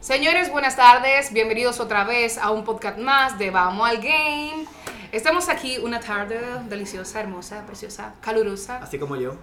[0.00, 1.32] Señores, buenas tardes.
[1.32, 4.64] Bienvenidos otra vez a un podcast más de Vamos al Game.
[5.12, 9.34] Estamos aquí una tarde deliciosa, hermosa, preciosa, calurosa, Así como yo.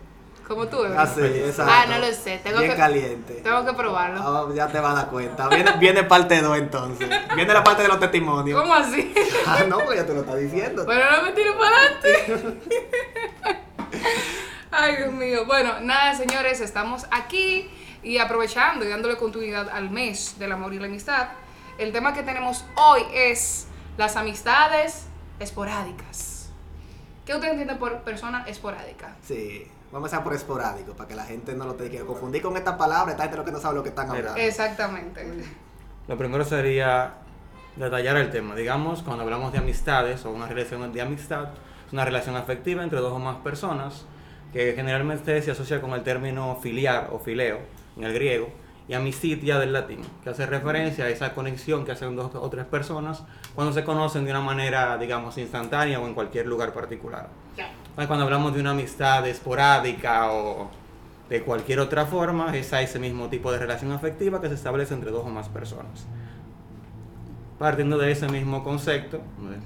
[0.48, 0.98] como tú, bebé.
[0.98, 1.72] Así, exacto.
[1.76, 2.40] Ah, no lo sé.
[2.44, 3.34] Tengo Bien que, caliente.
[3.44, 4.20] Tengo que probarlo.
[4.20, 5.48] Ah, ya te vas a dar cuenta.
[5.50, 7.08] Viene, viene parte 2 entonces.
[7.36, 8.60] Viene la parte de los testimonios.
[8.60, 9.14] ¿Cómo así?
[9.46, 10.84] Ah, no, pues ya te lo está diciendo.
[10.84, 12.60] Bueno, no me tiro para adelante.
[14.72, 15.46] Ay, Dios mío.
[15.46, 17.70] Bueno, nada, señores, estamos aquí
[18.08, 21.28] y aprovechando y dándole continuidad al mes del amor y la amistad.
[21.78, 23.68] El tema que tenemos hoy es
[23.98, 25.08] las amistades
[25.40, 26.50] esporádicas.
[27.26, 29.18] ¿Qué ustedes entienden por persona esporádica?
[29.22, 29.70] Sí.
[29.92, 32.56] Vamos a empezar por esporádico, para que la gente no lo tenga que confundir con
[32.56, 33.12] esta palabra.
[33.12, 34.40] Esta gente lo que no sabe lo que están hablando.
[34.40, 35.26] Exactamente.
[36.08, 37.16] Lo primero sería
[37.76, 38.56] detallar el tema.
[38.56, 41.50] Digamos, cuando hablamos de amistades o una relación de amistad,
[41.88, 44.06] es una relación afectiva entre dos o más personas
[44.54, 47.60] que generalmente se asocia con el término filiar o fileo
[47.98, 48.50] en el griego
[48.88, 52.66] y amicitia del latín, que hace referencia a esa conexión que hacen dos o tres
[52.66, 53.24] personas
[53.54, 57.28] cuando se conocen de una manera, digamos, instantánea o en cualquier lugar particular.
[57.58, 60.70] Entonces, cuando hablamos de una amistad esporádica o
[61.30, 64.94] de cualquier otra forma, es a ese mismo tipo de relación afectiva que se establece
[64.94, 66.06] entre dos o más personas.
[67.60, 69.20] Partiendo de ese mismo concepto,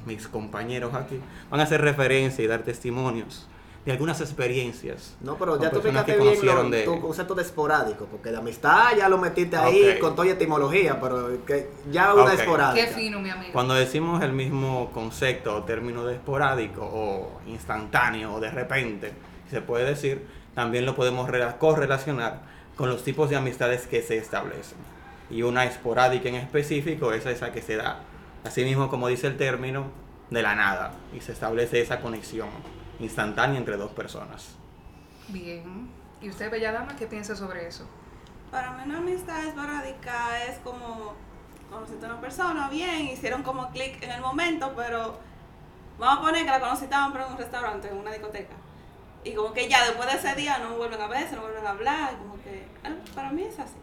[0.06, 1.20] mis compañeros aquí
[1.52, 3.48] van a hacer referencia y dar testimonios
[3.86, 5.16] de algunas experiencias.
[5.22, 8.38] No, pero ya tú explicaste que bien lo, de- tu concepto de esporádico, porque la
[8.40, 12.34] amistad ya lo metiste ahí con toda etimología, pero que ya una Ok.
[12.40, 12.88] esporádica.
[12.88, 13.52] Qué fino, mi amigo.
[13.54, 19.14] Cuando decimos el mismo concepto o término de esporádico o instantáneo o de repente,
[19.50, 22.42] se puede decir, también lo podemos rela- correlacionar
[22.76, 24.78] con los tipos de amistades que se establecen.
[25.32, 28.02] Y una esporádica en específico es esa que se da,
[28.44, 29.86] así mismo como dice el término,
[30.30, 30.94] de la nada.
[31.18, 32.48] Y se establece esa conexión
[33.04, 34.56] instantánea entre dos personas.
[35.28, 35.90] Bien.
[36.22, 37.88] ¿Y usted, bella dama, qué piensa sobre eso?
[38.52, 41.16] Para mí una amistad esporádica es como
[41.72, 45.18] conociste a una persona, bien, hicieron como clic en el momento, pero
[45.98, 48.54] vamos a poner que la conociste en un restaurante, en una discoteca.
[49.24, 51.70] Y como que ya después de ese día no vuelven a verse, no vuelven a
[51.70, 53.78] hablar, como que ah, para mí es así.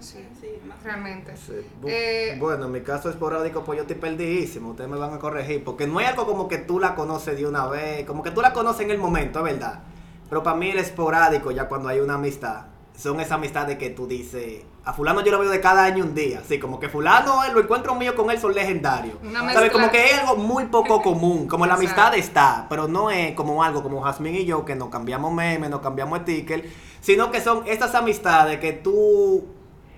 [0.00, 0.18] Sí.
[0.40, 1.34] sí, más Realmente.
[1.36, 1.52] Sí.
[1.80, 4.70] Bu- Eh, bueno, en mi caso esporádico, pues yo estoy perdidísimo.
[4.70, 5.64] Ustedes me van a corregir.
[5.64, 8.04] Porque no es algo como que tú la conoces de una vez.
[8.06, 9.80] Como que tú la conoces en el momento, es verdad.
[10.28, 12.66] Pero para mí el esporádico, ya cuando hay una amistad,
[12.96, 14.62] son esas amistades que tú dices.
[14.84, 16.40] A fulano yo lo veo de cada año un día.
[16.40, 19.16] Así como que fulano, eh, los encuentros míos con él son legendarios.
[19.22, 19.70] Una ¿Sabes?
[19.70, 21.48] Como que es algo muy poco común.
[21.48, 22.18] Como la amistad Exacto.
[22.18, 22.66] está.
[22.68, 26.18] Pero no es como algo como Jazmín y yo, que nos cambiamos memes, nos cambiamos
[26.20, 26.64] stickers.
[27.00, 29.46] Sino que son estas amistades que tú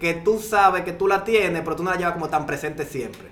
[0.01, 2.85] que tú sabes que tú la tienes, pero tú no la llevas como tan presente
[2.85, 3.29] siempre.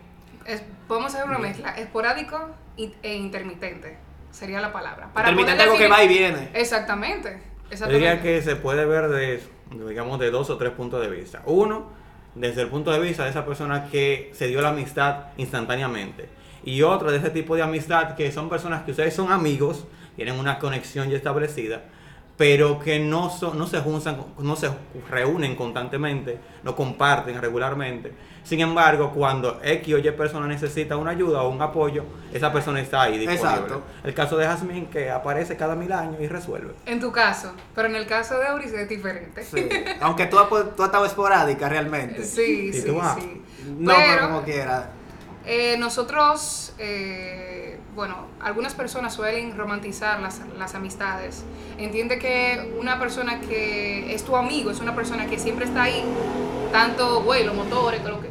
[0.46, 3.96] Es- podemos hacer una mezcla, esporádico y- e intermitente,
[4.30, 5.08] sería la palabra.
[5.16, 6.50] Intermitente poder algo que va y viene.
[6.54, 7.94] Exactamente, Yo exactamente.
[7.94, 9.40] diría que se puede ver de,
[9.88, 11.42] digamos, de dos o tres puntos de vista.
[11.46, 11.90] Uno,
[12.34, 16.28] desde el punto de vista de esa persona que se dio la amistad instantáneamente.
[16.64, 19.86] Y otro, de ese tipo de amistad que son personas que ustedes son amigos,
[20.16, 21.82] tienen una conexión ya establecida,
[22.36, 24.70] pero que no, son, no, se juntan, no se
[25.10, 28.12] reúnen constantemente, no comparten regularmente.
[28.42, 32.80] Sin embargo, cuando X o Y persona necesita una ayuda o un apoyo, esa persona
[32.80, 33.48] está ahí disponible.
[33.48, 33.82] Exacto.
[34.02, 36.74] El caso de Jasmine, que aparece cada mil años y resuelve.
[36.84, 39.42] En tu caso, pero en el caso de Auris es diferente.
[39.44, 39.66] Sí.
[40.00, 42.22] Aunque tú, has, tú has estado esporádica realmente.
[42.22, 43.16] Sí, ¿Y sí, tú, ah?
[43.18, 43.42] sí.
[43.78, 44.90] No, pero, Pero- como quiera.
[45.46, 51.44] Eh, nosotros, eh, bueno, algunas personas suelen romantizar las, las amistades.
[51.78, 56.02] Entiende que una persona que es tu amigo es una persona que siempre está ahí,
[56.72, 58.30] tanto vuelo, motores, con lo que.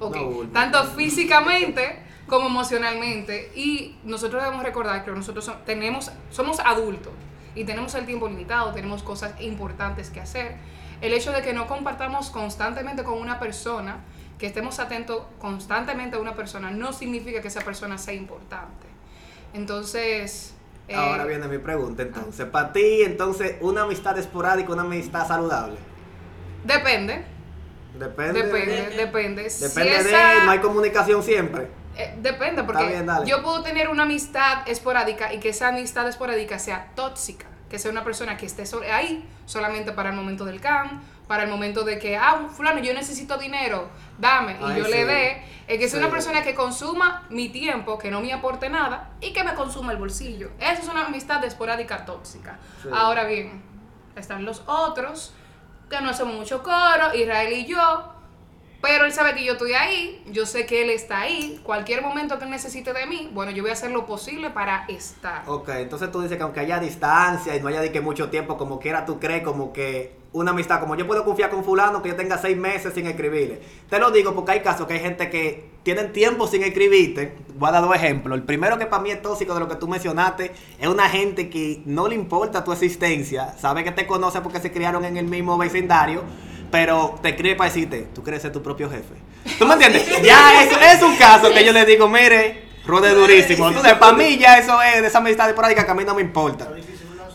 [0.00, 0.52] ok, No, bulto.
[0.52, 3.52] tanto físicamente como emocionalmente.
[3.54, 7.12] Y nosotros debemos recordar que nosotros so- tenemos, somos adultos
[7.54, 10.56] y tenemos el tiempo limitado, tenemos cosas importantes que hacer.
[11.00, 13.98] El hecho de que no compartamos constantemente con una persona,
[14.38, 18.86] que estemos atentos constantemente a una persona, no significa que esa persona sea importante.
[19.54, 20.54] Entonces...
[20.88, 22.46] eh, Ahora viene mi pregunta entonces.
[22.46, 25.76] Para ti, entonces, una amistad esporádica, una amistad saludable.
[26.64, 27.24] Depende,
[27.98, 28.42] Depende.
[28.42, 29.50] depende, de- depende.
[29.50, 31.68] Si Depende esa- de, no hay comunicación siempre.
[31.96, 36.58] Eh, depende, porque bien, yo puedo tener una amistad esporádica y que esa amistad esporádica
[36.60, 41.02] sea tóxica, que sea una persona que esté ahí solamente para el momento del can,
[41.26, 43.88] para el momento de que, ah, fulano, yo necesito dinero,
[44.18, 44.90] dame, y Ay, yo sí.
[44.90, 46.04] le dé, es que sea Sí.
[46.04, 49.92] una persona que consuma mi tiempo, que no me aporte nada y que me consuma
[49.92, 50.50] el bolsillo.
[50.58, 52.56] Esa es una amistad esporádica tóxica.
[52.82, 52.88] Sí.
[52.94, 53.62] Ahora bien,
[54.16, 55.34] están los otros,
[55.90, 58.14] que no hacemos mucho coro, Israel y yo,
[58.80, 61.60] Pero él sabe que yo estoy ahí, yo sé que él está ahí.
[61.64, 64.84] Cualquier momento que él necesite de mí, bueno, yo voy a hacer lo posible para
[64.86, 65.42] estar.
[65.46, 68.56] Ok, entonces tú dices que aunque haya distancia y no haya de que mucho tiempo,
[68.56, 72.10] como quiera tú crees como que una amistad, como yo puedo confiar con fulano que
[72.10, 73.60] yo tenga seis meses sin escribirle.
[73.88, 77.34] Te lo digo porque hay casos que hay gente que tienen tiempo sin escribirte.
[77.56, 78.38] Voy a dar dos ejemplos.
[78.38, 81.50] El primero que para mí es tóxico de lo que tú mencionaste es una gente
[81.50, 85.26] que no le importa tu existencia, sabe que te conoce porque se criaron en el
[85.26, 86.22] mismo vecindario.
[86.70, 89.14] Pero te escribe para decirte, tú quieres ser tu propio jefe.
[89.58, 90.22] ¿Tú me entiendes?
[90.22, 93.68] Ya eso es un caso que yo le digo, mire, rode durísimo.
[93.68, 96.22] Entonces, para mí ya eso es de esa amistad esporádica que a mí no me
[96.22, 96.68] importa.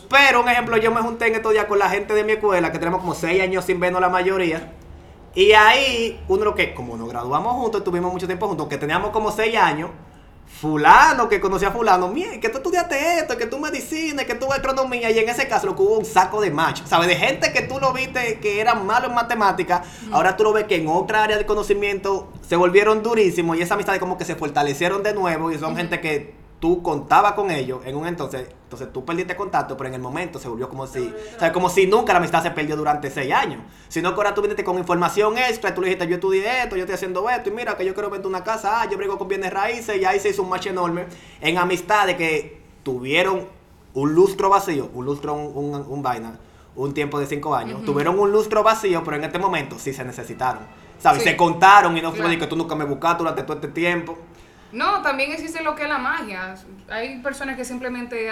[0.08, 2.70] Pero un ejemplo, yo me junté en estos días con la gente de mi escuela,
[2.70, 4.72] que tenemos como seis años sin vernos la mayoría.
[5.34, 9.10] Y ahí, uno lo que, como nos graduamos juntos, tuvimos mucho tiempo juntos, que teníamos
[9.10, 9.90] como seis años,
[10.60, 14.52] fulano que conocía a fulano, mire, que tú estudiaste esto, que tú medicina, que tú
[14.52, 17.08] agronomía, y en ese caso lo que hubo un saco de macho, ¿sabes?
[17.08, 20.64] De gente que tú lo viste que eran malos en matemáticas, ahora tú lo ves
[20.64, 24.36] que en otra área de conocimiento se volvieron durísimos y esa amistad como que se
[24.36, 28.90] fortalecieron de nuevo y son gente que tú contabas con ellos en un entonces, entonces
[28.90, 31.86] tú perdiste contacto, pero en el momento se volvió como si, o sea, como si
[31.86, 35.36] nunca la amistad se perdió durante seis años, sino que ahora tú viniste con información
[35.36, 37.84] extra, y tú le dijiste, yo estudié esto, yo estoy haciendo esto, y mira que
[37.84, 40.42] yo quiero vender una casa, ah, yo brigo con bienes raíces, y ahí se hizo
[40.42, 41.04] un match enorme
[41.42, 43.46] en amistades que tuvieron
[43.92, 46.38] un lustro vacío, un lustro, un, un, un vaina,
[46.76, 50.02] un tiempo de cinco años, tuvieron un lustro vacío, pero en este momento sí se
[50.02, 50.62] necesitaron,
[50.98, 51.24] ¿sabes?
[51.24, 51.28] Sí.
[51.28, 52.38] Se contaron y no fue Claro.
[52.38, 54.16] que tú nunca me buscaste durante todo este tiempo.
[54.74, 56.54] No, también existe lo que es la magia.
[56.90, 58.28] Hay personas que simplemente,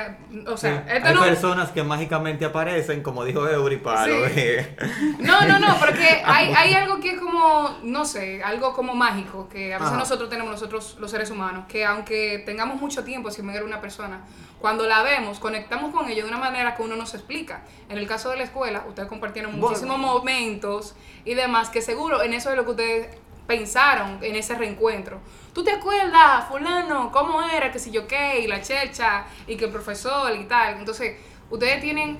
[0.46, 0.90] o sea, Sí.
[1.04, 4.10] Hay no, personas que mágicamente aparecen, como dijo Eury, para Sí.
[4.10, 4.76] lo de-
[5.20, 9.48] No, no, no, porque hay, hay algo que es como, no sé, algo como mágico,
[9.48, 9.98] que a veces Ajá.
[10.00, 13.80] nosotros tenemos, nosotros los seres humanos, que aunque tengamos mucho tiempo sin ver a una
[13.80, 14.22] persona,
[14.60, 17.62] cuando la vemos, conectamos con ella de una manera que uno no se explica.
[17.88, 19.68] En el caso de la escuela, ustedes compartieron Bueno.
[19.68, 20.94] muchísimos momentos
[21.24, 23.16] y demás, que seguro en eso es lo que ustedes
[23.46, 25.18] pensaron en ese reencuentro.
[25.52, 29.66] ¿Tú te acuerdas, fulano, cómo era, que si yo qué, y la checha, y que
[29.66, 30.78] el profesor y tal?
[30.78, 31.16] Entonces,
[31.50, 32.18] ustedes tienen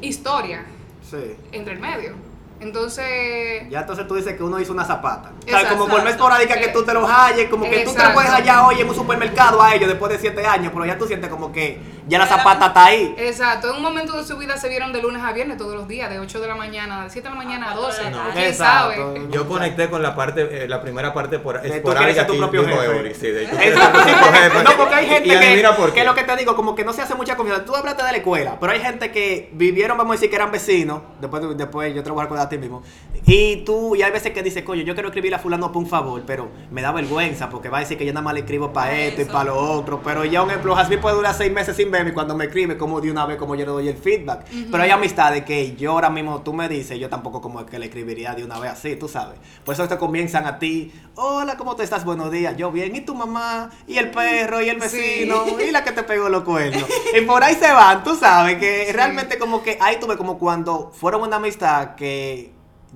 [0.00, 0.64] historia
[1.02, 1.34] Sí.
[1.52, 2.14] entre el medio.
[2.60, 5.30] Entonces, Ya entonces tú dices que uno hizo una zapata.
[5.38, 5.78] O sea, Exacto.
[5.78, 8.08] como por no esporádica que tú te los halles, como que tú te Exacto.
[8.08, 10.98] lo puedes hallar hoy en un supermercado a ellos después de siete años, pero ya
[10.98, 13.14] tú sientes como que ya la la- zapata está ahí.
[13.18, 15.86] exacto, en un momento de su vida se vieron de lunes a viernes todos los
[15.86, 18.10] días, de 8 de la mañana, de 7 de la mañana a 12.
[18.10, 19.14] No, ¿Quién exacto.
[19.14, 19.26] sabe?
[19.30, 23.14] Yo conecté con la parte, eh, la primera parte por esporádica tu propio jefe.
[23.14, 23.44] Sí, de.
[23.44, 24.10] Exacto, sí,
[24.64, 25.30] no, porque hay gente y
[25.62, 26.04] que, por que qué.
[26.04, 27.64] lo que te digo, como que no se hace mucha confianza.
[27.64, 30.50] Tú hablaste de la escuela, pero hay gente que vivieron, vamos a decir que eran
[30.50, 32.82] vecinos, después, después yo te lo voy a ti mismo,
[33.26, 35.88] y tú, y hay veces que dices, coño, yo quiero escribirle a fulano por un
[35.88, 38.72] favor, pero me da vergüenza, porque va a decir que yo nada más le escribo
[38.72, 41.76] para esto y para lo otro, pero ya un ejemplo, Jasmine puede durar seis meses
[41.76, 43.96] sin verme y cuando me escribe, como de una vez, como yo le doy el
[43.96, 44.46] feedback.
[44.70, 47.86] Pero hay amistades que yo ahora mismo, tú me dices, yo tampoco como que le
[47.86, 49.38] escribiría de una vez así, tú sabes.
[49.64, 52.04] Por eso te comienzan a ti, hola, ¿cómo te estás?
[52.04, 53.70] Buenos días, yo bien, ¿y tu mamá?
[53.86, 54.62] ¿Y el perro?
[54.62, 55.44] ¿Y el vecino?
[55.60, 56.84] ¿Y la que te pegó los cuernos?
[57.16, 58.92] Y por ahí se van, tú sabes, que Sí.
[58.92, 62.37] realmente como que ahí tuve como cuando fueron una amistad que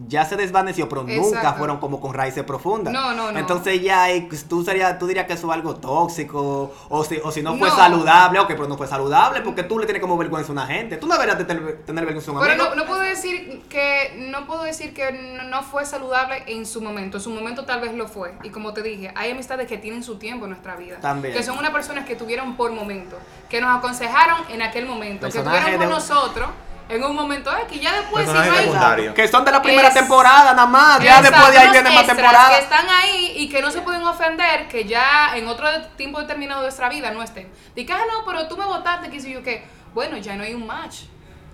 [0.09, 1.59] ya se desvaneció, pero nunca Exacto.
[1.59, 2.93] fueron como con raíces profundas.
[2.93, 3.39] No, no, no.
[3.39, 7.21] Entonces ya ahí, pues, tú, sería, tú dirías que eso es algo tóxico, o si,
[7.23, 7.77] o si no fue No.
[7.77, 10.97] saludable, ok, pero no fue saludable, porque tú le tienes como vergüenza a una gente.
[10.97, 14.15] Tú no deberías de tener, tener vergüenza a un Pero no, no puedo decir que
[14.31, 15.13] no puedo decir que
[15.47, 17.19] no, fue saludable en su momento.
[17.19, 18.35] En su momento tal vez lo fue.
[18.43, 20.99] Y como te dije, hay amistades que tienen su tiempo en nuestra vida.
[21.01, 21.35] También.
[21.35, 23.17] Que son unas personas que tuvieron por momento,
[23.49, 26.49] que nos aconsejaron en aquel momento, que Personajes estuvieron con de- nosotros
[26.89, 29.13] en un momento X, ya después si no hay.
[29.15, 31.91] Que son de la primera Es- temporada nada más, ya Exacto, después de ahí viene
[31.91, 32.49] más temporada.
[32.57, 36.61] Que están ahí y que no se pueden ofender, que ya en otro tiempo determinado
[36.61, 37.51] de nuestra vida no estén.
[37.75, 39.65] Dice, ah, no, pero tú me votaste, que yo qué.
[39.95, 41.03] Bueno, ya no hay un match.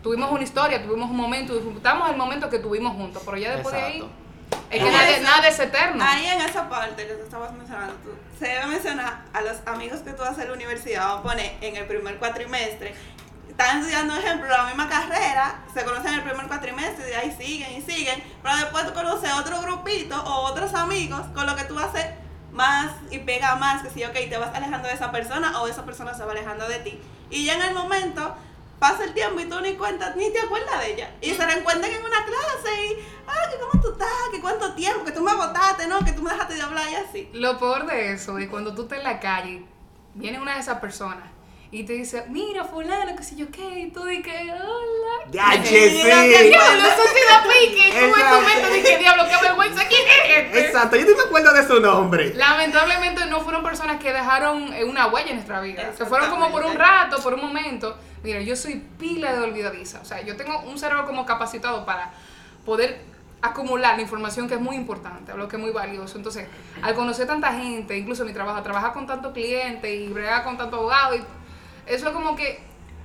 [0.02, 3.74] Tuvimos una historia, tuvimos un momento, disfrutamos el momento que tuvimos juntos, pero ya después
[3.74, 4.10] de ahí,
[4.70, 6.04] es que eso, nada es eterno.
[6.06, 10.00] Ahí en esa parte que tú estabas mencionando, tú, se debe mencionar a los amigos
[10.00, 12.94] que tú haces en la universidad, vamos a poner en el primer cuatrimestre,
[13.48, 17.72] están estudiando, ejemplo, la misma carrera, se conocen en el primer cuatrimestre y ahí siguen
[17.72, 21.78] y siguen, pero después tú conoces otro grupito o otros amigos con lo que tú
[21.78, 22.06] haces
[22.52, 25.84] más y pega más, que si, ok, te vas alejando de esa persona o esa
[25.84, 27.00] persona se va alejando de ti.
[27.30, 28.34] Y ya en el momento
[28.78, 31.10] pasa el tiempo y tú ni cuentas, ni te acuerdas de ella.
[31.20, 35.04] Y se reencuentran en una clase y, ah, que cómo tú estás, que cuánto tiempo,
[35.04, 35.98] que tú me votaste, ¿no?
[36.00, 37.30] Que tú me dejaste de hablar y así.
[37.32, 39.64] Lo peor de eso es cuando tú estás en la calle,
[40.14, 41.37] viene una de esas personas
[41.70, 45.30] y te dice, mira, fulano, que sé yo qué, y tú dices, hola.
[45.30, 46.02] Ya, Y che, sí.
[46.02, 47.90] que diablo, eso sí da pique.
[47.90, 50.60] Tú en tu mente dices, diablo, qué vergüenza, ¿quién es este?
[50.66, 52.32] Exacto, yo no me acuerdo de su nombre.
[52.34, 55.92] Lamentablemente no fueron personas que dejaron eh, una huella en nuestra vida.
[55.96, 57.98] Se fueron como por un rato, por un momento.
[58.22, 60.00] Mira, yo soy pila de olvidadiza.
[60.00, 62.12] O sea, yo tengo un cerebro como capacitado para
[62.64, 63.00] poder
[63.40, 66.16] acumular la información que es muy importante, lo que es muy valioso.
[66.16, 66.48] Entonces,
[66.82, 70.76] al conocer tanta gente, incluso mi trabajo, trabajar con tanto cliente y bregar con tanto
[70.78, 71.22] abogado, y
[71.90, 72.60] eso es como que,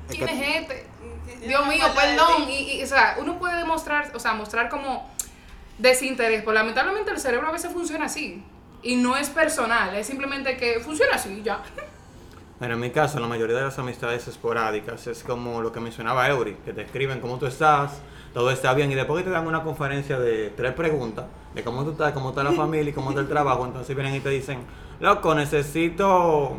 [0.10, 2.50] Es ¿quién que- es Dios mío, perdón.
[2.50, 5.10] Y, y, o sea, uno puede demostrar, o sea, mostrar como
[5.78, 8.44] desinterés, pero lamentablemente el cerebro a veces funciona así.
[8.82, 11.62] Y no es personal, es simplemente que funciona así y ya.
[12.60, 16.28] Bueno, en mi caso, la mayoría de las amistades esporádicas es como lo que mencionaba
[16.30, 17.94] Eury, que te escriben cómo tú estás,
[18.34, 21.26] todo está bien, y después que te dan una conferencia de tres preguntas,
[21.56, 24.16] de cómo tú estás, cómo está la familia y cómo está el trabajo, entonces vienen
[24.16, 24.60] y te dicen,
[25.00, 26.58] loco, necesito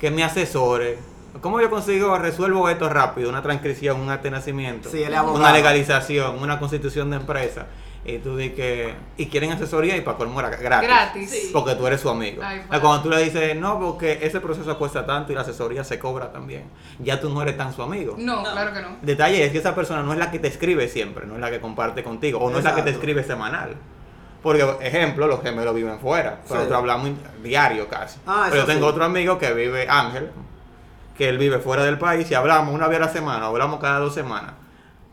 [0.00, 0.98] que me asesore.
[1.40, 3.28] ¿Cómo yo consigo, resuelvo esto rápido?
[3.28, 5.38] Una transcripción, un acta de nacimiento, Sí, él es abogado.
[5.40, 7.66] una legalización, una constitución de empresa.
[8.04, 8.94] Y tú dices que...
[9.18, 10.88] Y quieren asesoría y para colmo era gratis.
[10.88, 11.30] Gratis.
[11.30, 11.50] Sí.
[11.52, 12.40] Porque tú eres su amigo.
[12.42, 12.80] Ay, padre.
[12.80, 16.32] Cuando tú le dices, no, porque ese proceso cuesta tanto y la asesoría se cobra
[16.32, 16.64] también,
[17.00, 18.14] ya tú no eres tan su amigo.
[18.16, 18.52] No, No.
[18.52, 18.96] claro que no.
[19.02, 21.50] Detalle es que esa persona no es la que te escribe siempre, no es la
[21.50, 23.74] que comparte contigo, o no es la que te escribe semanal.
[24.42, 26.54] Porque, ejemplo, los gemelos viven fuera, pero Sí.
[26.54, 27.10] nosotros hablamos
[27.42, 28.20] diario casi.
[28.26, 28.90] Ah, pero yo tengo sí.
[28.92, 30.30] otro amigo que vive, Ángel,
[31.18, 33.98] que él vive fuera del país y hablamos una vez a la semana, hablamos cada
[33.98, 34.52] dos semanas.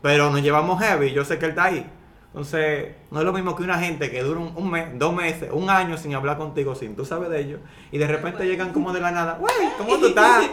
[0.00, 1.90] Pero nos llevamos heavy, yo sé que él está ahí.
[2.28, 5.50] Entonces, no es lo mismo que una gente que dura un, un mes, dos meses,
[5.52, 7.60] un año sin hablar contigo, sin tú sabes de ellos,
[7.90, 10.44] y de repente llegan como de la nada, güey, ¿cómo tú estás?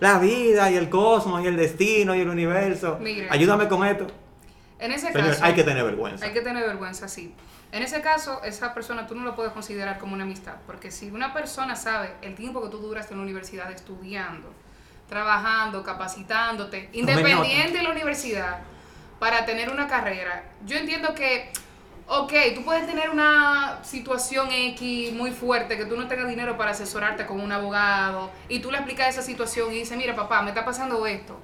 [0.00, 2.98] La vida y el cosmos y el destino y el universo.
[3.28, 4.06] Ayúdame con esto.
[4.78, 5.44] En ese Señor, caso.
[5.44, 6.24] hay que tener vergüenza.
[6.24, 7.34] Hay que tener vergüenza, sí.
[7.70, 11.10] En ese caso, esa persona tú no lo puedes considerar como una amistad, porque si
[11.10, 14.52] una persona sabe el tiempo que tú duraste en la universidad estudiando,
[15.12, 18.60] trabajando, capacitándote, independiente de la universidad,
[19.18, 21.52] para tener una carrera, yo entiendo que,
[22.06, 26.70] ok, tú puedes tener una situación X muy fuerte, que tú no tengas dinero para
[26.70, 30.48] asesorarte con un abogado, y tú le explicas esa situación y dices, mira papá, me
[30.48, 31.38] está pasando esto.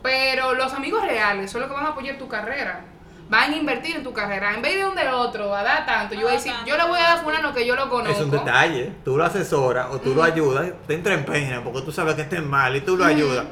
[0.00, 2.84] Pero los amigos reales son los que van a apoyar tu carrera.
[3.28, 4.54] Van a invertir en tu carrera.
[4.54, 6.14] En vez de un del otro, a dar tanto.
[6.14, 8.12] Yo voy a decir, yo le voy a dar a fulano que yo lo conozco.
[8.16, 8.92] Es un detalle.
[9.04, 12.22] Tú lo asesoras o tú lo ayudas, te entra en pena porque tú sabes que
[12.22, 13.44] estés mal y tú lo ayudas.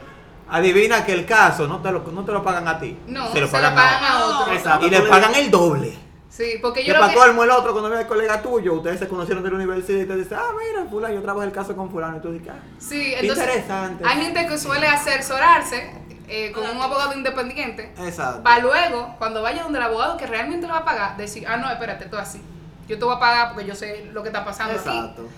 [0.48, 2.96] Adivina que el caso no te lo, no te lo pagan a ti.
[3.08, 4.52] No, se lo se pagan, lo pagan a a otro.
[4.54, 4.86] Exacto.
[4.86, 5.98] Y le pagan el doble.
[6.28, 7.18] Sí, porque Que yo lo para que...
[7.18, 10.04] colmo el otro, cuando ve el colega tuyo, ustedes se conocieron de la universidad y
[10.06, 12.18] te dice, ah, mira, fulano, yo trabajo el caso con fulano.
[12.18, 14.04] Y tú dices, ah, Sí, entonces Interesante.
[14.06, 15.92] hay gente que suele asesorarse
[16.28, 18.42] eh, con un abogado independiente Exacto.
[18.42, 21.56] para luego, cuando vaya donde el abogado que realmente lo va a pagar, decir, ah,
[21.56, 22.42] no, espérate, todo así.
[22.88, 24.88] Yo te voy a pagar porque yo sé lo que está pasando aquí.
[24.88, 25.28] Exacto.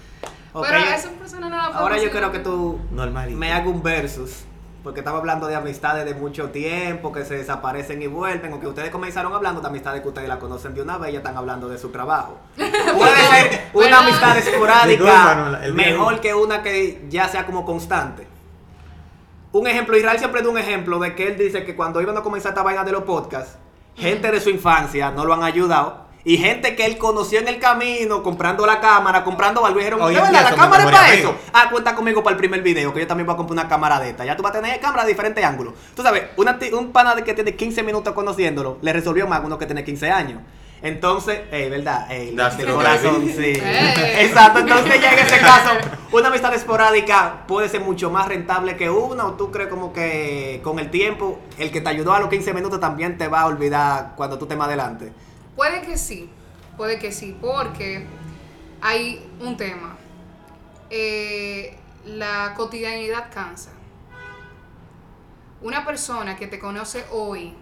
[0.53, 3.39] Ok, Pero a esa persona no la Ahora yo creo que tú Normalito.
[3.39, 4.45] me hago un versus.
[4.83, 8.69] Porque estaba hablando de amistades de mucho tiempo, que se desaparecen y vuelven, o que
[8.69, 11.37] ustedes comenzaron hablando de amistades que ustedes la conocen de una vez y ya están
[11.37, 12.39] hablando de su trabajo.
[12.57, 18.27] Puede ser una amistad esporádica mejor que una que ya sea como constante.
[19.51, 22.23] Un ejemplo, Israel siempre da un ejemplo de que él dice que cuando iban a
[22.23, 23.57] comenzar esta vaina de los podcasts,
[23.97, 26.07] gente de su infancia no lo han ayudado.
[26.25, 30.13] Y gente que él conoció en el camino, comprando la cámara, comprando algo, dijeron, Hoy
[30.15, 31.31] "¿De en verdad, la cámara es para amigos".
[31.31, 31.51] eso.
[31.55, 33.99] Ah, cuenta conmigo para el primer video, que yo también voy a comprar una cámara
[34.01, 34.27] de esta.
[34.27, 35.73] Ya tú vas a tener cámara de diferentes ángulos.
[35.95, 39.47] Tú sabes, una un pana de que tiene 15 minutos conociéndolo, le resolvió más que
[39.47, 40.43] uno que tiene 15 años.
[40.81, 42.09] Entonces, eh, ¿verdad?
[42.09, 43.33] De true, corazón, baby.
[43.33, 43.61] sí.
[43.63, 45.71] Exacto, entonces ya en ese caso,
[46.13, 50.61] una amistad esporádica puede ser mucho más rentable que una, o tú crees como que
[50.63, 53.47] con el tiempo, el que te ayudó a los 15 minutos también te va a
[53.47, 55.13] olvidar cuando tú estés más adelante.
[55.57, 56.31] Puede que sí,
[56.77, 58.07] puede que sí, porque
[58.81, 59.97] hay un tema.
[60.91, 63.71] Eh, la cotidianidad cansa.
[65.61, 67.55] Una persona que te conoce hoy,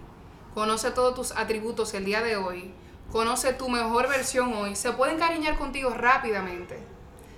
[0.53, 2.73] conoce todos tus atributos el día de hoy,
[3.11, 6.77] conoce tu mejor versión hoy, se puede encariñar contigo rápidamente.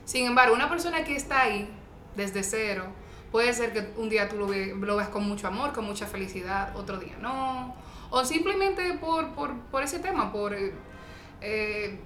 [0.06, 1.70] Sin embargo, una persona que está ahí
[2.16, 2.86] desde cero,
[3.32, 6.08] puede ser que un día tú lo, ve- lo veas con mucho amor, con mucha
[6.08, 7.76] felicidad, otro día no.
[8.10, 10.54] O simplemente por, por, por ese tema, por...
[10.54, 10.74] eh,
[11.42, 12.00] eh,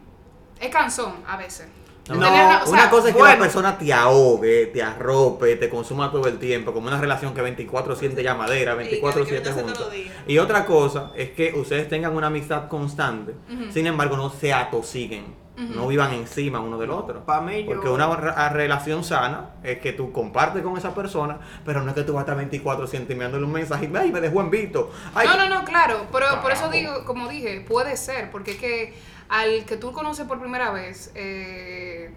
[0.60, 1.68] es cansón a veces.
[2.10, 3.36] No, tener o sea, una cosa es que bueno.
[3.36, 7.42] la persona te ahogue, te arrope, te consuma todo el tiempo, como una relación que
[7.42, 9.94] 24-7 llamadera, Y que- que 24-7 hace todos juntos.
[10.28, 13.34] Y otra cosa es que ustedes tengan una amistad constante,
[13.72, 17.24] sin embargo no se atosiguen, no vivan encima uno del otro.
[17.26, 21.38] Pa' mí, yo- Porque una re- relación sana es que tú compartes con esa persona,
[21.64, 24.20] pero no es que tú vas a estar 24 enviándole un mensaje y "Ay, me
[24.20, 24.92] dejó en visto.
[25.16, 28.58] Ay, No, no, no, claro, pero por eso digo, como dije, puede ser, porque es
[28.58, 32.14] que al que tú conoces por primera vez, eh,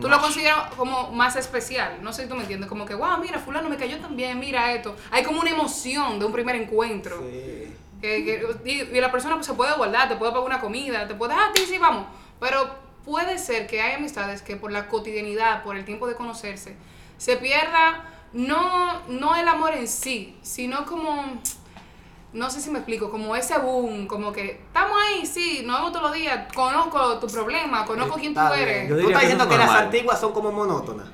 [0.00, 1.98] tú lo consideras como más especial.
[2.02, 4.72] No sé si tú me entiendes, como que, wow, mira, fulano me cayó también, mira
[4.72, 4.96] esto.
[5.12, 7.18] Hay como una emoción de un primer encuentro.
[7.20, 7.72] Sí.
[8.00, 11.06] Que, que- y, y la persona pues, se puede guardar, te puede pagar una comida,
[11.06, 12.06] te puede, ah, sí, sí, vamos.
[12.40, 12.68] Pero
[13.04, 16.76] puede ser que hay amistades que por la cotidianidad, por el tiempo de conocerse,
[17.18, 21.40] se pierda no, no el amor en sí, sino como,
[22.36, 25.92] no sé si me explico, como ese boom, como que estamos ahí, sí, nos vemos
[25.92, 28.88] todos los días, conozco tu problema, conozco quién tú eres.
[28.88, 31.06] Yo Tú estás que diciendo que es las antiguas son como monótonas.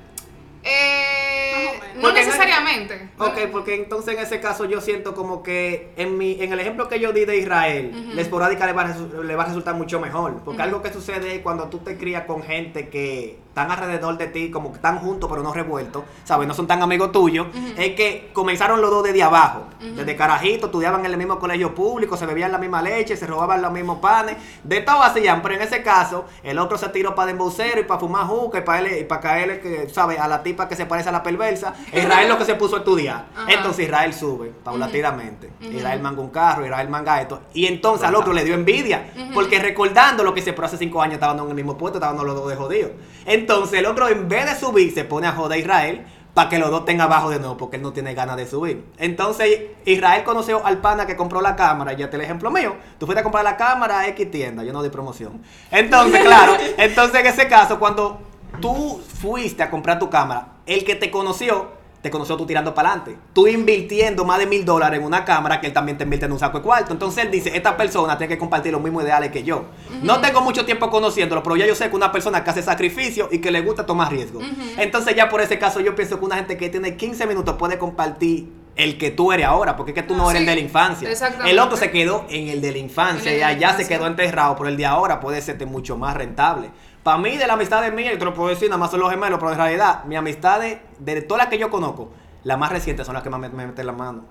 [0.65, 3.09] Eh, no necesariamente.
[3.17, 6.87] Ok, porque entonces en ese caso yo siento como que en mi en el ejemplo
[6.87, 9.99] que yo di de Israel, la esporádica le va, a le va a resultar mucho
[9.99, 10.41] mejor.
[10.43, 14.25] Porque algo que sucede es cuando tú te crías con gente que están alrededor de
[14.25, 16.47] ti, como que están juntos pero no revueltos, ¿sabes?
[16.47, 17.45] No son tan amigos tuyos,
[17.77, 19.65] es que comenzaron los dos desde abajo.
[19.79, 23.61] Desde carajito, estudiaban en el mismo colegio público, se bebían la misma leche, se robaban
[23.61, 27.29] los mismos panes, de todo hacían, pero en ese caso, el otro se tiró para
[27.29, 30.19] embocero y para fumar juca y para él, y para caerle, que, ¿sabes?
[30.19, 31.75] A la tipa que se parece a la perversa.
[31.93, 33.25] Israel lo que se puso a estudiar.
[33.47, 35.51] Entonces Israel sube paulatinamente.
[35.61, 37.41] Israel manga un carro, Israel manga esto.
[37.53, 39.11] Y entonces al otro le dio envidia.
[39.31, 42.17] Porque recordando lo que se pero hace cinco años estaban en el mismo puesto, estaban
[42.25, 42.91] los dos de jodidos.
[43.25, 43.42] Entonces
[43.73, 46.71] el otro en vez de subir se pone a joder a Israel para que los
[46.71, 48.85] dos tengan abajo de nuevo, porque él no tiene ganas de subir.
[48.97, 52.75] Entonces Israel conoció al pana que compró la cámara, y ya te el ejemplo mío.
[52.97, 55.43] Tú fuiste a comprar la cámara a X tienda, yo no doy promoción.
[55.69, 58.19] Entonces, claro, entonces en ese caso, cuando
[58.59, 62.89] tú fuiste a comprar tu cámara, el que te conoció te conoció tú tirando para
[62.91, 63.17] adelante.
[63.33, 66.33] Tú invirtiendo más de mil dólares en una cámara que él también te invierte en
[66.33, 66.91] un saco de cuarto.
[66.91, 69.63] Entonces él dice, esta persona tiene que compartir los mismos ideales que yo.
[70.03, 73.29] No tengo mucho tiempo conociéndolo, pero ya yo sé que una persona que hace sacrificio
[73.31, 74.41] y que le gusta tomar riesgo.
[74.77, 77.77] Entonces ya por ese caso yo pienso que una gente que tiene 15 minutos puede
[77.79, 80.55] compartir el que tú eres ahora, porque es que tú no Ah, eres el de
[80.55, 81.09] la infancia.
[81.45, 84.67] El otro se quedó en el de la infancia y allá se quedó enterrado, pero
[84.67, 86.69] el de ahora puede ser mucho más rentable.
[87.03, 89.01] Para mí, de la amistad de mía, yo te lo puedo decir, nada más son
[89.01, 92.11] los gemelos, pero en realidad, mi amistad de, de todas las que yo conozco,
[92.43, 94.23] las más recientes son las que más me, me meten la mano.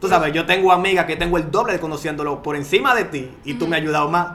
[0.00, 3.30] Tú sabes, yo tengo amigas que tengo el doble de conociéndolo por encima de ti
[3.44, 4.28] y tú me has ayudado más.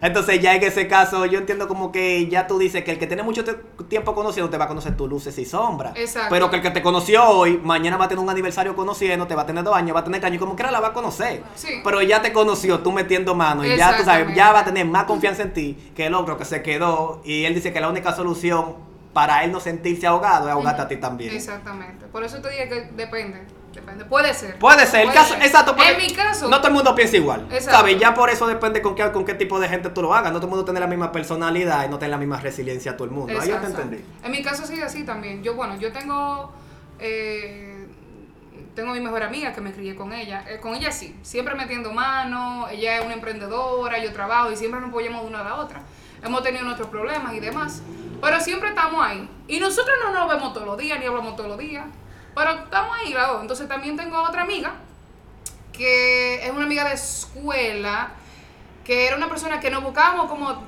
[0.00, 3.06] Entonces ya en ese caso yo entiendo como que ya tú dices que el que
[3.06, 3.44] tiene mucho
[3.88, 5.94] tiempo conociendo te va a conocer tus luces y sombras.
[5.96, 6.28] Exacto.
[6.30, 9.34] Pero que el que te conoció hoy, mañana va a tener un aniversario conociendo, te
[9.34, 11.42] va a tener dos años, va a tener años, como quiera la va a conocer.
[11.54, 11.80] Sí.
[11.82, 14.86] Pero ya te conoció, tú metiendo mano y ya tú sabes, ya va a tener
[14.86, 17.88] más confianza en ti que el otro que se quedó y él dice que la
[17.88, 18.76] única solución
[19.12, 21.34] para él no sentirse ahogado es ahogarte a ti también.
[21.34, 22.06] Exactamente.
[22.06, 23.57] Por eso te dije que depende.
[23.80, 24.04] Depende.
[24.06, 24.58] Puede ser.
[24.58, 25.76] Puede ser, el caso, exacto.
[25.76, 26.48] porque En mi caso.
[26.48, 27.46] No todo el mundo piensa igual.
[27.50, 27.78] Exacto.
[27.78, 27.98] ¿Sabes?
[27.98, 30.32] Ya por eso depende con qué, con qué tipo de gente tú lo hagas.
[30.32, 33.04] No todo el mundo tiene la misma personalidad y no tiene la misma resiliencia todo
[33.04, 33.32] el mundo.
[33.32, 33.82] Ahí yo te Exacto.
[33.82, 34.04] entendí.
[34.24, 35.42] En mi caso sí así también.
[35.44, 36.52] Yo, bueno, yo tengo.
[36.98, 37.86] eh,
[38.74, 40.44] tengo mi mejor amiga que me crié con ella.
[40.48, 41.16] Eh, con ella sí.
[41.22, 42.68] Siempre metiendo mano.
[42.68, 45.82] Ella es una emprendedora, yo trabajo y siempre nos apoyamos de una a la otra.
[46.22, 47.82] Hemos tenido nuestros problemas y demás.
[48.20, 49.28] Pero siempre estamos ahí.
[49.46, 51.86] Y nosotros no nos vemos todos los días, ni hablamos todos los días.
[52.38, 53.42] Pero estamos ahí, la dos.
[53.42, 54.74] Entonces también tengo otra amiga
[55.72, 58.10] que es una amiga de escuela,
[58.84, 60.64] que era una persona que nos buscábamos como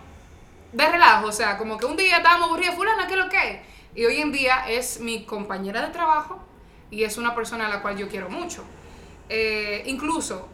[0.72, 3.50] de relajo, o sea, como que un día estábamos aburridos, fulana, ¿qué es lo que
[3.50, 3.59] es?
[3.94, 6.38] Y hoy en día es mi compañera de trabajo
[6.92, 8.62] y es una persona a la cual yo quiero mucho.
[9.28, 10.48] Eh, incluso,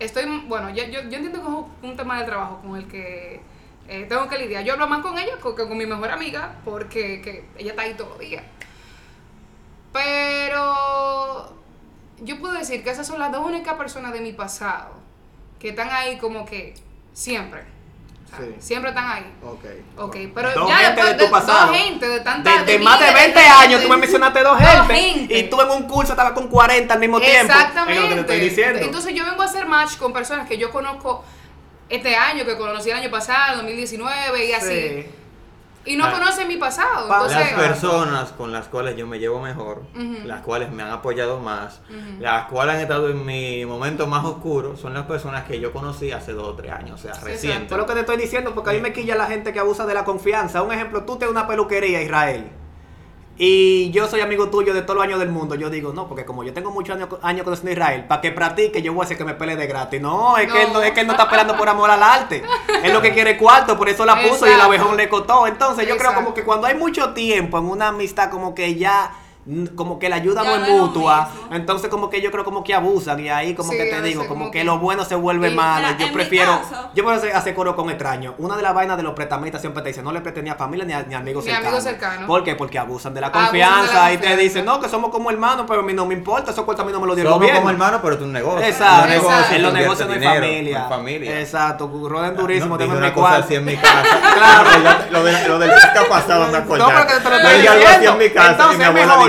[0.00, 3.40] estoy, bueno, yo, yo, yo entiendo que es un tema de trabajo con el que
[3.88, 4.64] eh, tengo que lidiar.
[4.64, 7.94] Yo hablo más con ella que con mi mejor amiga porque que ella está ahí
[7.94, 8.42] todos los días.
[9.92, 11.52] Pero
[12.20, 14.94] yo puedo decir que esas son las dos únicas personas de mi pasado
[15.58, 16.74] que están ahí como que
[17.12, 17.64] siempre.
[18.38, 18.54] Sí.
[18.60, 19.34] Siempre están ahí.
[19.42, 19.64] Ok.
[19.96, 21.66] Ok, pero Dos ya gente después de tu pasado.
[21.66, 23.96] dos gente de tanta De, de de más de miles 20 gente, años, tú me
[23.96, 25.38] mencionaste dos gente, gente.
[25.38, 27.52] Y tú en un curso estabas con 40 al mismo tiempo.
[27.52, 27.94] Exactamente.
[27.94, 28.78] Es lo que te estoy diciendo.
[28.78, 31.24] Entonces yo vengo a hacer match con personas que yo conozco
[31.88, 35.06] este año, que conocí el año pasado, 2019 y así.
[35.86, 36.12] Y no Ah.
[36.12, 37.08] conocen mi pasado.
[37.08, 39.82] Pa- Entonces, las personas con las cuales yo me llevo mejor,
[40.24, 41.80] las cuales me han apoyado más,
[42.18, 46.12] las cuales han estado en mi momento más oscuro, son las personas que yo conocí
[46.12, 47.68] hace dos o tres años, o sea, Sí, reciente.
[47.68, 49.86] Fue lo que te estoy diciendo, porque a mí me quilla la gente que abusa
[49.86, 50.62] de la confianza.
[50.62, 52.50] Un ejemplo, tú tienes una peluquería, Israel.
[53.42, 55.54] Y yo soy amigo tuyo de todos los años del mundo.
[55.54, 58.32] Yo digo, no, porque como yo tengo muchos años, años conociendo a Israel, para que
[58.32, 59.98] practique, yo voy a hacer que me pele de gratis.
[59.98, 62.42] No, es, Que, él no, es que él no está pelando por amor al arte.
[62.84, 65.46] Es lo que quiere cuarto, por eso la puso y el abejón le costó.
[65.46, 69.10] Entonces, yo creo como que cuando hay mucho tiempo en una amistad, como que ya.
[69.74, 72.74] Como que la ayuda Ya no es mutua, entonces como que yo creo como que
[72.74, 75.14] abusan y ahí como Sí, que te digo, como como que que- lo bueno se
[75.14, 75.88] vuelve Y- malo.
[75.88, 78.34] Mira, Yo prefiero, caso- yo puedo hacer, coro con extraños.
[78.38, 80.56] Una de las vainas de los prestamistas siempre te dice, no le prestes ni a
[80.56, 81.68] familia ni a, ni a amigos Ni cercanos.
[81.68, 82.26] amigos cercanos.
[82.26, 82.54] ¿Por qué?
[82.54, 85.64] Porque abusan de la de confianza la y te dicen, no, que somos como hermanos,
[85.66, 87.28] pero a mí no me importa, esos cuartos a mí no me lo dio el
[87.28, 87.60] Somos gobierno.
[87.60, 88.60] como hermanos, pero es un negocio.
[88.66, 89.30] Exacto, En los Exacto.
[89.30, 90.20] negocios en los se negocios no hay
[90.90, 91.40] familia.
[91.40, 93.44] Exacto, roden durísimo, No, dije tengo una mi cosa cuarto.
[93.46, 94.02] así en mi casa.
[94.34, 94.70] claro.
[95.10, 96.78] Lo, de- lo del podcast pasado me acordé.
[96.80, 98.10] No, pero que te lo estoy dije algo así diciendo.
[98.12, 98.78] en mi casa Entonces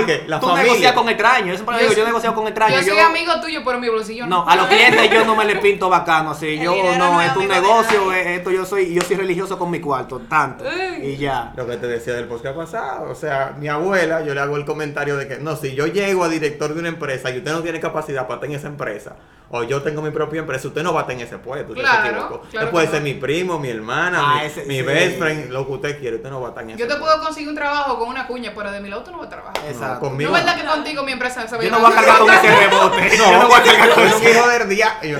[0.02, 0.64] es dije, la tú familia.
[0.64, 1.48] negocias con extraños.
[1.48, 2.86] Yo siempre digo, yo negocio con extraños.
[2.86, 5.56] Yo soy amigo tuyo, pero mi bolsillo No, a los clientes yo no me le
[5.56, 6.48] pinto bacano así.
[6.48, 9.70] El Yo no, no es es un negocio, esto yo soy, yo soy religioso con
[9.70, 10.64] mi cuarto, tanto.
[11.02, 11.52] Y ya.
[11.56, 14.64] Lo que te decía del podcast pasado, o sea, mi abuela, yo le hago el
[14.64, 17.60] comentario de que, no, si yo llego a director de una empresa y usted no
[17.60, 19.16] tiene capacidad para estar en esa empresa,
[19.54, 21.72] o yo tengo mi propia empresa, usted no va a tener ese puesto.
[21.72, 22.40] Usted Claro, se equivocó.
[22.50, 22.92] claro puede no.
[22.92, 24.82] ser mi primo, mi hermana, Ah, mi, ese- mi sí.
[24.82, 26.16] best friend, lo que usted quiere.
[26.16, 27.04] Usted no va a estar en ese Yo te puesto.
[27.06, 29.30] puedo conseguir un trabajo con una cuña, pero de mi lado tú no vas a
[29.30, 29.62] trabajar.
[29.68, 29.94] Exacto.
[29.94, 31.94] No, conmigo No es verdad que contigo mi empresa se va Yo no voy a
[31.94, 32.96] cargar con ese rebote.
[33.18, 34.98] No, Yo no voy a cargar con yo no ese quiero del día.
[35.02, 35.18] yo-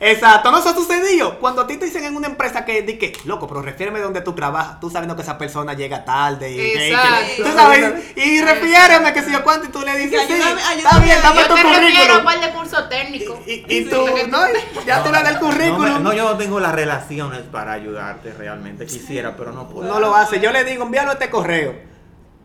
[0.00, 1.38] Exacto, no eso ha sucedido.
[1.38, 4.20] Cuando a ti te dicen en una empresa que, di que, loco, pero refiéreme donde
[4.20, 7.16] tú trabajas, tú sabiendo que esa persona llega tarde y Exacto.
[7.36, 10.60] que- tú sabes, y refiéreme que si yo cuánto y tú le dices, sí, ayúdame-
[10.78, 12.24] está bien, dame Yo tu te refiero a un currículum.
[12.24, 13.38] par de cursos técnicos.
[13.46, 14.38] Y, y tú, no,
[14.86, 16.02] ya tú le das el No, currículum.
[16.02, 18.86] no, yo no tengo las relaciones para ayudarte realmente.
[18.86, 19.88] Quisiera, pero no puedo.
[19.88, 20.40] No lo hace.
[20.40, 21.87] Yo le digo, envíalo este correo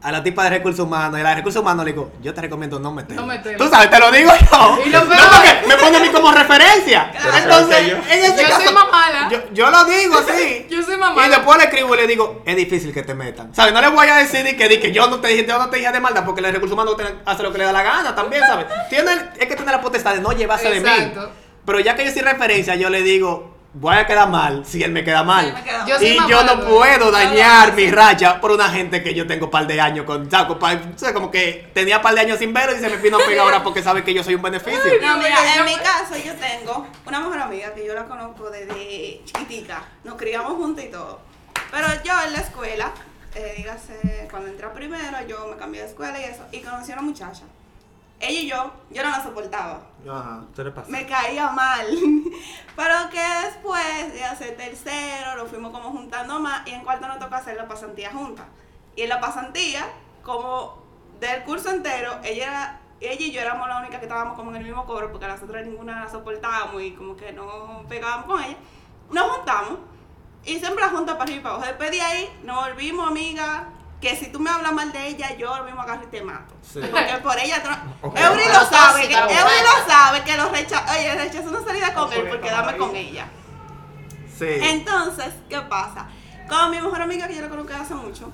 [0.03, 1.19] a la tipa de recursos humanos.
[1.19, 3.21] Y la de recursos humanos le digo, yo te recomiendo no meterlo.
[3.21, 3.57] No meterlo.
[3.57, 4.79] Tú sabes, te lo digo yo.
[4.85, 7.11] Y lo no, peor- porque me pone a mí como referencia.
[7.37, 9.29] Entonces, yo- en ese Yo caso, soy mamala.
[9.29, 10.67] Yo, yo lo digo, sí.
[10.69, 11.25] Yo soy mamá.
[11.25, 13.53] Y después le escribo y le digo, es difícil que te metan.
[13.55, 13.73] ¿Sabes?
[13.73, 15.69] No le voy a decir ni que, di que yo no te dije, yo no
[15.69, 18.13] te dije de maldad, porque el recursos humanos hace lo que le da la gana
[18.15, 18.65] también, ¿sabes?
[18.89, 21.13] Tiene, es que tiene la potestad de no llevarse de mí.
[21.65, 24.91] Pero ya que yo soy referencia, yo le digo, voy a quedar mal si él
[24.91, 25.45] me queda mal.
[25.45, 25.99] Sí, me queda Yo mal.
[25.99, 29.49] soy y yo no puedo dañar no, mi racha por una gente que yo tengo
[29.49, 30.57] par de años con saco.
[30.62, 33.25] o sea, como que tenía par de años sin verlo y se me vino a
[33.25, 34.79] pegar ahora porque sabe que yo soy un beneficio.
[35.01, 39.21] No, mira, en mi caso yo tengo una mejor amiga que yo la conozco desde
[39.25, 39.83] chiquitica.
[40.03, 41.19] Nos criamos juntos y todo.
[41.71, 42.91] Pero yo en la escuela,
[43.36, 46.95] eh, dígase, cuando entré primero, yo me cambié de escuela y eso, y conocí a
[46.95, 47.43] una muchacha.
[48.25, 49.81] Ella y yo, yo no la soportaba.
[50.09, 50.45] Ajá.
[50.88, 51.86] Me caía mal.
[52.75, 57.19] Pero que después de hacer tercero, nos fuimos como juntando más y en cuarto nos
[57.19, 58.45] tocó hacer la pasantía juntas.
[58.95, 59.86] Y en la pasantía,
[60.23, 60.81] como
[61.19, 64.57] del curso entero, ella era, ella y yo éramos las únicas que estábamos como en
[64.57, 68.41] el mismo cobro porque las otras ninguna la soportábamos y como que no pegábamos con
[68.41, 68.57] ella.
[69.12, 69.79] Nos juntamos
[70.45, 71.67] y siempre juntas para arriba y para abajo.
[71.67, 73.63] Después de ahí nos volvimos amigas.
[74.03, 76.53] Que si tú me hablas mal de ella, yo lo mismo agarro y te mato.
[76.61, 76.81] Sí.
[76.81, 77.63] Porque por ella.
[77.63, 78.19] tú no- Ok.
[78.19, 79.07] Eury lo sabe.
[79.07, 80.93] Que, Eury lo sabe que lo rechaza.
[80.93, 83.27] Oye, rechazó una salida con él porque dame con ella.
[84.37, 84.45] Sí.
[84.49, 86.07] Entonces, ¿qué pasa?
[86.49, 88.29] Con mi mejor amiga que yo la conozco hace mucho,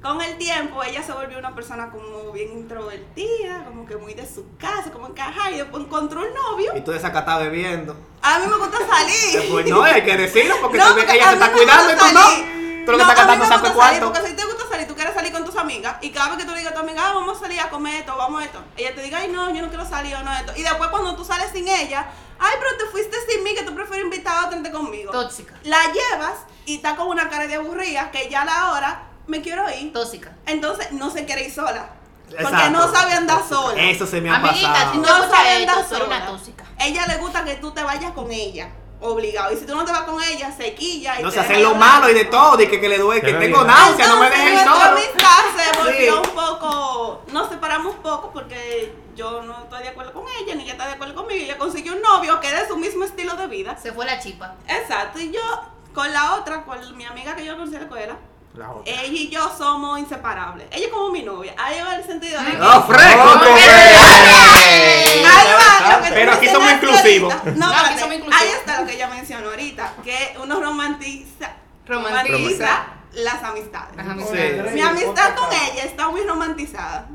[0.00, 4.24] con el tiempo ella se volvió una persona como bien introvertida, como que muy de
[4.26, 6.76] su casa, como encajada y después encontró un novio.
[6.76, 7.96] Y tú desacatada bebiendo.
[8.22, 9.40] A mí me gusta salir.
[9.40, 11.92] Después no, hay que decirlo porque No, tú ves que porque ella mí está cuidando
[11.92, 12.62] y tú no.
[12.84, 14.12] Tú lo que No, estás me saco cuarto.
[14.12, 14.64] Porque si te gusta
[16.00, 17.70] y cada vez que tú le digas a tu amiga, ah, vamos a salir a
[17.70, 20.22] comer esto, vamos a esto, ella te diga, ay, no, yo no quiero salir o
[20.22, 20.52] no esto.
[20.56, 22.06] Y después cuando tú sales sin ella,
[22.38, 25.12] ay, pero te fuiste sin mí, que tú prefieres invitar a otra gente conmigo.
[25.12, 25.54] Tóxica.
[25.64, 26.34] La llevas
[26.66, 29.92] y está con una cara de aburrida que ya a la hora me quiero ir.
[29.92, 30.36] Tóxica.
[30.46, 31.90] Entonces no se quiere ir sola.
[32.28, 32.70] Porque Exacto.
[32.70, 33.82] no sabe andar sola.
[33.82, 34.92] Eso se me ha Amiguita, pasado.
[34.92, 36.26] si no sabe andar una sola.
[36.26, 36.64] tóxica.
[36.80, 38.70] Ella le gusta que tú te vayas con ella,
[39.02, 39.52] obligado.
[39.52, 41.74] Y si tú no te vas con ella, se quilla y No se hacen lo
[41.74, 44.64] malo y de todo, y que, que le duele, que tengo náusea, no me nuestra
[44.64, 44.84] solo.
[44.92, 46.28] amistad se volvió Sí.
[46.30, 50.62] un poco, nos separamos un poco porque yo no estoy de acuerdo con ella, ni
[50.64, 51.44] ella está de acuerdo conmigo.
[51.44, 53.76] Ella consiguió un novio que es de su mismo estilo de vida.
[53.80, 54.54] Se fue la chipa.
[54.68, 55.40] Exacto, y yo
[55.94, 58.16] con la otra, con mi amiga que yo conocí en la escuela,
[58.54, 58.90] La otra.
[58.92, 60.66] ella y yo somos inseparables.
[60.70, 61.54] Ella es como mi novia.
[61.58, 62.60] Ahí va el sentido de que...
[62.62, 63.40] ¡Oh, fresco!
[66.14, 67.34] Pero aquí somos inclusivos.
[67.44, 68.42] No, No, aquí somos inclusivos.
[68.42, 68.71] Ahí está
[69.02, 71.52] ella mencionó ahorita, que uno romantiza,
[71.86, 72.22] Romantiza.
[72.32, 73.96] romantiza las amistades.
[73.96, 74.12] Las Sí.
[74.12, 74.72] amistades.
[74.72, 77.08] Mi amistad con ella está muy romantizada.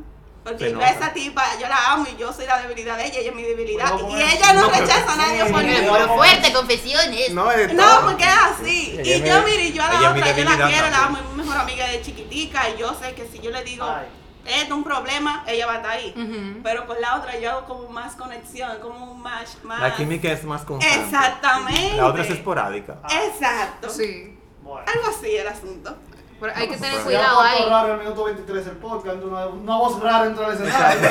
[0.43, 3.19] Porque yo a esa tipa, yo la amo y yo soy la debilidad de ella,
[3.19, 3.91] ella es mi debilidad.
[3.97, 5.75] Pero Y ella no, rechaza a nadie por Sí, mí.
[5.91, 7.31] pero- fuerte, confesiones.
[7.33, 8.95] No, No, porque es así.
[8.97, 11.23] Ella Y yo, mi- mire, yo a la otra, yo la quiero, la amo, es
[11.35, 12.69] mi mejor amiga de chiquitica.
[12.69, 14.05] Y yo sé que si yo le digo, Ay.
[14.47, 16.13] Esto es un problema, ella va a estar ahí.
[16.15, 16.61] Ujú.
[16.63, 19.81] Pero con la otra yo hago como más conexión, como un match más.
[19.81, 20.99] La química es más constante.
[21.05, 21.97] Exactamente.
[21.97, 22.97] La otra es esporádica.
[23.25, 23.89] Exacto.
[23.89, 24.37] Sí.
[24.61, 24.85] Bueno.
[24.93, 25.95] Algo así el asunto.
[26.39, 27.55] Pero hay que tener Pues, cuidado ahí.
[27.57, 31.09] cuánto raro el minuto 23 el podcast, una, una voz rara dentro del escenario.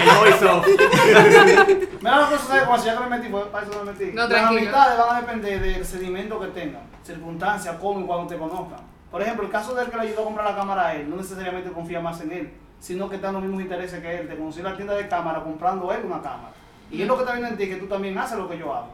[0.00, 1.88] El voice.
[2.00, 2.62] Mira la cosa, ¿sabes?
[2.64, 4.12] Cuando ya que me metí, fue para eso me metí.
[4.12, 8.36] No, Las amistades van a depender del sedimento que tengan, circunstancias, cómo y cuando te
[8.36, 8.80] conozcan.
[9.10, 11.16] Por ejemplo, el caso del que le ayudó a comprar la cámara a él, no
[11.16, 14.28] necesariamente confía más en él, sino que está en los mismos intereses que él.
[14.28, 16.52] Te conocí en la tienda de cámara comprando él una cámara.
[16.90, 18.72] Y es lo que está viendo en ti, que tú también haces lo que yo
[18.72, 18.88] hago.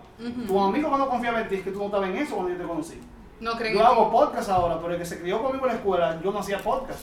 [0.47, 2.59] Tu amigo cuando confiaba en ti es que tú no estabas en eso cuando yo
[2.59, 3.01] te conocí.
[3.41, 6.21] No creen Yo hago podcast ahora, pero el que se crió conmigo en la escuela,
[6.23, 7.01] yo no hacía podcast.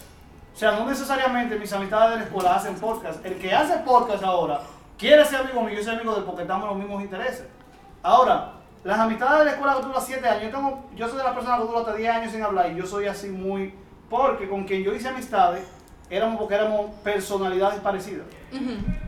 [0.53, 3.25] O sea, no necesariamente mis amistades de la escuela hacen podcast.
[3.25, 4.61] El que hace podcast ahora
[4.97, 7.45] quiere ser amigo mío, yo soy amigo de él porque estamos en los mismos intereses.
[8.03, 11.23] Ahora, las amistades de la escuela que duran 7 años, yo, tengo, yo soy de
[11.23, 13.73] las personas que dura hasta 10 años sin hablar y yo soy así muy...
[14.09, 15.63] Porque con quien yo hice amistades
[16.11, 18.25] éramos porque éramos personalidades parecidas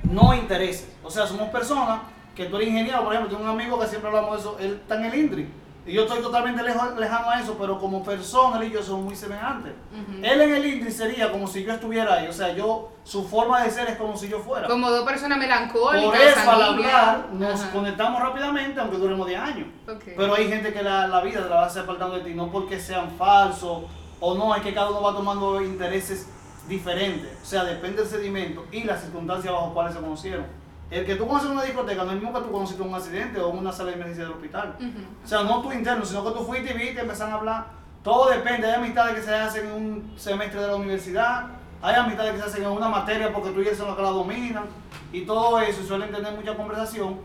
[0.04, 0.88] no intereses.
[1.04, 2.00] O sea, somos personas
[2.36, 4.80] que tú eres ingeniero, por ejemplo, tengo un amigo que siempre hablamos de eso, él
[4.82, 5.50] está en el INDRI.
[5.86, 9.04] Y yo estoy totalmente lejo- lejano a eso, pero como persona él y yo somos
[9.04, 9.74] muy semejantes.
[10.22, 13.62] Él en el indie sería como si yo estuviera ahí, o sea, yo, su forma
[13.63, 14.68] de ser es como si yo fuera.
[14.70, 16.06] Como dos personas melancólicas.
[16.06, 17.72] Por eso al hablar nos Ajá.
[17.72, 19.68] conectamos rápidamente, aunque duremos 10 años.
[20.16, 22.34] Pero hay gente que la, la vida te la va a hacer apartando de ti,
[22.34, 23.80] no porque sean falsos
[24.22, 26.30] o no, es que cada uno va tomando intereses
[26.67, 27.32] diferentes.
[27.41, 30.45] O sea, depende del sedimento y las circunstancias bajo cuales se conocieron.
[30.91, 32.89] El que tú conoces en una discoteca no es el mismo que tú conociste en
[32.89, 34.76] un accidente o en una sala de emergencia del hospital.
[35.23, 37.65] O sea, no tú interno, sino que tú fuiste y viste, empezaron a hablar.
[38.04, 38.67] Todo depende.
[38.67, 41.47] Hay amistades que se hacen en un semestre de la universidad,
[41.82, 44.04] hay amistades que se hacen en una materia porque tú y él son los que
[44.04, 44.65] la dominan,
[45.12, 47.17] y todo eso, y suelen tener mucha conversación.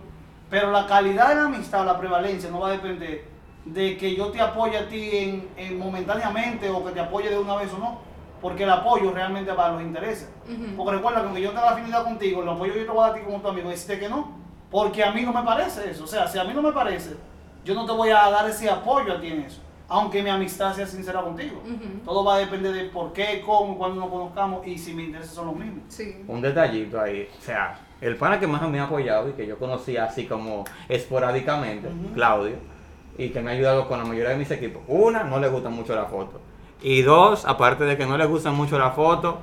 [0.48, 3.29] Pero la calidad de la amistad, la prevalencia, no va a depender
[3.66, 7.38] de que yo te apoye a ti en, en momentáneamente o que te apoye de
[7.38, 8.08] una vez o no.
[8.40, 10.31] Porque el apoyo realmente va a los intereses.
[10.77, 13.11] Porque recuerda que aunque yo tenga afinidad contigo, el apoyo yo te voy a dar
[13.11, 14.33] a ti como tu amigo, decirte que no.
[14.70, 16.05] Porque a mí no me parece eso.
[16.05, 17.16] O sea, si a mí no me parece,
[17.64, 19.61] yo no te voy a dar ese apoyo a ti en eso.
[19.90, 21.62] Aunque mi amistad sea sincera contigo.
[22.05, 25.33] Todo va a depender de por qué, cómo, cuándo nos conozcamos y si mis intereses
[25.33, 25.85] son los mismos.
[25.88, 26.22] Sí.
[26.29, 29.59] Un detallito ahí, o sea, el pana que más me ha apoyado y que yo
[29.59, 31.88] conocía así como esporádicamente.
[32.14, 32.57] Claudio,
[33.16, 34.83] y que me ha ayudado con la mayoría de mis equipos.
[34.87, 36.40] Una, no le gusta mucho la foto.
[36.83, 39.38] Y dos, aparte de que no le gusta mucho la foto,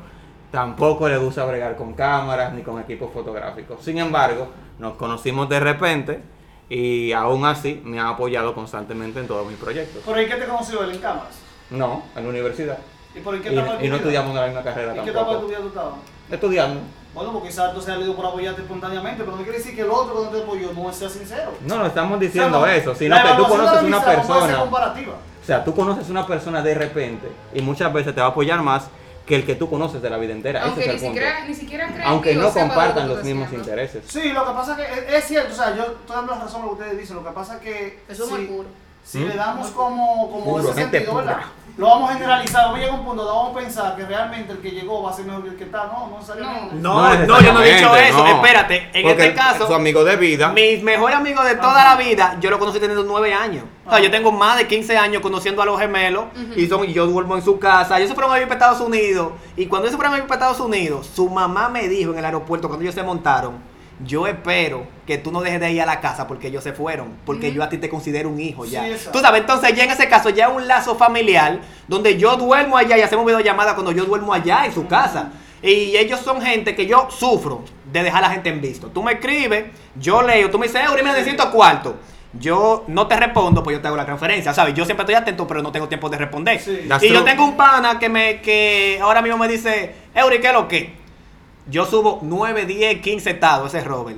[0.52, 3.84] tampoco le gusta bregar con cámaras ni con equipos fotográficos.
[3.84, 4.48] Sin embargo,
[4.80, 6.22] nos conocimos de repente
[6.70, 10.02] y aún así me ha apoyado constantemente en todos mis proyectos.
[10.04, 11.40] ¿Por ahí qué te conoció él en cámaras?
[11.70, 12.78] No, en la universidad.
[13.14, 15.04] ¿Y por ahí qué Y, etapa tu y no estudiamos en la misma carrera ¿Y
[15.04, 15.48] qué etapa de tu tampoco.
[15.48, 15.94] vida tú estabas?
[16.32, 16.82] Estudiando.
[17.14, 19.90] Bueno, porque quizás tú seas leído por apoyarte espontáneamente, pero no quiere decir que el
[19.90, 21.52] otro cuando te apoyó no sea sincero.
[21.66, 24.60] No, no estamos diciendo O sea, no, eso, sino que tú conoces una no persona.
[24.60, 25.14] comparativa.
[25.46, 28.64] O sea, tú conoces una persona de repente y muchas veces te va a apoyar
[28.64, 28.88] más
[29.28, 30.62] que el que tú conoces de la vida entera.
[30.62, 31.14] Ese Aunque es ni el punto.
[31.14, 33.68] siquiera, ni siquiera creativo Aunque no lo compartan los mismos haciendo.
[33.70, 34.04] intereses.
[34.08, 36.40] Sí, lo que pasa es que es, es cierto, o sea, yo estoy dando la
[36.42, 38.46] razón a lo que ustedes dicen, lo que pasa es que Eso es si, muy
[38.48, 38.68] puro.
[39.06, 39.28] Si ¿Mm?
[39.30, 41.36] le damos como, como Puro, ese gente sentido, ¿verdad?
[41.36, 41.48] pura.
[41.78, 44.06] Lo vamos a generalizar, vamos a llegar a un punto donde vamos a pensar que
[44.06, 46.76] realmente el que llegó va a ser mejor que el que está, no, no necesariamente.
[46.76, 48.18] No, no, yo no he dicho eso.
[48.18, 48.28] no.
[48.28, 50.54] Espérate, en Porque este caso, Su amigo de vida.
[50.54, 53.66] mis mejores amigos de toda la vida, yo lo conocí teniendo nueve años.
[53.86, 56.94] O sea, yo tengo más de 15 años conociendo a los gemelos y, son, y
[56.94, 57.98] yo duermo en su casa.
[57.98, 59.34] Ellos se fueron a vivir para Estados Unidos.
[59.58, 62.20] Y cuando ellos se fueron a vivir para Estados Unidos, su mamá me dijo en
[62.20, 63.75] el aeropuerto cuando ellos se montaron.
[64.04, 67.16] Yo espero que tú no dejes de ir a la casa porque ellos se fueron,
[67.26, 68.84] porque yo a ti te considero un hijo ya.
[68.84, 72.36] Sí, tú sabes, entonces ya en ese caso ya es un lazo familiar donde yo
[72.36, 75.32] duermo allá y hacemos videollamada cuando yo duermo allá en su casa.
[75.62, 78.88] Y ellos son gente que yo sufro de dejar a la gente en visto.
[78.88, 81.96] Tú me escribes, yo leo, tú me dices, Eury, me necesito cuarto.
[82.34, 84.74] Yo no te respondo, pues yo te hago la transferencia, ¿sabes?
[84.74, 86.60] Yo siempre estoy atento, pero no tengo tiempo de responder.
[86.60, 86.86] Sí.
[87.02, 90.54] Y yo tengo un pana que me que ahora mismo me dice, Eury, ¿qué es
[90.54, 91.05] lo que?
[91.68, 94.18] Yo subo 9, 10, 15 estados, ese es Robert.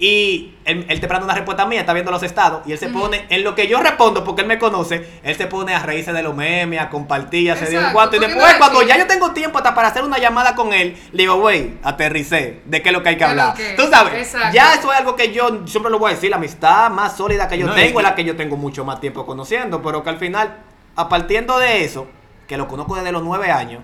[0.00, 2.62] Y él, él te esperando una respuesta mía, está viendo los estados.
[2.66, 5.48] Y él se pone, en lo que yo respondo, porque él me conoce, él se
[5.48, 8.14] pone a reírse de los memes, a compartir, a se dio un cuarto.
[8.14, 10.96] Y después, no cuando ya yo tengo tiempo hasta para hacer una llamada con él,
[11.10, 13.54] le digo, güey, aterricé, de qué es lo que hay que De hablar.
[13.54, 14.54] que- Tú sabes, exacto.
[14.54, 17.48] ya eso es algo que yo siempre lo voy a decir, la amistad más sólida
[17.48, 20.04] que yo No, tengo es que- la que yo tengo mucho más tiempo conociendo, pero
[20.04, 20.58] que al final,
[20.94, 22.06] a partiendo de eso,
[22.46, 23.82] que lo conozco desde los nueve años,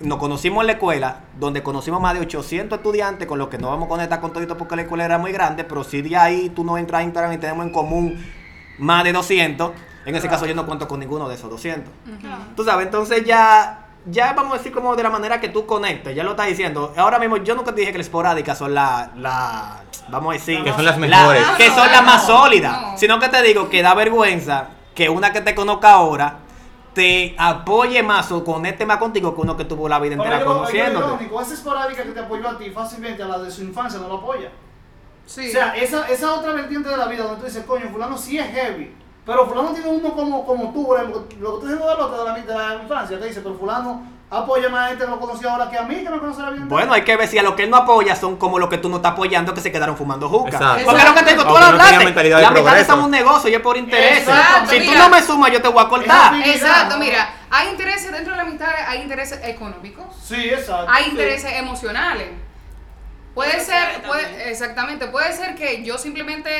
[0.00, 3.68] nos conocimos en la escuela, donde conocimos más de 800 estudiantes, con los que no
[3.70, 6.50] vamos a conectar con todito porque la escuela era muy grande, pero si de ahí
[6.50, 8.24] tú no entras a Instagram y tenemos en común
[8.78, 9.72] más de 200,
[10.04, 11.90] en ese caso yo no cuento con ninguno de esos 200.
[12.20, 12.36] Claro.
[12.54, 16.14] Tú sabes, entonces ya, ya vamos a decir como de la manera que tú conectes,
[16.14, 16.92] ya lo estás diciendo.
[16.96, 19.80] Ahora mismo yo nunca te dije que las esporádicas son la, la
[20.10, 21.42] vamos a decir, Que son las la- mejores.
[21.56, 22.98] que son las más sólidas, No.
[22.98, 26.40] sino que te digo que da vergüenza que una que te conozca ahora
[26.96, 30.38] te apoye más o conecte más contigo que uno que tuvo la vida Pero entera
[30.40, 31.06] yo, yo, conociéndote.
[31.06, 34.08] irónico, esa esporádica que te apoyó a ti fácilmente a la de su infancia no
[34.08, 34.50] lo apoya.
[35.26, 35.46] Sí.
[35.46, 38.38] O sea, esa, esa otra vertiente de la vida donde tú dices, coño, fulano sí
[38.38, 38.94] es heavy.
[39.26, 42.24] Pero fulano tiene uno como, como tú, por ejemplo, lo que tú dices del otro
[42.24, 45.20] de la, de la infancia, te dice, pero fulano apoya más a este que lo
[45.20, 46.46] conoció ahora que a mí, que la vida.
[46.48, 46.64] entera".
[46.66, 48.78] Bueno, hay que ver si a lo que él no apoya son como los que
[48.78, 50.50] tú no estás apoyando que se quedaron fumando juca.
[50.50, 50.84] Exacto.
[50.84, 52.04] Porque lo que te digo, tú lo no hablaste.
[52.04, 54.18] mentalidad la mitad es un negocio y es por interés.
[54.18, 54.98] Exacto, Si tú mira.
[55.00, 56.34] no me sumas, yo te voy a cortar.
[56.44, 57.04] Exacto, ¿no?
[57.04, 60.86] mira, hay intereses dentro de la amistad, hay intereses económicos, Sí, exacto.
[60.90, 61.10] hay sí.
[61.10, 62.28] intereses emocionales.
[63.34, 66.50] Puede ser, puede- exactamente, puede ser que yo simplemente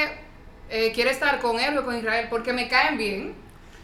[0.68, 3.34] eh, quiera estar con él o con Israel porque me caen bien,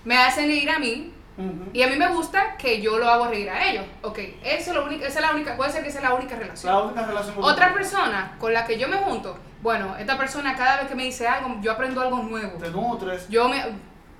[0.05, 1.71] me hacen reír a mí Ujú.
[1.73, 3.85] y a mí me gusta que yo lo hago reír a ellos.
[4.03, 6.15] Ok, eso es lo único, esa es la única, puede ser que esa es la
[6.15, 6.73] única relación.
[6.75, 10.55] La única relación con Otra persona con la que yo me junto, bueno, esta persona
[10.57, 12.59] cada vez que me dice algo, yo aprendo algo nuevo.
[12.59, 13.29] Te nutres.
[13.29, 13.63] Yo me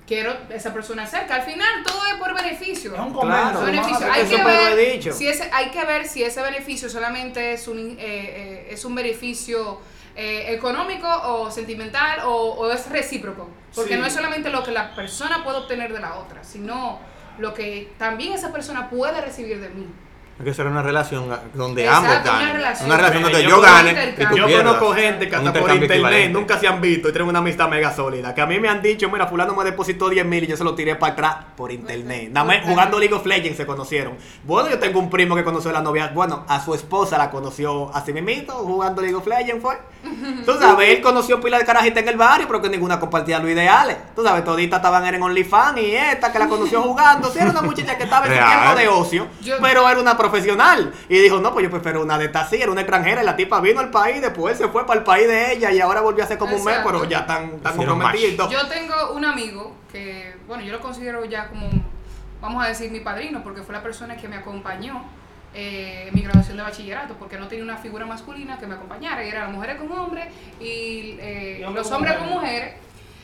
[0.07, 1.35] quiero esa persona cerca.
[1.35, 2.93] Al final todo es por beneficio.
[2.93, 3.61] Es un Claro, comercio.
[3.65, 4.11] Beneficio.
[4.11, 5.13] Hay Eso que, ver dicho.
[5.13, 8.95] si ese, hay que ver si ese beneficio solamente es un, eh, eh, es un
[8.95, 9.79] beneficio
[10.15, 13.49] eh, económico o sentimental o, o es recíproco.
[13.75, 13.99] Porque Sí.
[13.99, 16.99] no es solamente lo que la persona puede obtener de la otra, sino
[17.39, 19.87] lo que también esa persona puede recibir de mí.
[20.43, 22.55] Hay que ser una relación donde Exacto, ambos una ganen.
[22.57, 22.85] relación.
[22.87, 24.35] Una relación donde Yo gane y tú.
[24.35, 24.65] Yo pierdas.
[24.75, 26.29] conozco gente que hasta por internet equivalente.
[26.37, 28.35] nunca se han visto y tienen una amistad mega sólida.
[28.35, 30.65] Que a mí me han dicho, mira, fulano me depositó 10 mil y yo se
[30.65, 32.29] lo tiré para atrás por internet.
[32.33, 34.17] Nada más jugando League of Legends se conocieron.
[34.43, 37.29] Bueno, yo tengo un primo que conoció a la novia, bueno, a su esposa la
[37.31, 39.77] conoció así mismito, jugando League of Legends fue.
[40.45, 43.49] Tú sabes, él conoció pila de carajita en el barrio, pero que ninguna compartía los
[43.49, 43.95] ideales.
[44.13, 47.31] Tú sabes, toditas estaban en OnlyFans y esta que la conoció jugando.
[47.31, 50.17] Sí, era una muchacha que estaba en su tiempo de ocio, Yo- pero era una
[50.17, 50.32] profesional.
[51.09, 53.35] Y dijo, no, pues yo prefiero una de estas así, era una extranjera y la
[53.35, 56.23] tipa vino al país, después se fue para el país de ella y ahora volvió
[56.23, 57.25] hace como un mes, pero ya
[57.75, 58.49] comprometidos y todo.
[58.49, 61.69] Yo tengo un amigo que, bueno, yo lo considero ya como,
[62.41, 65.03] vamos a decir, mi padrino, porque fue la persona que me acompañó
[65.53, 69.23] eh, en mi graduación de bachillerato, porque no tenía una figura masculina que me acompañara,
[69.23, 70.25] y eran las mujeres con hombres
[70.59, 72.73] y, eh, los con hombres con mujeres.
[72.73, 72.73] mujeres.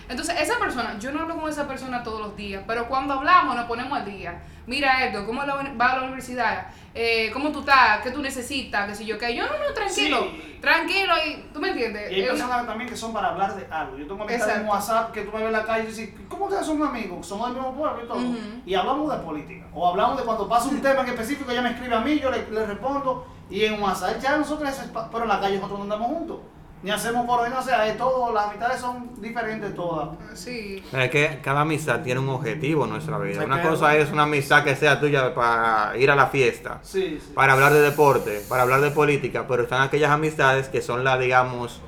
[0.10, 3.56] Entonces, esa persona, yo no hablo con esa persona todos los días, pero cuando hablamos
[3.56, 4.41] nos ponemos al día.
[4.65, 6.67] Mira esto, ¿cómo va a la universidad?
[6.93, 8.02] Eh, ¿Cómo tú estás?
[8.02, 8.88] ¿Qué tú necesitas?
[8.88, 9.36] ¿Qué sé yo qué?
[9.36, 10.58] Yo, no, no, tranquilo, Sí.
[10.62, 12.12] tranquilo, y tú me entiendes.
[12.12, 13.98] Y hay Eh, personas también que son para hablar de algo.
[13.98, 14.67] Yo tengo amistades en.
[14.67, 17.26] WhatsApp que tú me ves en la calle y dices, ¿cómo ustedes son amigos?
[17.26, 18.19] Somos del mismo pueblo y todo.
[18.65, 19.65] Y hablamos de política.
[19.74, 22.30] O hablamos de cuando pasa un tema en específico, ella me escribe a mí, yo
[22.30, 23.26] le, le respondo.
[23.50, 24.69] Y en WhatsApp ya nosotros,
[25.12, 26.38] pero en la calle nosotros no andamos juntos.
[26.81, 30.09] Ni hacemos por hoy, no o sea, es todo, las amistades son diferentes todas.
[30.33, 30.81] Sí.
[30.93, 33.39] Es que cada amistad tiene un objetivo en nuestra vida.
[33.39, 36.79] Se Una queda- cosa es una amistad que sea tuya para ir a la fiesta,
[36.81, 37.33] Sí, sí.
[37.33, 41.19] para hablar de deporte, para hablar de política, pero están aquellas amistades que son las,
[41.19, 41.81] digamos,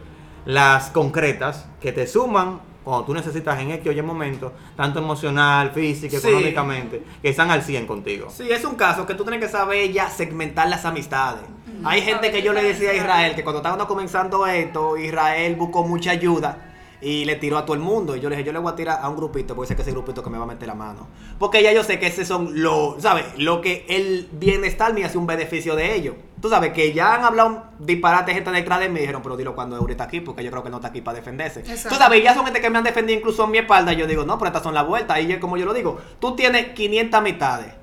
[0.44, 5.70] las concretas que te suman cuando tú necesitas en X o Y momento, tanto emocional,
[5.72, 6.28] física, Sí.
[6.28, 8.28] económicamente, que están al 100 contigo.
[8.30, 11.44] Sí, es un caso que tú tienes que saber ya segmentar las amistades.
[11.84, 12.94] Hay gente que yo le decía a.
[12.94, 17.74] Israel que cuando estábamos comenzando esto, Israel buscó mucha ayuda y le tiró a todo
[17.74, 18.16] el mundo.
[18.16, 19.82] Y yo le dije, yo le voy a tirar a un grupito, porque sé que
[19.82, 21.08] ese grupito que me va a meter la mano.
[21.40, 23.26] Porque ya yo sé que ese son los, ¿sabes?
[23.38, 26.16] Lo que el bienestar me hace un beneficio de ellos.
[26.40, 29.56] Tú sabes que ya han hablado disparate gente detrás de mí y dijeron, pero dilo
[29.56, 31.62] cuando Eury está aquí, porque yo creo que no está aquí para defenderse.
[31.62, 31.90] Exacto.
[31.90, 33.94] Tú sabes, ya son gente que me han defendido incluso en mi espalda.
[33.94, 35.20] y Yo digo, no, pero estas son las vueltas.
[35.20, 37.81] Y yo, como yo lo digo, tú tienes 500 mitades.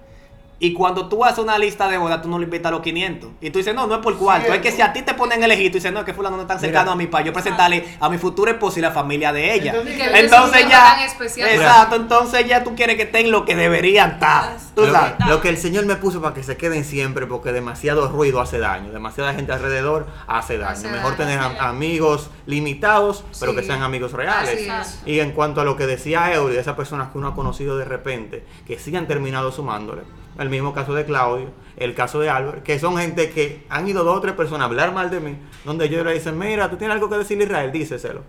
[0.61, 3.31] Y cuando tú haces una lista de bodas, tú no le invitas a los 500.
[3.41, 4.53] Y tú dices, no, no es por cuarto.
[4.53, 6.43] Es que si a ti te ponen elegir, tú dices, no, es que fulano no
[6.43, 6.93] es tan cercano Mira.
[6.95, 9.73] a mí para yo presentarle a mi futuro esposo y la familia de ella.
[9.87, 11.49] Y Entonces ya, tan especial.
[11.51, 14.57] exacto, entonces ya tú quieres que estén lo que deberían estar.
[14.75, 15.13] Tú Lo, sabes.
[15.29, 18.59] lo que el Señor me puso para que se queden siempre, porque demasiado ruido hace
[18.59, 20.73] daño, demasiada gente alrededor hace daño.
[20.73, 21.17] Hace Mejor daño.
[21.19, 24.69] tener am- amigos limitados, pero que sean amigos reales.
[25.07, 27.79] Y en cuanto a lo que decía Eury, de esas personas que uno ha conocido
[27.79, 30.03] de repente, que sí han terminado sumándole,
[30.39, 34.05] el mismo caso de Claudio, el caso de Albert, que son gente que han ido
[34.05, 36.77] dos o tres personas a hablar mal de mí, donde ellos le dicen, mira, tú
[36.77, 38.23] tienes algo que decirle a Israel, díceselo.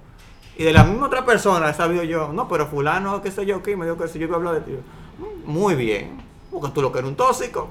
[0.58, 3.64] Y de la misma otra persona he sabido yo, no, pero fulano, qué sé yo,
[3.64, 4.72] qué, me dijo que si yo iba a hablar de ti.
[5.18, 7.70] "Mm, Muy bien, porque tú lo que eres un tóxico.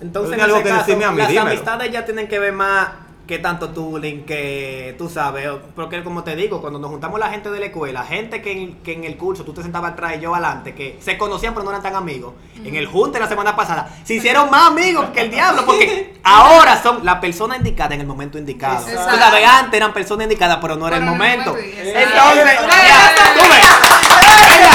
[0.00, 1.50] Entonces, en algo ese que caso, a mí, las dímelo.
[1.50, 2.88] amistades ya tienen que ver más
[3.32, 5.48] que tanto tú, Lin, que tú sabes.
[5.74, 8.74] Porque, como te digo, cuando nos juntamos la gente de la escuela, gente que en,
[8.82, 11.64] que en el curso tú te sentabas atrás y yo adelante, que se conocían pero
[11.64, 15.22] no eran tan amigos, en el junte la semana pasada, se hicieron más amigos que
[15.22, 18.86] el diablo, porque ahora son la persona indicada en el momento indicado.
[18.86, 19.12] Exacto.
[19.14, 21.52] Tú sabes, antes eran personas indicadas, pero no era el Pero en el momento.
[21.52, 24.71] momento, Entonces, ya, tú ves.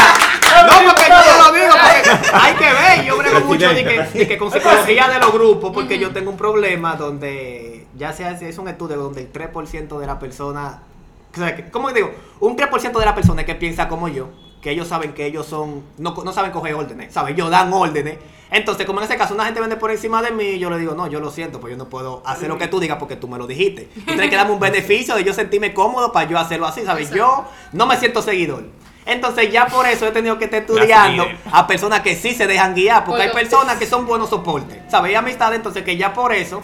[0.66, 3.06] No, porque yo lo digo, porque hay que ver.
[3.06, 6.32] Yo brego mucho de que, de que con psicología de los grupos, porque yo tengo
[6.32, 10.82] un problema donde ya se hace, es un estudio donde el 3% de la persona,
[11.34, 12.12] o sea, que- ¿cómo digo?
[12.40, 14.30] Un 3% de la persona que piensa como yo,
[14.62, 17.34] que ellos saben que ellos son, no, no saben coger órdenes, ¿sabes?
[17.34, 18.18] Ellos dan órdenes.
[18.50, 20.94] Entonces, como en ese caso una gente vende por encima de mí, yo le digo,
[20.96, 23.28] no, yo lo siento, pues yo no puedo hacer lo que tú digas porque tú
[23.28, 23.90] me lo dijiste.
[23.94, 27.10] Tú tienes que darme un beneficio de yo sentirme cómodo para yo hacerlo así, ¿sabes?
[27.12, 28.64] Yo no me siento seguidor.
[29.08, 32.76] Entonces ya por eso he tenido que estar estudiando a personas que sí se dejan
[32.76, 35.14] guiar, porque hay personas que son buenos soportes, ¿sabes?
[35.14, 36.62] Y amistades, entonces que ya por eso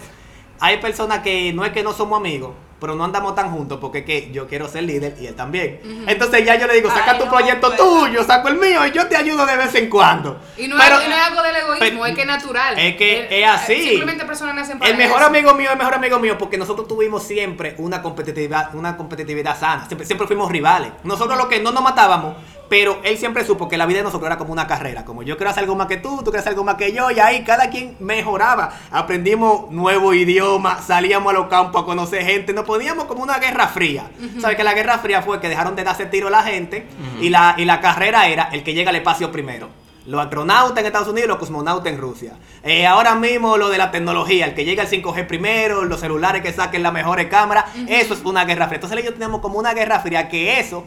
[0.60, 4.00] hay personas que no es que no somos amigos, pero no andamos tan juntos porque
[4.00, 5.80] es que yo quiero ser líder y él también.
[6.06, 7.80] Entonces ya yo le digo, saca Ay, tu no, proyecto pues.
[7.80, 10.38] tuyo, saco el mío y yo te ayudo de vez en cuando.
[10.58, 12.78] Y no, Pero- es, y no es algo del egoísmo, pero- es que es natural.
[12.80, 13.82] Es que Eh, es así.
[13.90, 15.28] Simplemente personas nacen para El mejor eso.
[15.28, 19.86] amigo mío, el mejor amigo mío, porque nosotros tuvimos siempre una competitividad, una competitividad sana.
[19.88, 20.92] Siempre, siempre fuimos rivales.
[21.06, 22.36] Nosotros lo que no nos matábamos,
[22.74, 25.06] pero él siempre supo que la vida de nosotros era como una carrera.
[25.06, 27.12] Como yo quiero hacer algo más que tú, tú quieres hacer algo más que yo,
[27.12, 28.74] y ahí cada quien mejoraba.
[28.90, 33.68] Aprendimos nuevo idioma, salíamos a los campos a conocer gente, nos poníamos como una guerra
[33.68, 34.10] fría.
[34.42, 36.88] ¿Sabes que la guerra fría fue que dejaron de darse tiro a la gente
[37.22, 39.70] y, la, y la carrera era el que llega al espacio primero.
[40.08, 42.34] Los astronautas en Estados Unidos y los cosmonautas en Rusia.
[42.64, 46.42] Eh, ahora mismo lo de la tecnología, el que llega al 5G primero, los celulares
[46.42, 48.78] que saquen las mejores cámaras, eso es una guerra fría.
[48.78, 50.86] Entonces ellos tenemos como una guerra fría que eso,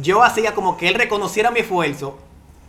[0.00, 2.18] yo hacía como que él reconociera mi esfuerzo,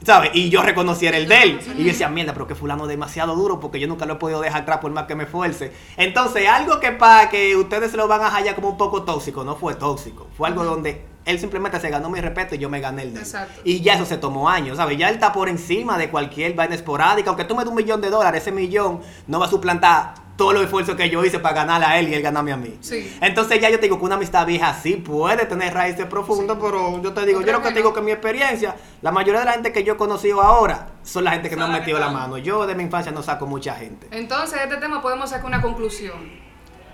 [0.04, 0.32] ¿sabes?
[0.34, 1.60] Y yo reconociera el de él.
[1.78, 4.18] Y yo decía, mierda, pero que fulano es demasiado duro porque yo nunca lo he
[4.18, 5.74] podido dejar atrás por más que me esfuerce.
[5.98, 9.44] Entonces, algo que para que ustedes se lo van a hallar como un poco tóxico,
[9.44, 10.28] no fue tóxico.
[10.38, 13.20] Fue algo donde él simplemente se ganó mi respeto y yo me gané el de
[13.20, 13.26] él.
[13.26, 13.62] Exacto.
[13.64, 14.98] Y ya eso se tomó años, ¿sabes?
[14.98, 17.30] Ya él está por encima de cualquier vaina esporádica.
[17.30, 20.54] Aunque tú me des un millón de dólares, ese millón no va a suplantar todos
[20.54, 22.78] los esfuerzos que yo hice para ganarle a él y él ganarme a mí.
[22.80, 23.18] Sí.
[23.20, 27.02] Entonces ya yo te digo que una amistad vieja sí puede tener raíces profundas, pero
[27.02, 29.48] yo te digo, Yo yo lo que te digo que mi experiencia, la mayoría de
[29.48, 32.08] la gente que yo he conocido ahora son la gente que me han metido la
[32.08, 32.38] mano.
[32.38, 34.08] Yo de mi infancia no saco mucha gente.
[34.12, 36.32] Entonces, de este tema podemos sacar una conclusión.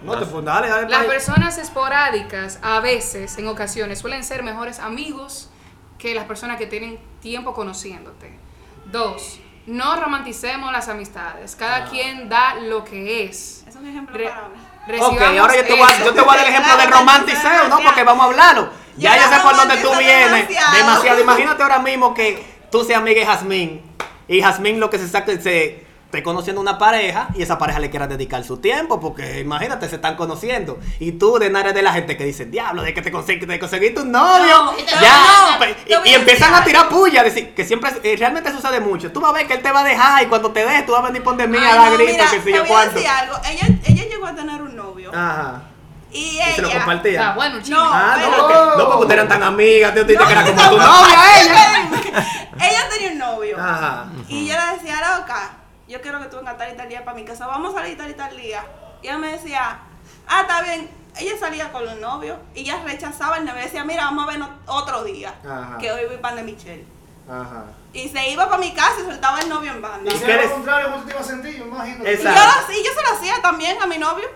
[0.02, 0.90] No te pues, dale, dale.
[0.90, 5.52] Las personas esporádicas, a veces, en ocasiones, suelen ser mejores amigos
[6.00, 8.40] que las personas que tienen tiempo conociéndote.
[8.92, 11.56] Dos, no romanticemos las amistades.
[11.56, 13.64] Cada quien da lo que es.
[13.68, 14.56] Es un ejemplo Re- para mí.
[15.00, 16.06] Ok, ahora yo te, voy a, eso.
[16.06, 17.80] yo te voy a dar el ejemplo del Claro, romanticeo, ¿no?
[17.80, 18.70] Porque vamos a hablarlo.
[18.98, 20.32] Ya Yo yo sé por dónde tú vienes.
[20.48, 20.78] demasiado.
[20.78, 21.20] Demasiado.
[21.22, 23.82] Imagínate ahora mismo que tú seas amiga de Jazmín.
[24.28, 25.85] Y Jazmín lo que se saca se
[26.16, 29.00] esté conociendo una pareja y esa pareja le quiera dedicar su tiempo.
[29.00, 30.80] Porque imagínate, se están conociendo.
[31.00, 33.60] Y tú de nada de la gente que dice, diablo, de que te, consegui- te
[33.60, 34.64] conseguiste un novio.
[34.66, 35.58] No, ya.
[35.60, 37.24] no, y, y a empiezan a tirar puya.
[37.24, 39.12] Decir, que siempre, eh, realmente sucede mucho.
[39.12, 40.92] Tú vas a ver que él te va a dejar y cuando te dejes tú
[40.94, 42.58] vas a venir por de mí a dar no, gritos, mira, que sé te yo
[42.60, 42.94] voy a cuánto.
[42.96, 43.36] decir algo.
[43.50, 45.12] Ella, ella llegó a tener un novio.
[45.14, 45.62] Ajá.
[46.12, 46.56] Y Y ella.
[46.56, 47.30] se lo compartía.
[47.32, 47.78] Ah, bueno, chico.
[47.78, 50.62] No, Ah, no, porque, no porque ustedes eran tan amigas, te dijiste que era como
[50.62, 51.90] no, tu no, novia ella.
[52.62, 53.58] ella tenía un novio.
[53.60, 54.06] Ajá.
[54.30, 55.52] Y yo le decía, loca,
[55.88, 57.48] yo quiero que tú vengas tal y tal día para mi casa.
[57.48, 58.64] Vamos a salir tal y tal día.
[59.02, 59.80] Y ella me decía,
[60.28, 60.90] ah, está bien.
[61.18, 63.62] Ella salía con los novios y ella rechazaba el novio.
[63.62, 65.34] Decía, mira, vamos a vernos otro día.
[65.48, 65.78] Ajá.
[65.78, 66.86] Que hoy voy pan de Michelle.
[67.30, 67.66] Ajá.
[67.94, 70.12] Y se iba para mi casa y soltaba el novio en banda.
[70.12, 71.58] Y Y si ¿Qué era lo contrario, ¿cómo tú te ibas a sentir?
[71.58, 72.06] Yo imagino.
[72.06, 72.42] Exacto.
[72.70, 74.30] sí, yo se lo hacía también a mi novio.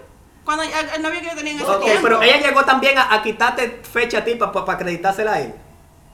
[0.45, 2.01] Cuando el, el novio que yo tenía en ese Ok, tiempo.
[2.03, 5.53] pero ella llegó también a, a quitarte fecha a ti para acreditársela a él.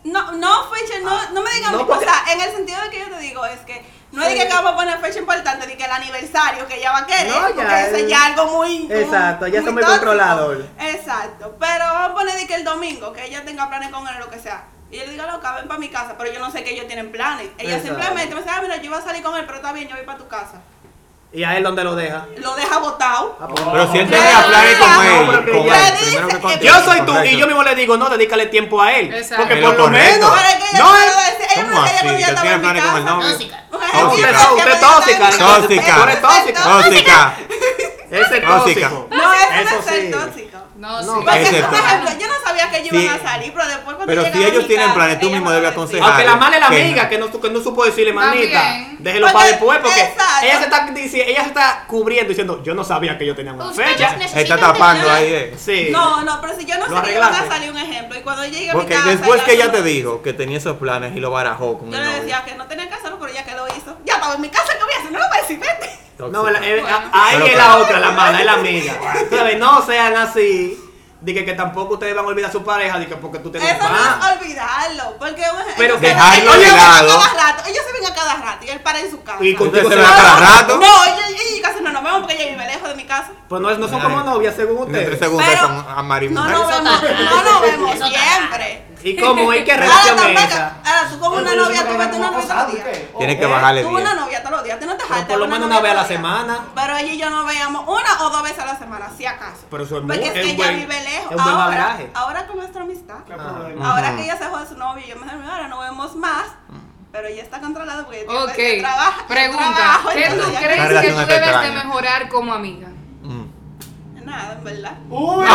[0.04, 3.00] No, no, fecha, no, no me digan, No, o sea, en el sentido de que
[3.00, 5.86] yo te digo, es que no es que vamos a poner fecha importante, de que
[5.86, 8.88] el aniversario que ella va a querer, No, ya, porque eso es ya algo muy...
[8.90, 10.66] exacto, ya está muy controlador.
[10.80, 14.16] Exacto, pero vamos a poner de que el domingo, que ella tenga planes con él
[14.18, 16.40] o lo que sea, y yo le diga, loca, ven para mi casa, pero yo
[16.40, 17.50] no sé que ellos tienen planes.
[17.58, 18.00] Ella Exacto.
[18.00, 19.96] simplemente me dice, ah, mira, yo iba a salir con él, pero está bien, yo
[19.96, 20.62] voy para tu casa.
[21.36, 22.26] ¿Y a él dónde lo deja?
[22.38, 23.38] Lo deja botado.
[23.42, 26.62] Ah, pues, Pero si él Ya, tenía planes con él, con él, que eh, contigo,
[26.64, 29.14] Yo soy tú y yo mismo le digo, no, dedícale tiempo a él.
[29.14, 29.44] Exacto.
[29.44, 30.14] Porque Es por lo menos.
[30.14, 31.12] Es No, es-
[31.56, 31.94] ¿Cómo así?
[31.94, 33.30] cuando yo ¿Que estaba tiene planes con el novio?
[33.30, 33.64] Tóxica.
[33.72, 35.30] Usted es usted es tóxica.
[35.38, 35.96] Tóxica.
[35.96, 36.64] Tú eres tóxica.
[36.64, 37.34] Tóxica.
[38.12, 38.90] Ese es Tóxica.
[38.90, 39.08] tóxico.
[39.12, 40.58] No, eso no es tóxico.
[40.78, 41.20] No, No, sí.
[41.26, 42.98] Porque, Ese por es ejemplo, yo no sabía que ellos Sí.
[43.06, 46.08] iban a salir, pero después cuando Pero si ellos tienen planes, tú mismo debes aconsejar.
[46.10, 47.10] Aunque la mala es la amiga, no.
[47.10, 48.95] que no, que no supo decirle, manita, También.
[49.06, 50.46] Déjelo Porque- para después, porque exacto.
[50.46, 53.54] ella se, está, dici- ella se está cubriendo diciendo, yo no sabía que yo tenía
[53.54, 54.16] una Ustedes fecha.
[54.36, 55.56] Está tapando tener- ahí, eh.
[55.58, 55.90] Sí.
[55.92, 58.52] No, no, pero si yo no que iban a salir un ejemplo, y cuando yo
[58.52, 59.10] llegué a mi Porque casa...
[59.10, 62.04] después que ella te dijo que tenía esos planes y lo barajó con Yo el
[62.04, 62.22] le novio.
[62.24, 63.96] decía que no tenía que hacerlo, pero ya que lo hizo.
[64.06, 65.12] Ya estaba en mi casa, ¿qué voy a hacer?
[65.12, 66.00] No lo voy a decir, vete.
[66.18, 66.52] No, Tóxica.
[66.60, 66.98] la- eh, Bueno.
[67.14, 68.94] a- ahí Pero- es la otra, la mala, es la amiga.
[69.60, 70.80] No sean así.
[71.22, 73.72] De que, que tampoco ustedes van a olvidar a su pareja, que porque tú tienes
[73.72, 75.44] Eso no es olvidarlo, porque
[75.78, 77.20] Pero ellos dejarlo de ellos se ven a lado.
[77.20, 79.44] cada rato, ellos se ven a cada rato y él para en su casa.
[79.44, 80.78] Y con- Ustedes se ven a cada rato.
[80.78, 83.32] No, ella, ella casi no nos vemos porque ella vive lejos de mi casa.
[83.48, 85.20] Pues no, no son como novias, según En tres ustedes.
[85.20, 88.85] segundos Pero son a No nos vemos, no nos vemos siempre.
[89.06, 90.76] ¿Y cómo es que Ahora relación es tampoco, esa?
[90.84, 92.86] ahora tú como una novia, tú a una novia todos los días.
[92.88, 93.12] ¿qué?
[93.20, 94.02] Tienes que bajarle Tú bien.
[94.02, 95.96] una novia todos los días, tú no te jaltas por lo menos una vez a
[95.96, 96.60] la semana.
[96.74, 99.62] Pero ella y yo nos veíamos una o dos veces a la semana, si acaso.
[99.70, 101.32] Pero eso es muy- Porque es es que ella vive lejos.
[101.32, 103.16] es un buen ahora, ahora con nuestra amistad.
[103.28, 103.34] ¿Qué?
[103.84, 106.46] Ahora que ella se jode su novio, yo me digo, ahora no vemos más.
[107.12, 108.54] Pero ella está controlada porque ella Ok.
[108.56, 109.22] tiene trabajo.
[109.28, 112.54] Pregunta, trabajo, ¿qué entonces tú ya- crees que relación tú hasta debes de mejorar como
[112.54, 112.88] amiga?
[114.36, 114.92] Nada, en verdad.
[115.10, 115.46] Uy.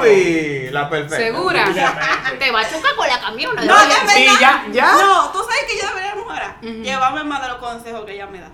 [0.00, 0.70] ¡Uy!
[0.70, 1.16] La perfecta.
[1.16, 1.64] ¿Segura?
[2.38, 3.62] Te va a chocar con la camiona.
[3.62, 3.96] No, verdad.
[4.14, 4.92] Sí, ya, ya.
[4.92, 6.60] No, tú sabes que yo debería mejorar.
[6.60, 8.48] Llevarme más de los consejos que ella me da.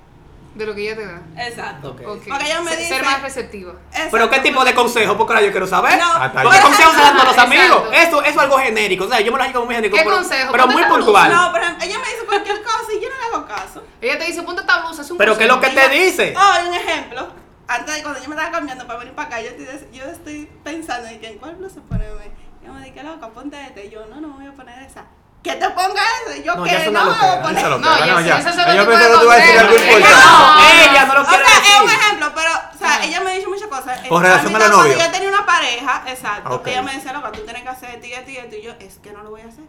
[0.55, 1.47] De lo que ella te da.
[1.47, 1.95] Exacto.
[1.95, 3.74] Porque ella me dice- Ser más receptiva.
[3.91, 4.09] Exacto.
[4.11, 5.97] Pero qué tipo de consejo, porque ahora yo quiero saber.
[5.97, 6.61] No, Hasta ahí.
[6.61, 7.83] consejos se dan a los amigos.
[7.93, 9.05] Eso, eso es algo genérico.
[9.05, 9.97] O sea, yo me lo hago como muy genérico.
[9.97, 10.51] ¿Qué pero, consejo?
[10.51, 11.31] Pero muy puntual.
[11.33, 13.85] No, pero ella me dice cualquier cosa y yo no le hago caso.
[14.01, 16.35] Ella te dice, ponte esta blusa, haz un Pero ¿qué es lo que te dice?
[16.37, 17.29] Oh, un ejemplo.
[17.69, 20.51] Antes de cuando yo me estaba cambiando para venir para acá, yo estoy, yo estoy
[20.64, 22.31] pensando en que en cuál blusa ponerme.
[22.64, 23.81] Yo me dije, loca, ponte esta.
[23.83, 25.05] Y yo, no, no me voy a poner esa.
[25.43, 26.37] Que te ponga esa.
[26.37, 27.59] Y yo, No, que ya no una me voy a poner.
[27.59, 28.39] Esa lo No, que- ya no, ya.
[28.39, 30.16] ese es Yo pensé que tú ibas a decir algo que importante.
[30.16, 33.31] No, ella no lo O quiere sea, es un ejemplo, pero, o sea, ella me
[33.31, 34.01] ha dicho muchas cosas.
[34.09, 36.66] Con relación a los cuando yo tenía una pareja, exacto, Ok.
[36.69, 38.57] ella me decía, loca, tú tienes que hacer esto y esto y esto.
[38.57, 39.64] Y yo, es que no lo voy a hacer.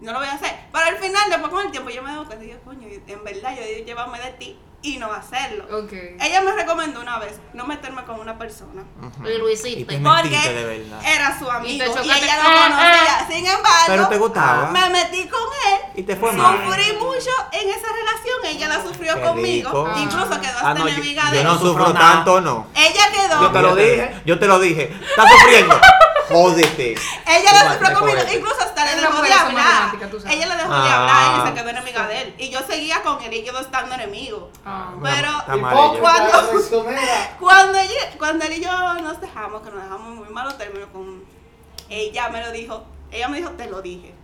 [0.00, 0.52] no lo voy a hacer.
[0.72, 3.24] Pero al final, después con el tiempo, yo me doy cuenta y digo, coño, en
[3.24, 5.64] verdad, yo digo, llévame de ti y no hacerlo.
[5.78, 5.92] Ok.
[6.20, 8.82] Ella me recomendó una vez no meterme con una persona.
[9.24, 9.86] Y Y Luisito.
[9.90, 11.00] te Porque metiste de verdad.
[11.04, 13.26] era su amigo y, ella lo conocía.
[13.28, 14.70] Sin embargo, Pero te gustaba.
[14.70, 15.80] me metí con él.
[15.96, 16.58] Y te fue mal.
[16.66, 19.98] Sufrí mucho en esa relación, ella la sufrió Qué conmigo, rico.
[19.98, 22.12] incluso quedó Ah, hasta no, yo- enemiga yo de Yo no sufro nada.
[22.12, 22.66] tanto, no.
[22.74, 24.14] Ella quedó, Yo te lo dije.
[24.26, 24.94] Yo te lo dije.
[25.10, 25.80] ¿Estás sufriendo?
[26.28, 26.94] Jódete.
[27.26, 29.22] ella la sufrió conmigo, incluso hasta le dejó
[30.10, 30.36] tú sabes.
[30.36, 31.00] Ella le dejó de Ah.
[31.00, 32.34] hablar y se quedó enemiga de él.
[32.38, 34.44] Y yo seguía con él y ellos dos estando enemigos.
[34.64, 34.92] Ah.
[35.02, 35.30] Pero.
[36.00, 36.30] Cuando-
[37.40, 40.88] cuando, ella- cuando él y yo nos dejamos, que nos dejamos en muy malos términos
[40.92, 41.24] con
[41.90, 44.14] ella me lo dijo, ella me dijo, te lo dije.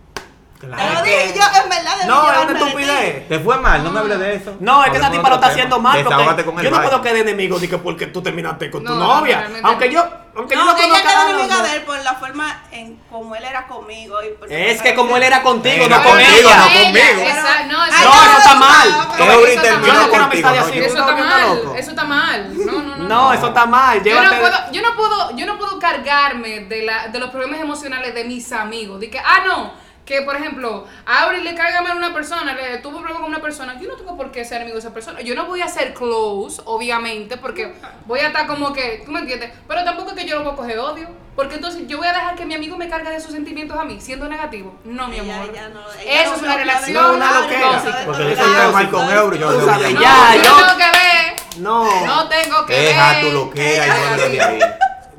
[0.61, 1.03] Te lo Claro.
[1.03, 3.27] dije, yo en verdad No, es una estupidez.
[3.27, 4.55] Te fue mal, no me hables de eso.
[4.59, 6.03] No, es que esa tipa lo está haciendo mal.
[6.03, 8.91] Porque con el yo no puedo quedar enemigo de que porque tú terminaste con tu
[8.93, 9.49] No, no, novia.
[9.63, 9.91] Aunque no.
[9.93, 12.95] yo, aunque yo No, no ella conozca quedó enemiga de él por la forma en
[13.09, 14.17] como él era conmigo.
[14.23, 16.57] Y Es que como él era contigo, Era no con contigo, ella.
[16.57, 17.21] no conmigo.
[17.25, 18.89] Esa- no, eso, No, eso está mal.
[19.17, 20.77] Yo no quiero contigo, amistad no, así.
[20.79, 22.65] Eso ¿tú está mal, eso está mal.
[22.65, 23.03] No, no, no.
[23.07, 24.03] No, eso está mal.
[24.03, 27.59] Yo no, puedo, yo no puedo, yo no puedo cargarme de, la, de los problemas
[27.59, 28.99] emocionales de mis amigos.
[28.99, 29.73] De que, ah, no,
[30.11, 33.21] que por ejemplo, a Auri le caiga mal a una persona, le tuvo un problema
[33.21, 35.21] con una persona, yo no tengo por qué ser amigo de esa persona.
[35.21, 37.73] Yo no voy a ser close, obviamente, porque
[38.05, 39.51] voy a estar como que, ¿tú me entiendes?
[39.69, 41.07] Pero tampoco es que yo lo voy a coger odio.
[41.33, 43.85] Porque entonces yo voy a dejar que mi amigo me cargue de sus sentimientos a
[43.85, 44.75] mí, siendo negativo.
[44.83, 45.49] No, mi amor.
[45.49, 48.03] ella no- ella Eso no es una relación No, tóxica.
[48.05, 49.35] Porque Eso está mal con euro.
[49.37, 49.65] Yo no.
[49.65, 51.35] No, ya, yo tengo que ver.
[51.59, 52.05] No.
[52.05, 53.21] No tengo que Deja ver.
[53.25, 54.59] tu loquera y no de ahí.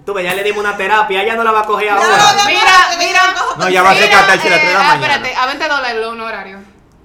[0.04, 1.22] Tú ves, ya le dimos una terapia.
[1.22, 2.08] Ella no la va a coger No, ahora.
[2.16, 2.60] no, no, Mira,
[2.92, 3.20] no, mira.
[3.58, 5.14] No, ya va a ser Mira, 14 a las 3 de la eh, mañana.
[5.14, 6.58] Espérate, a 20 dólares el horario.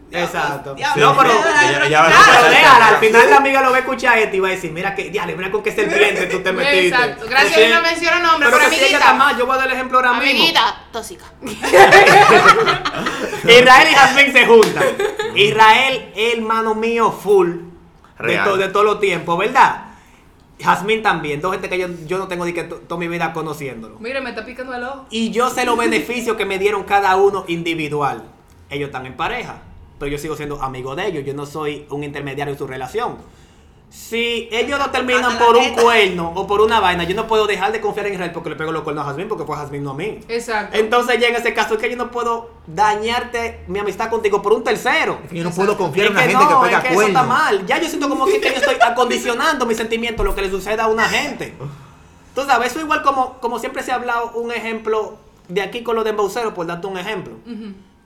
[0.09, 0.73] Exacto.
[0.73, 1.31] Diablo, No, pero.
[1.33, 4.37] ella- ella va a Claro, déjala, al final la amiga lo va a escuchar esto
[4.37, 6.87] y va a decir, mira que, diale, mira con qué serpiente tú te metiste.
[6.87, 7.25] Exacto.
[7.29, 8.97] Gracias, yo no menciono nombres, pero pero que si ella amiguita.
[9.05, 10.29] está mal, yo voy a dar el ejemplo ahora mismo.
[10.29, 11.25] Amiguita tóxica.
[13.43, 14.85] Israel y Jasmine se juntan.
[15.35, 17.49] Israel, hermano mío, full.
[17.49, 17.63] De,
[18.17, 18.43] Real.
[18.45, 19.86] to- de todos los tiempos, ¿verdad?
[20.59, 21.39] Jasmine también.
[21.41, 23.99] Dos gente que yo, yo no tengo ni que to- toda mi vida conociéndolo.
[23.99, 25.05] Mire, me está picando el ojo.
[25.11, 28.23] Y yo sé los beneficios que me dieron cada uno individual.
[28.69, 29.61] Ellos están en pareja,
[29.99, 31.25] pero yo sigo siendo amigo de ellos.
[31.25, 33.17] Yo no soy un intermediario en su relación.
[33.89, 37.71] Si ellos no terminan por un cuerno o por una vaina, yo no puedo dejar
[37.71, 39.91] de confiar en Israel porque le pego los cuernos a Jasmine porque fue Jasmine no
[39.91, 40.19] a mí.
[40.27, 40.77] Exacto.
[40.77, 44.53] Entonces ya en ese caso es que yo no puedo dañarte mi amistad contigo por
[44.53, 45.19] un tercero.
[45.31, 47.01] Yo no puedo confiar Es en una que gente no, que pega es que eso
[47.01, 47.37] está cuernos.
[47.37, 47.65] mal.
[47.65, 50.83] Ya yo siento como que, que yo estoy acondicionando mis sentimientos lo que le suceda
[50.83, 51.53] a una gente.
[52.35, 55.17] Tú sabes, eso igual como, como siempre se ha hablado un ejemplo
[55.47, 57.33] de aquí con los de embauceros, por darte un ejemplo.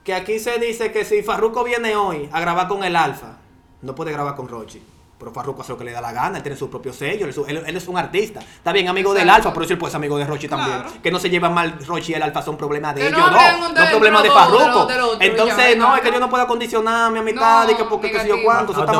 [0.04, 3.38] Que aquí se dice que si Farruko viene hoy a grabar con el Alfa,
[3.82, 4.80] no puede grabar con Rochi.
[5.22, 7.30] Pero Farruko hace lo que le da la gana, él tiene su propio sello, él,
[7.30, 8.40] es un- él- él es un artista.
[8.40, 9.30] Está bien amigo del.
[9.30, 10.82] Alfa, pero él puede ser amigo de Rochi también.
[11.00, 13.30] Que no se llevan mal Rochi y el Alfa, son problemas de Que ellos no
[13.30, 14.88] no, problemas de Farruko.
[15.20, 18.10] Entonces, ya, no, es que yo no puedo condicionar mi amistad y que No, porque
[18.10, 18.92] qué sé yo cuánto, eso está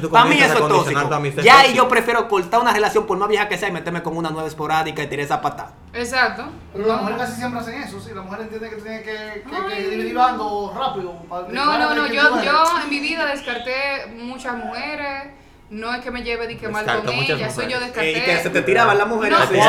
[0.00, 1.10] tú Para mí eso es tóxico.
[1.42, 4.16] Ya, y yo prefiero cortar una relación por más vieja que sea y meterme con
[4.16, 5.72] una nueva esporádica y tirar esa patada.
[5.92, 6.44] Exacto.
[6.72, 8.10] Pero las mujeres casi siempre hacen eso, sí.
[8.14, 11.12] La mujer entiende que tiene que, que, que dividir bando rápido.
[11.28, 15.32] para No, no, no, yo, yo en mi vida descarté muchas mujeres.
[15.70, 17.80] No es que me lleve de que mal con ellas, soy yo mujeres.
[17.80, 18.10] descarté.
[18.18, 19.54] Y que se te tiraban las mujeres No, así.
[19.54, 19.60] no,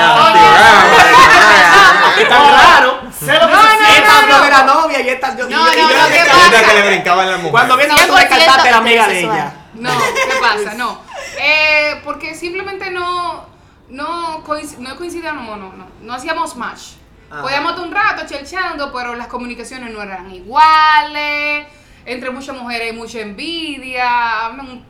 [2.21, 3.01] Está claro.
[3.17, 3.87] Sé lo que No, no.
[3.87, 4.45] Esta no, no no.
[4.45, 5.47] era novia y esta yo.
[5.49, 6.47] No, no, yo- no, ¿qué pasa?
[6.49, 7.51] Mira que le brincaban la mujer.
[7.51, 9.53] Cuando viene tú 100% descartaste la amiga de ella.
[9.75, 10.73] No, ¿qué pasa?
[10.75, 11.01] No.
[11.39, 13.45] Eh, porque simplemente no,
[13.89, 14.39] no,
[14.79, 16.93] no coincidíamos, no, no, no hacíamos match.
[17.29, 21.65] Podíamos estar un rato chelchando, pero las comunicaciones no eran iguales.
[22.05, 24.45] Entre muchas mujeres hay mucha envidia.
[24.47, 24.83] Hablan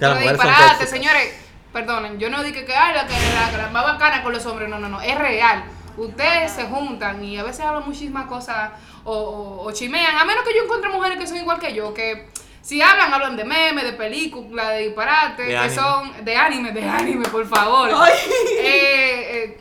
[0.00, 0.90] son disparate, tóxicas.
[0.90, 1.34] señores.
[1.72, 4.46] Perdonen, yo no dije que ay, la, que la, que la más bacana con los
[4.46, 5.64] hombres, no, no, no, es real.
[5.98, 8.70] Ustedes se juntan y a veces hablan muchísimas cosas
[9.04, 11.92] o, o, o chimean, a menos que yo encuentre mujeres que son igual que yo,
[11.92, 12.28] que
[12.62, 15.74] si hablan, hablan de memes, de películas, de disparate, De que anime.
[15.74, 17.90] son de anime, de anime, por favor.
[17.94, 18.12] Ay.
[18.58, 19.60] Eh, eh,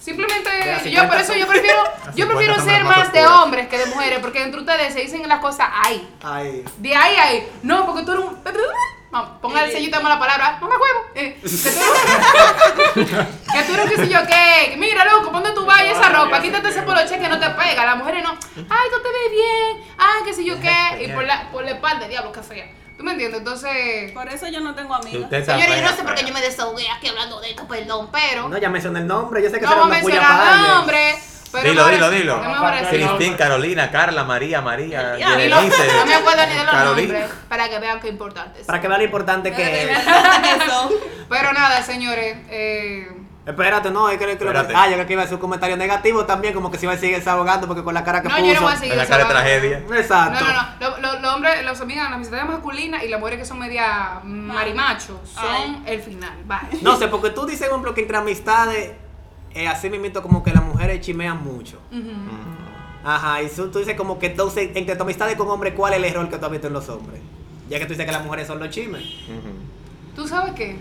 [0.00, 0.50] simplemente,
[0.90, 1.78] yo por 50 eso yo prefiero,
[2.14, 5.26] yo 50 prefiero ser más de hombres que de mujeres, porque entre ustedes se dicen
[5.28, 6.08] las cosas ahí.
[6.22, 6.64] Ay.
[6.78, 7.48] De ahí a ahí.
[7.62, 8.36] No, porque tú eres un.
[9.12, 10.56] Vamos, ponga el sellito de mala palabra.
[10.58, 11.00] Mamá huevo.
[11.14, 13.18] Eh, que tú eres.
[13.52, 14.74] que tú eres qué sé yo qué.
[14.78, 16.40] Mira, loco, ponte tu vaya esa ropa.
[16.40, 17.84] Quítate ese poloche que no te pega.
[17.84, 18.30] Las mujeres no.
[18.30, 19.86] Ay, tú te ves bien.
[19.98, 21.04] Ay, qué sé yo qué.
[21.04, 22.72] Y por la, por la espalda, diablo, qué fea.
[22.96, 23.40] ¿Tú me entiendes?
[23.40, 24.12] Entonces.
[24.12, 25.28] Por eso yo no tengo amigas.
[25.28, 28.48] Señores, yo no sé por qué yo me desahogué aquí hablando de esto, perdón, pero.
[28.48, 29.42] No, ya mencioné el nombre.
[29.42, 31.41] Yo sé que No será una mencionar para nombres.
[31.52, 32.42] Pero Dilo, dilo, dilo.
[32.90, 35.36] Cristín, Carolina, Carla, María, María, Ya, no
[36.06, 37.12] me acuerdo ni de los Carolina.
[37.18, 37.30] nombres.
[37.48, 38.66] Para que vean qué importante es.
[38.66, 39.98] Para que vea lo importante que es.
[41.28, 43.08] Pero nada, señores, eh,
[43.44, 45.76] Espérate, no, es que, que lo- ah, yo creo que iba a hacer un comentario
[45.76, 48.36] negativo también, como que se iba a seguir desahogando porque con la cara que No,
[48.36, 48.46] puso.
[48.46, 49.78] yo no voy a seguir En la cara de tragedia.
[49.96, 50.44] Exacto.
[50.44, 50.68] No, no, no.
[50.78, 54.20] Lo- lo- Los hombres, los amigas, las amistades masculinas y las mujeres que son media
[54.22, 55.82] marimachos son Ay.
[55.86, 56.32] el final.
[56.82, 58.92] No sé, porque tú dices, por ejemplo, que entre amistades,
[59.54, 61.78] eh, así mismo como que las mujeres chimean mucho.
[61.90, 62.10] Ujú.
[63.04, 65.98] Ajá, y tú, tú dices como que entonces, entre tu amistades con hombres, ¿cuál es
[65.98, 67.20] el error que tú has visto en los hombres?
[67.68, 69.02] Ya que tú dices que las mujeres son los chimes.
[69.02, 70.14] Ujú.
[70.14, 70.76] ¿Tú sabes qué?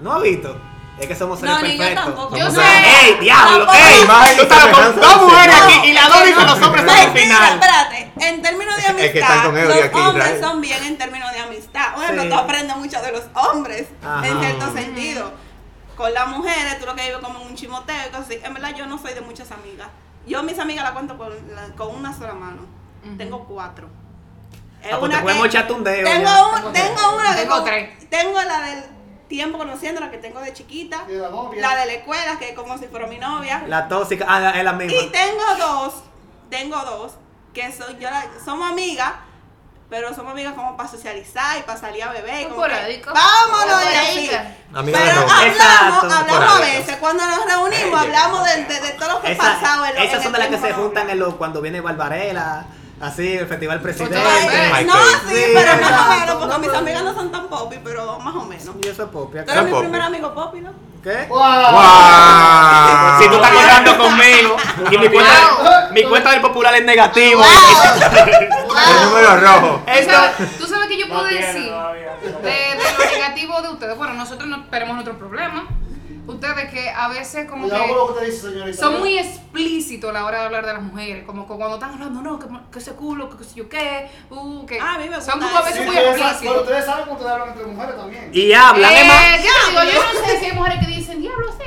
[0.00, 0.56] ¿No has visto?
[0.98, 2.04] Es que somos seres No, ni yo perfectos.
[2.06, 2.36] tampoco.
[2.38, 2.60] Yo sé.
[2.62, 3.66] ¡Ey, diablo!
[3.72, 4.02] ¡Ey!
[4.02, 7.54] Imagen Tú estás con dos mujeres aquí y las dos dicen los hombres Mentira, final.
[7.54, 8.12] espérate.
[8.18, 10.40] En términos de Es que están amistad, con los aquí, hombres Israel.
[10.42, 12.02] son bien en términos de amistad.
[12.02, 12.28] Ejemplo, Sí.
[12.30, 14.26] tú aprendes mucho de los hombres, Ajá.
[14.26, 15.32] en cierto sentido.
[15.96, 18.40] Con las mujeres, tú lo que vives como un chimoteo y cosas así.
[18.42, 19.88] En verdad, yo no soy de muchas amigas.
[20.26, 22.62] Yo mis amigas las cuento con, la- con una sola mano.
[23.16, 23.88] Tengo cuatro.
[24.82, 26.30] Es Ah, pues te podemos echarte un dedo Tengo,
[26.66, 28.08] un- tengo una que Tengo con- tres.
[28.10, 28.84] Tengo la del
[29.28, 31.04] tiempo conociendo, la que tengo de chiquita.
[31.08, 31.28] La.
[31.60, 33.62] La de la escuela, que es como si fuera mi novia.
[33.68, 35.00] La tóxica, ah, es la misma.
[35.00, 35.94] Y tengo dos,
[36.50, 37.12] tengo dos,
[37.54, 39.12] que son, yo la- somos amigas,
[39.88, 42.42] pero somos amigas como para socializar y para salir a beber.
[42.42, 42.70] y como que.
[43.12, 44.28] Vámonos así.
[44.30, 44.54] Esporádica.
[44.74, 46.06] Amiga de Pero hablamos, Exacto.
[46.16, 49.84] hablamos a veces, cuando nos reunimos, hablamos de, de, de todo lo que ha pasado
[49.86, 52.64] en esas en son de las que se juntan en lo, cuando viene Barbarella,
[53.00, 54.18] así, el Festival Presidente.
[54.18, 57.78] No, sí, Sí, pero más o menos, porque No, mis amigas no son tan popi,
[57.84, 58.74] pero más o menos.
[58.82, 59.44] Y eso es popia.
[59.44, 59.82] Tú eres mi Popi.
[59.84, 60.72] primer amigo popi, ¿no?
[61.02, 61.26] ¿Qué?
[61.28, 61.38] ¡Wow!
[61.38, 63.22] ¡Wow!
[63.22, 64.56] Si tú estás contando conmigo
[64.90, 67.40] y mi cuenta, mi cuenta del popular es negativo.
[68.76, 69.82] El número rojo.
[69.86, 73.62] ¿Tú Esto, sabes, tú sabes qué yo puedo No tiene decir de, de lo negativo
[73.62, 73.96] de ustedes?
[73.96, 75.66] Bueno, nosotros no tenemos nuestro problema.
[76.26, 78.78] Ustedes que a veces como Cuidado con lo que que te dice, señorita.
[78.78, 81.24] son muy explícitos a la hora de hablar de las mujeres.
[81.24, 84.10] Como que cuando están hablando, no, que, que ese culo, que, que sé yo qué,
[84.30, 86.62] uh, que Ah, a mí me son como a veces Sí, muy saben- pero explícitos.
[86.62, 88.30] ustedes saben cómo ustedes hablan entre mujeres también.
[88.32, 89.22] y hablan, es más.
[89.22, 91.64] Eh, yo digo, yo no sé si hay mujeres que dicen, diablo, sé,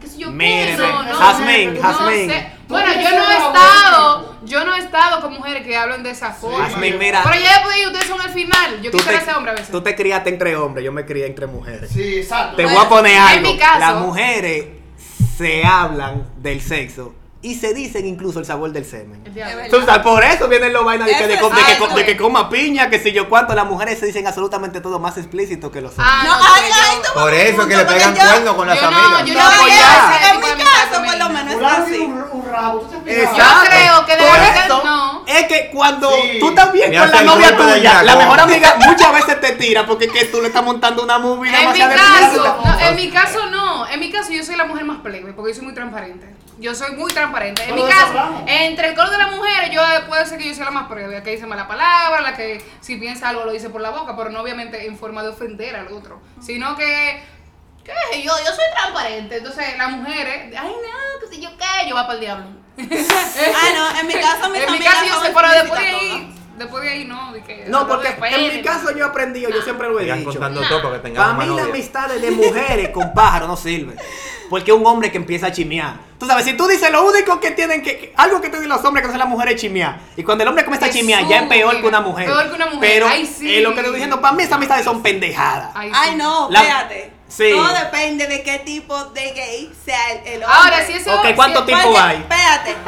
[0.00, 2.30] que sé yo qué, no, no, Jazmín, no Jazmín.
[2.30, 2.52] sé.
[2.68, 6.32] Bueno, yo no he estado, yo no he estado con mujeres que hablan de esa
[6.32, 6.68] forma.
[6.68, 7.22] Jazmín, mira.
[7.24, 8.82] Pero ya después ustedes son al final.
[8.82, 9.70] Yo Tú quisiera te, ser hombre a veces.
[9.70, 11.90] tú te criaste entre hombres, yo me crié entre mujeres.
[11.90, 12.56] Sí, exacto.
[12.56, 13.52] Te Bueno, voy a poner en algo.
[13.52, 14.66] mi caso- Las mujeres
[15.36, 19.22] se hablan del sexo y se dicen incluso el sabor del semen.
[19.24, 19.60] El diablo.
[19.62, 22.90] Es Tú sabes, por eso vienen los vainas de que, de, de de coma piña,
[22.90, 26.08] que si yo cuánto, las mujeres se dicen absolutamente todo más explícito que los hombres.
[26.10, 28.66] Ah, No, no, ay, porque ay, yo- tú Por eso que le pegan cuernos con
[28.66, 29.24] las yo no, amigas.
[29.24, 31.98] yo No, voy a en mi de caso, por lo menos es así.
[32.00, 32.28] un.
[33.06, 33.70] Exacto.
[33.86, 35.24] Yo creo que ser- eso, no.
[35.26, 36.38] Es que cuando Sí.
[36.40, 39.86] tú estás bien con la novia de tuya, la mejor amiga muchas veces te tira
[39.86, 43.46] porque es que tú le estás montando una movie En mi caso, en mi caso
[43.50, 46.26] no, en mi caso yo soy la mujer más plebe porque yo soy muy transparente.
[46.58, 47.62] Yo soy muy transparente.
[47.68, 50.64] En mi caso, entre el color de las mujeres, yo puede ser que yo sea
[50.64, 53.80] la más la que dice mala palabra, la que si piensa algo lo dice por
[53.80, 57.22] la boca, pero no obviamente en forma de ofender al otro, sino que
[57.84, 58.22] ¿qué?
[58.22, 59.36] yo yo soy transparente.
[59.36, 62.46] Entonces, las mujeres, ay no, qué sé yo qué, yo va para el diablo.
[62.78, 65.88] Ah, no, en mi caso, mis en mi caso yo son sé, pero después de
[65.88, 69.08] explícitas ahí, después de ahí no, de que No, porque en mi caso yo he
[69.08, 70.30] aprendido, yo siempre lo he Sigan dicho.
[70.32, 70.68] contando Nah.
[70.68, 71.72] todo para que Para más mí la novia.
[71.74, 73.94] amistad de mujeres con pájaros no sirve.
[74.50, 75.96] Porque un hombre que empieza a chimear.
[76.18, 77.98] Tú sabes, si tú dices lo único que tienen que.
[77.98, 80.00] que- algo que tienen los hombres que no son las mujeres es chimear.
[80.16, 82.26] Y cuando el hombre comienza a Jesús, chimear, ya es peor mira, que una mujer.
[82.26, 82.80] peor que una mujer.
[82.80, 83.56] Pero Ay, sí.
[83.56, 85.70] eh, lo que te estoy diciendo, para mí esas amistades son pendejadas.
[85.74, 86.16] Ay, Ay, sí.
[86.16, 87.12] no, La- espérate.
[87.28, 87.52] Sí.
[87.54, 90.58] Todo depende de qué tipo de gay sea el, el hombre.
[90.58, 92.16] Ahora, si ese Ok, hombre- ¿cuántos si- tipos hay?
[92.16, 92.76] Espérate.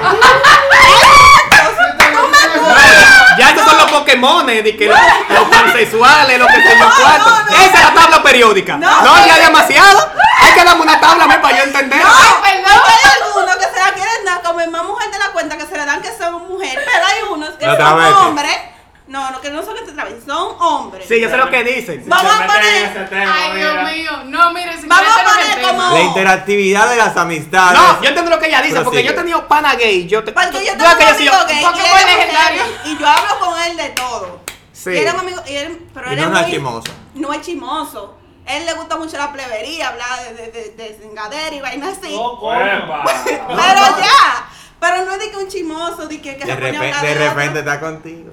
[3.38, 7.57] Ya estos son los Pokémones, de que los, los pansexuales, lo que sé yo no.
[7.57, 8.76] Esa es la tabla periódica.
[8.76, 9.26] No, No.
[9.26, 10.11] ya demasiado.
[10.43, 11.99] Hay que darme una tabla para yo entender.
[12.03, 12.09] No,
[12.43, 12.80] perdón.
[12.86, 15.66] Hay algunos que se la quieren dar como el más mujer de la cuenta que
[15.66, 18.57] se le dan que son mujer, pero hay unos que son hombres.
[19.11, 21.04] No, no, que no son que travesti, son hombres.
[21.08, 22.04] Sí, yo sé lo que dicen.
[22.06, 23.08] Vamos a poner.
[23.28, 24.11] Ay, Dios mío.
[24.26, 25.68] No, mire, señor, Vamos a poner tema.
[25.68, 27.78] como- La interactividad de las amistades.
[27.80, 30.06] No, yo entiendo lo que ella dice, porque yo he tenido pana gay.
[30.06, 32.62] Yo te, Porque yo tengo un que yo sí- amigo gay porque y legendario.
[32.84, 34.40] y yo hablo con él de todo.
[34.72, 34.90] Sí.
[34.90, 36.92] Y él es un amigo, y él, pero Y él no es muy, chismoso.
[37.16, 38.16] No es chismoso.
[38.46, 42.14] Él le gusta mucho la plebería, hablar de, de, de, de cingadera y vainas así.
[42.16, 42.61] No, coño.
[43.48, 44.48] pero ya.
[44.78, 46.94] Pero no es de que un chismoso, de que, que De, se pone a repe-
[46.94, 48.30] hablar de repente está contigo.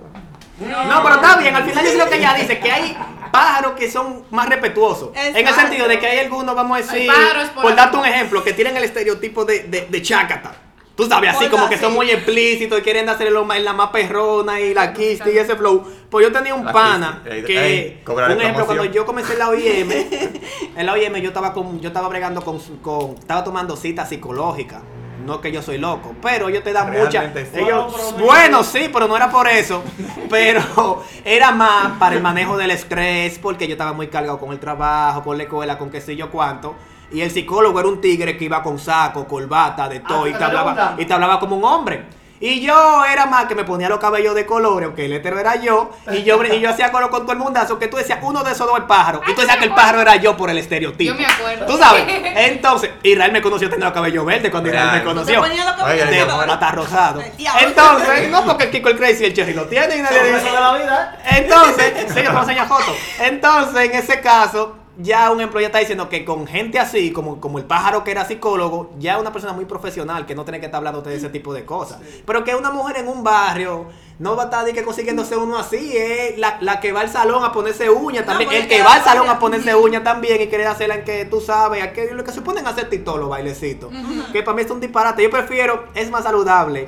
[0.59, 2.97] No, pero está bien, al final yo sé lo que ella dice, que hay
[3.31, 5.09] pájaros que son más respetuosos.
[5.15, 7.07] En el sentido de que hay algunos, vamos a decir,
[7.55, 10.55] por por darte un ejemplo, que tienen el estereotipo de, de, de chácata.
[10.95, 13.89] Tú sabes, así como que son muy explícitos y quieren hacer lo más- la más
[13.91, 15.83] perrona y la quiste y ese flow.
[16.09, 18.65] Pues yo tenía un La pana que, ey, un ejemplo, promoción.
[18.65, 19.91] cuando yo comencé en la OIM,
[20.75, 24.81] en la OIM yo estaba con, yo estaba bregando con, con estaba tomando citas psicológicas.
[25.27, 27.21] No que yo soy loco, pero ellos te dan mucha.
[27.21, 27.59] Realmente sí.
[27.59, 29.83] ellos- Bueno, sí, pero no era por eso.
[30.29, 34.59] Pero era más para el manejo del estrés, porque yo estaba muy cargado con el
[34.59, 36.75] trabajo, con la escuela, con qué sé yo cuánto.
[37.11, 40.33] Y el psicólogo era un tigre que iba con saco, corbata, de todo, Ah, y,
[40.33, 42.05] te hablaba, y te hablaba como un hombre.
[42.39, 45.55] Y yo era más que me ponía los cabellos de colores, aunque el hétero era
[45.55, 48.43] yo, y yo, y yo hacía coro con todo el mundazo, que tú decías, uno
[48.43, 50.57] de esos dos es pájaro, y tú decías que el pájaro era yo por el
[50.59, 51.13] estereotipo.
[51.13, 51.65] Yo me acuerdo.
[51.65, 52.03] Tú sabes,
[52.35, 55.19] entonces, Israel me conoció teniendo cabello verde cuando Israel me Claro.
[55.21, 55.41] ¿Tú te conoció.
[55.41, 56.75] ponías los Oye, cabellos De el color?
[56.75, 57.21] rosado.
[57.21, 57.67] El.
[57.67, 60.45] Entonces, no porque el Kiko el Crazy y el Cherry lo tienen y nadie dice.
[60.45, 61.17] de la vida.
[61.25, 62.95] Entonces, sí, yo te voy a enseñar fotos.
[63.19, 67.59] Entonces, en ese caso, ya un empleado está diciendo que con gente así, como, como
[67.59, 70.65] el pájaro que era psicólogo, ya es una persona muy profesional que no tiene que
[70.65, 71.99] estar hablando de ese tipo de cosas.
[72.25, 73.85] Pero que una mujer en un barrio
[74.19, 77.09] no va a estar de que consiguiéndose uno así, es la, la que va al
[77.09, 78.63] salón a ponerse uñas No, también.
[78.63, 81.39] el que va al salón a ponerse uñas también y quiere hacerla en que tú
[81.41, 83.91] sabes, a que, lo que se ponen a hacer tito los bailecitos.
[84.33, 85.21] Que para mí es un disparate.
[85.21, 86.87] Yo prefiero, es más saludable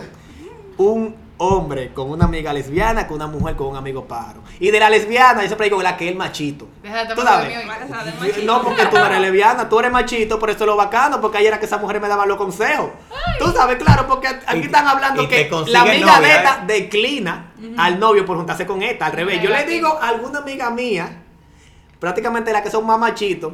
[0.77, 4.41] un hombre con una amiga lesbiana que una mujer con un amigo pájaro.
[4.59, 6.67] Y de la lesbiana, yo siempre digo la que es el machito.
[7.15, 7.49] ¿Tú sabes?
[7.57, 8.41] Esa machito.
[8.45, 11.47] No, porque tú eres lesbiana, tú eres machito, por eso es lo bacano, porque ayer
[11.47, 12.89] era que esas mujeres me daban los consejos.
[13.39, 16.65] Tú sabes, claro, porque aquí Y- están hablando que la amiga novia, de esta ¿eh?
[16.67, 19.41] declina al novio por juntarse con esta, al revés.
[19.41, 21.23] Yo le digo a alguna amiga mía,
[21.99, 23.53] prácticamente la que son más machitos,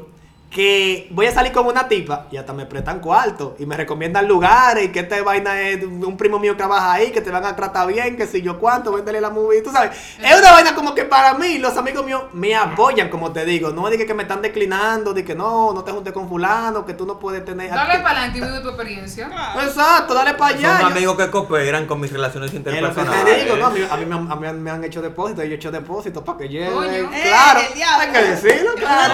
[0.50, 4.28] que voy a salir con una tipa y hasta me prestan cuarto y me recomiendan
[4.28, 7.46] lugares y que esta vaina es un primo mío que trabaja ahí, que te van
[7.46, 9.92] a tratar bien, que si yo cuánto, véndele la movie, tú sabes.
[10.18, 13.72] Es una vaina como que para mí, los amigos míos me apoyan, como te digo,
[13.72, 16.86] no es de que me están declinando, de que no, no te juntes con fulano,
[16.86, 17.70] que tú no puedes tener...
[17.70, 19.30] Dale para adelante y vive tu experiencia.
[19.62, 20.80] Exacto, dale para allá.
[20.80, 23.26] Son amigos que cooperan con mis relaciones es lo que interpersonales.
[23.36, 23.68] te digo, ¿no?
[23.68, 25.72] A mí, a mí me, han, a mí me han hecho depósitos, yo he hecho
[25.72, 26.72] depósitos para que llegue.
[26.72, 27.10] Coño.
[27.10, 29.14] Claro, Eh, hay que decirlo, claro.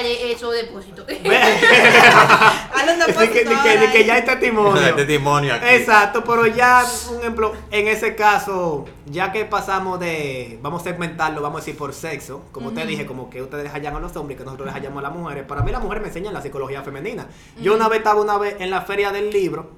[0.00, 1.06] He sido benefactora de esos depósitos.
[2.74, 4.24] Hazle un Ni que, depósito ni que- que ya hay
[4.96, 5.54] testimonio.
[5.54, 5.64] Aquí.
[5.68, 11.42] Exacto, pero ya, un ejemplo, en ese caso, ya que pasamos de, vamos a segmentarlo,
[11.42, 14.36] vamos a decir por sexo, como te dije, como que ustedes hallan a los hombres
[14.36, 16.42] y que nosotros les hallamos a las mujeres, para mí las mujeres me enseñan la
[16.42, 17.26] psicología femenina.
[17.60, 19.70] Yo una vez estaba una vez en la feria del libro,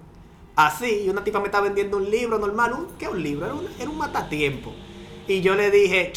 [0.56, 3.46] así, y una tipa me estaba vendiendo un libro normal, un, ¿qué es un libro?
[3.46, 4.72] Era un, era un matatiempo.
[5.26, 6.12] Y yo le dije,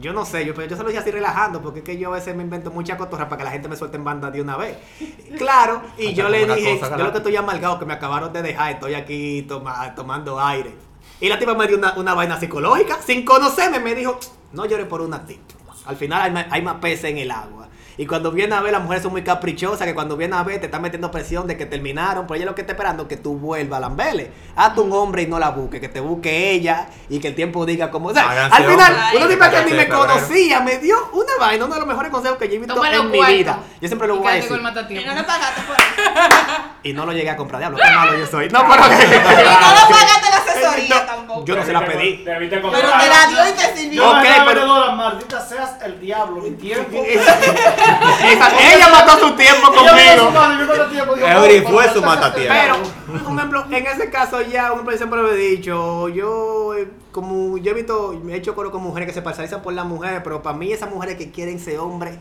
[0.00, 2.08] yo no sé, yo, pero yo se lo dije así relajando, porque es que yo
[2.08, 4.40] a veces me invento mucha cotorra para que la gente me suelte en banda de
[4.40, 4.76] una vez.
[5.38, 8.42] Claro, y yo le dije, cosa yo lo que estoy amargado, que me acabaron de
[8.42, 10.74] dejar, estoy aquí toma- tomando aire.
[11.20, 14.18] Y la tipa me dio una, una vaina psicológica, sin conocerme, me dijo,
[14.52, 15.54] no llores por una tipa.
[15.86, 17.68] Al final hay más, hay más peces en el agua.
[17.98, 20.60] Y cuando viene a ver, las mujeres son muy caprichosas, que cuando viene a ver
[20.60, 23.16] te están metiendo presión de que terminaron, pero ella lo que está esperando es que
[23.16, 24.30] tú vuelvas a Lambele.
[24.54, 27.64] Hazte un hombre y no la busque, que te busque ella y que el tiempo
[27.64, 28.08] diga cómo...
[28.08, 28.94] O sea, al final,
[29.28, 32.48] tipa que ni me conocía me dio una vaina, uno de los mejores consejos que
[32.48, 33.60] yo he visto en mi vida.
[33.80, 34.50] Yo siempre lo Y voy a decir.
[34.90, 36.75] Y no le pagaste por eso.
[36.86, 38.48] Y no lo llegué a comprar, diablo, qué malo yo soy.
[38.48, 41.44] No, pero Y no le pagaste la asesoría No, tampoco.
[41.44, 42.22] Yo no se la pedí.
[42.24, 42.60] Pero te
[43.08, 44.02] la dio y te sirvió.
[44.02, 46.96] Yo Ok, no era pero- vendedora, maldita seas el diablo, mi tiempo.
[47.04, 50.32] Esa- ella mató su tiempo conmigo.
[51.26, 52.54] Eury "Oh, fue pero su matatiempo".
[52.54, 52.76] Pero,
[53.28, 57.58] un ejemplo, en ese caso ya, un ejemplo, siempre lo he dicho, yo, eh, como
[57.58, 60.20] yo he visto, me he hecho coro con mujeres que se parcializan por las mujeres,
[60.22, 62.16] pero para mí esas mujeres que quieren ser hombre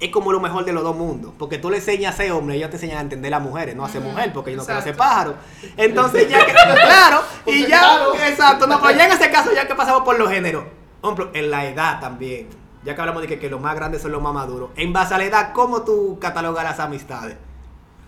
[0.00, 2.56] es como lo mejor de los dos mundos, porque tú le enseñas a ser hombre,
[2.56, 4.66] ellos te enseñan a entender a las mujeres, no a ser mujer, porque ellos no
[4.66, 5.34] quieren ser pájaro.
[5.76, 8.14] Entonces ya que, claro, y ya, claro.
[8.14, 10.64] exacto, no, pero ya en ese caso ya que pasamos por los géneros,
[11.00, 12.48] por ejemplo, en la edad también,
[12.82, 15.14] ya que hablamos de que, que los más grandes son los más maduros, en base
[15.14, 17.36] a la edad, ¿cómo tú catalogas las amistades?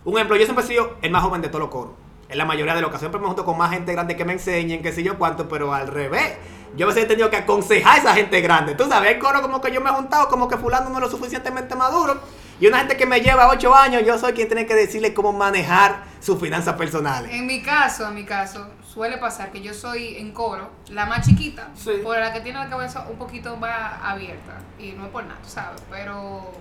[0.05, 1.93] Un ejemplo, yo siempre he sido el más joven de todos los coros.
[2.29, 4.33] En la mayoría de los casos siempre me junto con más gente grande que me
[4.33, 6.39] enseñen, qué sé yo cuánto, pero al revés.
[6.77, 8.75] Yo a veces he tenido que aconsejar a esa gente grande.
[8.75, 11.03] Tú sabes, el coro como que yo me he juntado, como que fulano no es
[11.03, 12.21] lo suficientemente maduro.
[12.61, 15.33] Y una gente que me lleva 8 años, yo soy quien tiene que decirle cómo
[15.33, 17.33] manejar sus finanzas personales.
[17.33, 21.27] En mi caso, en mi caso, suele pasar que yo soy en coro la más
[21.27, 21.91] chiquita, Sí.
[22.03, 24.59] por la que tiene la cabeza un poquito más abierta.
[24.79, 25.83] Y no es por nada, ¿sabes?
[25.91, 26.53] Pero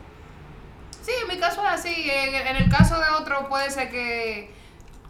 [1.02, 2.10] sí, en mi caso es así.
[2.10, 4.52] En el caso de otro puede ser que,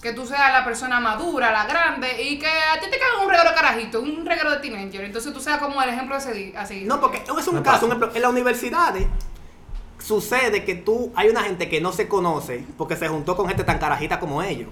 [0.02, 3.30] que tú seas la persona madura, la grande, y que a ti te caiga un
[3.30, 5.04] regalo de carajito, un regalo de teenager.
[5.06, 6.58] Entonces tú seas como el ejemplo a seguir.
[6.58, 6.88] a seguir.
[6.88, 9.06] No, porque es un Me caso, un ejemplo, en las universidades
[10.00, 13.64] sucede que tú, hay una gente que no se conoce porque se juntó con gente
[13.64, 14.68] tan carajita como ellos.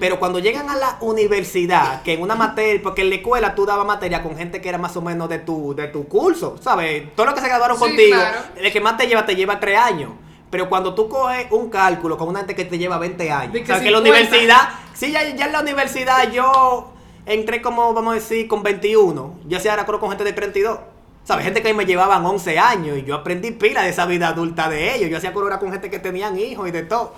[0.00, 3.64] Pero cuando llegan a la universidad, que en una materia, porque en la escuela tú
[3.64, 7.14] dabas materia con gente que era más o menos de tu, de tu curso, ¿sabes?
[7.14, 8.38] Todos los que se graduaron Sí, contigo, claro.
[8.56, 10.10] el que más te lleva, te lleva tres años.
[10.52, 13.60] Pero cuando tú coges un cálculo con una gente que te lleva 20 años, De
[13.60, 14.10] o que sea, que en la 50.
[14.10, 16.92] universidad, sí, ya, ya en la universidad yo
[17.24, 19.38] entré como, vamos a decir, con 21.
[19.46, 20.78] Yo hacía ahora con gente de 32.
[21.24, 21.46] ¿Sabes?
[21.46, 24.94] Gente que me llevaban 11 años y yo aprendí pila de esa vida adulta de
[24.94, 25.08] ellos.
[25.08, 27.14] Yo hacía coro con gente que tenían hijos y de todo.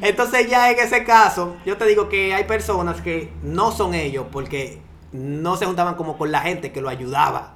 [0.00, 4.24] Entonces ya en ese caso, yo te digo que hay personas que no son ellos
[4.32, 4.80] porque
[5.12, 7.54] no se juntaban como con la gente que lo ayudaba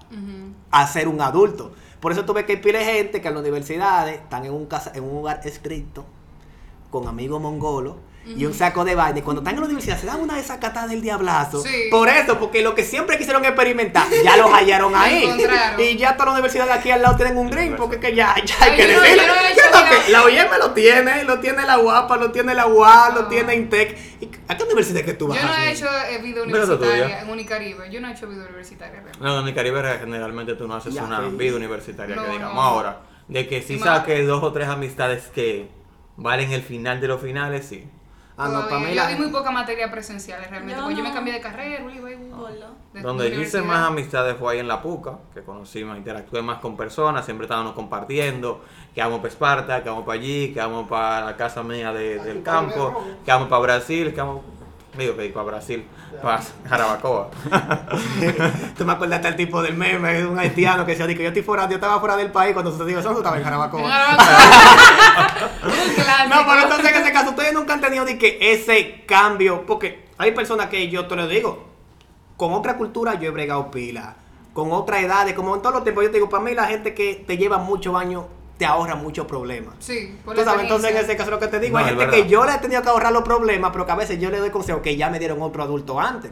[0.70, 1.72] a ser un adulto.
[2.02, 4.66] Por eso tú ves que pila de gente que en las universidades están en un,
[4.66, 6.04] casa, en un lugar estricto,
[6.92, 9.18] con amigos mongolos y un saco de vaina.
[9.18, 11.60] Y cuando están en la universidad se dan una desacatada del diablazo.
[11.62, 11.88] Sí.
[11.90, 15.28] Por eso, porque lo que siempre quisieron experimentar, ya los hallaron ahí.
[15.78, 18.36] Y ya todas las universidades de aquí al lado tienen un drink, porque que ya,
[18.44, 19.22] ya hay Ay, que no- decirlo.
[19.24, 20.04] yo no he ¿Qué hecho es lo nada.
[20.06, 23.54] que- La OIM lo tiene, lo tiene la UAPA, lo tiene la UA, lo tiene
[23.56, 23.98] Intec.
[24.20, 25.40] ¿Y ¿A qué universidad es que tú vas?
[25.40, 27.90] Yo no he hecho eh, vida universitaria en Unicaribe.
[27.90, 29.18] Yo no he hecho vida universitaria realmente.
[29.20, 31.36] No, en el Caribe generalmente tú no haces Ya, una sí.
[31.36, 32.62] vida universitaria, No, que digamos no.
[32.62, 33.00] ahora.
[33.26, 35.68] De que más- saques dos o tres amistades que
[36.16, 37.88] valen el final de los finales, sí.
[38.34, 38.68] Ah, no, Todavía.
[38.70, 40.76] para mí yo vi muy pocas materias presenciales realmente.
[40.76, 41.14] Yo porque yo me no.
[41.14, 41.84] cambié de carrera,
[42.34, 42.66] Hola.
[42.94, 43.64] de Donde hice universidad.
[43.64, 47.44] más amistades fue ahí en La Puca, que conocí más, interactué más con personas, siempre
[47.44, 51.62] estábamos compartiendo, que vamos para Esparta, que vamos para allí, que vamos para la casa
[51.62, 54.40] mía de- del campo, que vamos para Brasil, que vamos,
[54.98, 55.86] digo que para Brasil,
[56.22, 57.30] para Jarabacoa.
[58.76, 61.42] Tú me acuerdas del tipo del meme de un haitiano que decía que yo estoy
[61.42, 63.82] fuera, yo estaba fuera del país cuando sucedió eso, tú estabas en Jarabacoa.
[66.28, 70.06] No, pero entonces en ese caso ustedes nunca han tenido ni que ese cambio, porque
[70.18, 71.68] hay personas que yo te lo digo,
[72.36, 74.16] con otra cultura yo he bregado pila,
[74.52, 76.94] con otra edad, como en todos los tiempos, yo te digo, para mí la gente
[76.94, 78.24] que te lleva muchos años
[78.62, 79.74] te ahorra muchos problemas.
[79.80, 82.06] Sí, por Tú sabes, entonces en ese caso lo que te digo, No, hay gente
[82.06, 84.38] que yo le he tenido que ahorrar los problemas, pero que a veces yo le
[84.38, 86.30] doy consejo que ya me dieron otro adulto antes.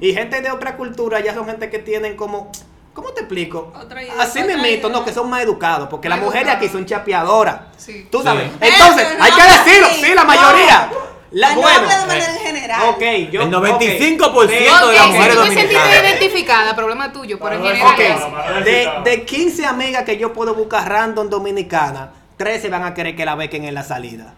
[0.00, 2.52] Y gente de otra cultura ya son gente que tienen como,
[2.92, 3.72] ¿cómo te explico?
[3.74, 6.54] Otra idea, Así otra me mito, no, que son más educados, porque Más las mujeres
[6.54, 7.62] aquí son chapeadoras.
[7.78, 8.06] Sí.
[8.08, 8.44] Tú sabes.
[8.44, 8.58] Sí.
[8.60, 10.88] Entonces, no hay que decirlo, sí, la mayoría.
[11.32, 12.80] La, Ah, no bueno, hablo de manera eh, general.
[12.90, 13.42] Ok, yo.
[13.42, 14.50] El 95% ok.
[14.50, 14.60] de
[14.94, 16.10] las Ok, mujeres si tú te sentiste dominicanas.
[16.10, 20.54] identificada, problema tuyo, pero en general Ok, es- de, de 15 amigas que yo puedo
[20.54, 22.10] buscar random dominicana,
[22.42, 24.34] 13 van a querer que la bequen en la salida.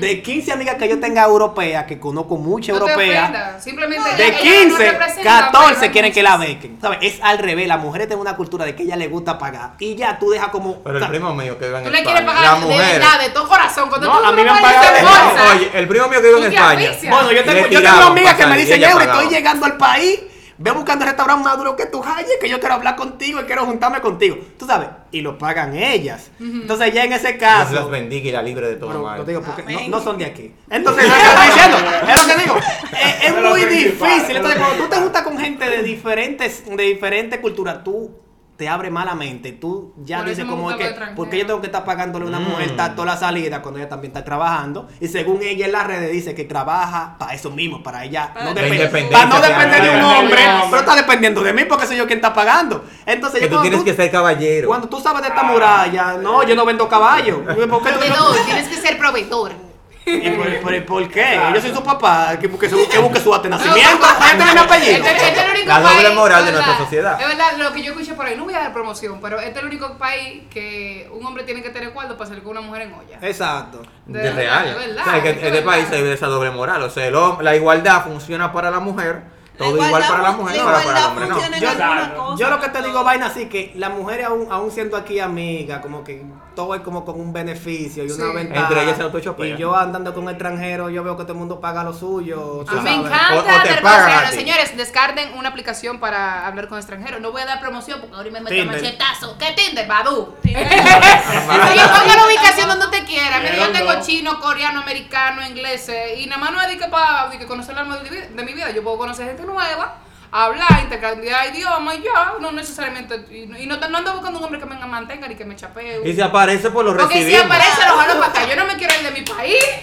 [0.00, 4.36] De 15 amigas que yo tenga europeas, que conozco muchas no europeas, simplemente de ellas
[4.36, 6.78] no 15, representan, 14 pero hay quieren que la bequen.
[6.82, 6.98] ¿Sabes?
[7.00, 7.66] Es al revés.
[7.66, 9.72] Las mujeres tienen una cultura de que ella le gusta pagar.
[9.78, 10.82] Y ya tú dejas como.
[10.82, 13.00] Pero el primo mío que vive en Tú le España, quieres la pagar de mujer,
[13.00, 13.88] verdad, de todo corazón.
[13.88, 16.46] Cuando No, tú a mí me han pagado de- Oye, el primo mío que vive
[16.46, 16.90] en España.
[17.08, 19.02] Bueno, yo Le tengo, yo tengo amigas que me dicen, pagaba".
[19.04, 20.20] estoy llegando al país,
[20.58, 23.66] ve buscando restaurante más duro que tu Haye, que yo quiero hablar contigo y quiero
[23.66, 24.36] juntarme contigo.
[24.58, 26.30] Tú sabes, y lo pagan ellas.
[26.40, 27.74] Entonces ya en ese Dios caso...
[27.74, 29.18] las bendiga y la libre de todo Pero, mal.
[29.18, 30.52] lo digo porque no, son de aquí.
[30.70, 31.76] Entonces, lo que estoy diciendo,
[32.08, 32.56] es lo que digo.
[32.56, 34.36] Es, es muy difícil.
[34.36, 38.25] Entonces, cuando tú te juntas con gente de diferentes, de diferentes culturas, tú
[38.56, 39.52] te abres malamente.
[39.52, 42.40] Tú ya Por dices como es que, porque yo tengo que estar pagándole a una
[42.40, 42.76] mujer Mm.
[42.76, 44.88] ta- toda la salida cuando ella también está trabajando.
[45.00, 48.44] Y según ella en las redes dice que trabaja para eso mismo, para ella Para
[48.46, 50.40] no independencia para no depender de un hombre,
[50.70, 52.84] pero está dependiendo de mí porque soy yo quien está pagando.
[53.04, 54.68] Entonces, Que yo tú cuando tienes que ser caballero.
[54.68, 57.44] cuando tú sabes de esta muralla, no, yo no vendo caballo.
[57.44, 59.65] ¿Por qué tú no- tienes que ser proveedor.
[60.08, 61.40] ¿Y por, por- por qué?
[61.52, 64.06] Yo soy su papá, que busque su, que busque su acta de nacimiento.
[64.06, 64.92] Este es mi apellido.
[65.04, 67.20] Este, este es el único La doble país, moral de es nuestra sociedad.
[67.20, 69.50] Es verdad, lo que yo escuché por ahí, no voy a dar promoción, pero este
[69.50, 72.60] es el único país que un hombre tiene que tener cuarto para salir con una
[72.60, 73.18] mujer en olla.
[73.20, 73.82] Exacto.
[74.06, 74.64] De, De real.
[74.64, 75.64] verdad, de verdad, o sea, que es de este verdad.
[75.72, 76.82] país hay de esa doble moral.
[76.82, 79.22] O sea, el la igualdad funciona para la mujer,
[79.58, 82.36] todo igual para la mujer, la para, para el hombre no.
[82.36, 85.80] Yo- lo que te digo, vaina así, que las mujeres aún, aún siendo aquí amigas,
[85.80, 86.22] como que
[86.54, 88.60] todo es como con un beneficio y una ventaja.
[88.62, 89.46] Entre ellas se.
[89.48, 92.64] Y yo andando con extranjeros, yo veo que todo el mundo paga lo suyo.
[92.64, 94.32] tú A mí me encanta O- o te pagan.
[94.32, 97.20] Señores, descarten una aplicación para hablar con extranjeros.
[97.20, 98.82] No voy a dar promoción porque ahora me meto Tinder.
[98.82, 99.36] machetazo.
[99.38, 99.86] ¿Qué Tinder?
[99.86, 100.34] Badu.
[100.42, 100.66] Tinder.
[100.66, 103.40] Oye, ponga la ubicación donde usted quiera.
[103.40, 104.00] Mira, yo tengo no.
[104.02, 105.90] chino, coreano, americano, inglés.
[106.18, 108.52] Y nada más no es de que para conocer el alma de, mi- de mi
[108.54, 108.70] vida.
[108.70, 109.96] Yo puedo conocer gente nueva,
[110.32, 112.34] hablar, intercambiar idiomas y ya.
[112.40, 113.24] No necesariamente.
[113.30, 116.00] Y, y no, no ando buscando un hombre que me mantenga ni que me chapee.
[116.04, 117.46] Y se aparece por los Porque si recibimos.
[117.46, 118.44] aparece, lo jalo para acá.
[118.48, 119.64] Yo no me quiero ir de mi país.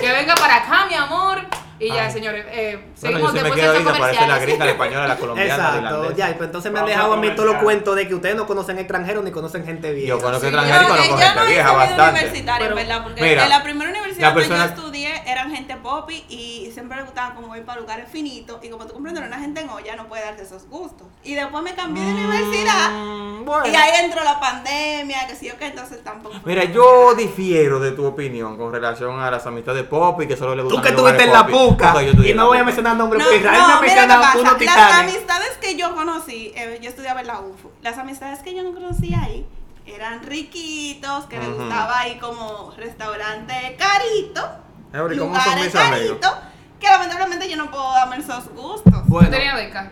[0.00, 1.40] que venga para acá, mi amor.
[1.76, 4.42] Y ya, señores, eh, Bueno, seguimos yo se me después ir, se aparece la comerciales.
[4.42, 6.16] gringa, la española, la colombiana, la Exacto, irlandesa.
[6.16, 8.36] ya, y pues entonces me han dejado a mí todos los cuentos de que ustedes
[8.36, 10.08] no conocen extranjeros ni conocen gente vieja.
[10.08, 12.10] Yo conozco Sí, extranjeros y Yo, conozco yo gente vieja bastante.
[12.20, 13.02] universitaria, Pero, ¿verdad?
[13.02, 16.70] Porque mira, en la primera universidad la persona- que yo estudié eran gente popi y
[16.72, 19.68] siempre le gustaba como ir para lugares finitos y como tú comprendes, una gente en
[19.70, 21.06] olla no puede darte esos gustos.
[21.22, 23.66] Y después me cambié de universidad Mm, bueno.
[23.66, 26.34] y ahí entró la pandemia, que sí o que entonces tampoco.
[26.44, 30.36] Mira, yo que- difiero de tu opinión con relación a las amistades pop y que
[30.36, 31.70] solo le Tú gustan que los lugares estuviste en la popi.
[31.74, 34.74] puca, y no voy a mencionar nombres, No, porque no, que unos pasa.
[34.74, 38.62] Las amistades que yo conocí, eh, yo estudiaba en la UFU, las amistades que yo
[38.62, 39.46] no conocí ahí
[39.86, 41.58] eran riquitos, que les Ujú.
[41.58, 44.48] gustaba ahí como restaurante carito,
[44.92, 46.18] Eury, ¿cómo son lugares mis amigos?
[46.20, 46.32] caritos,
[46.80, 48.92] que lamentablemente yo no puedo darme esos gustos.
[48.92, 49.90] ¿Tú Bueno, tenías beca?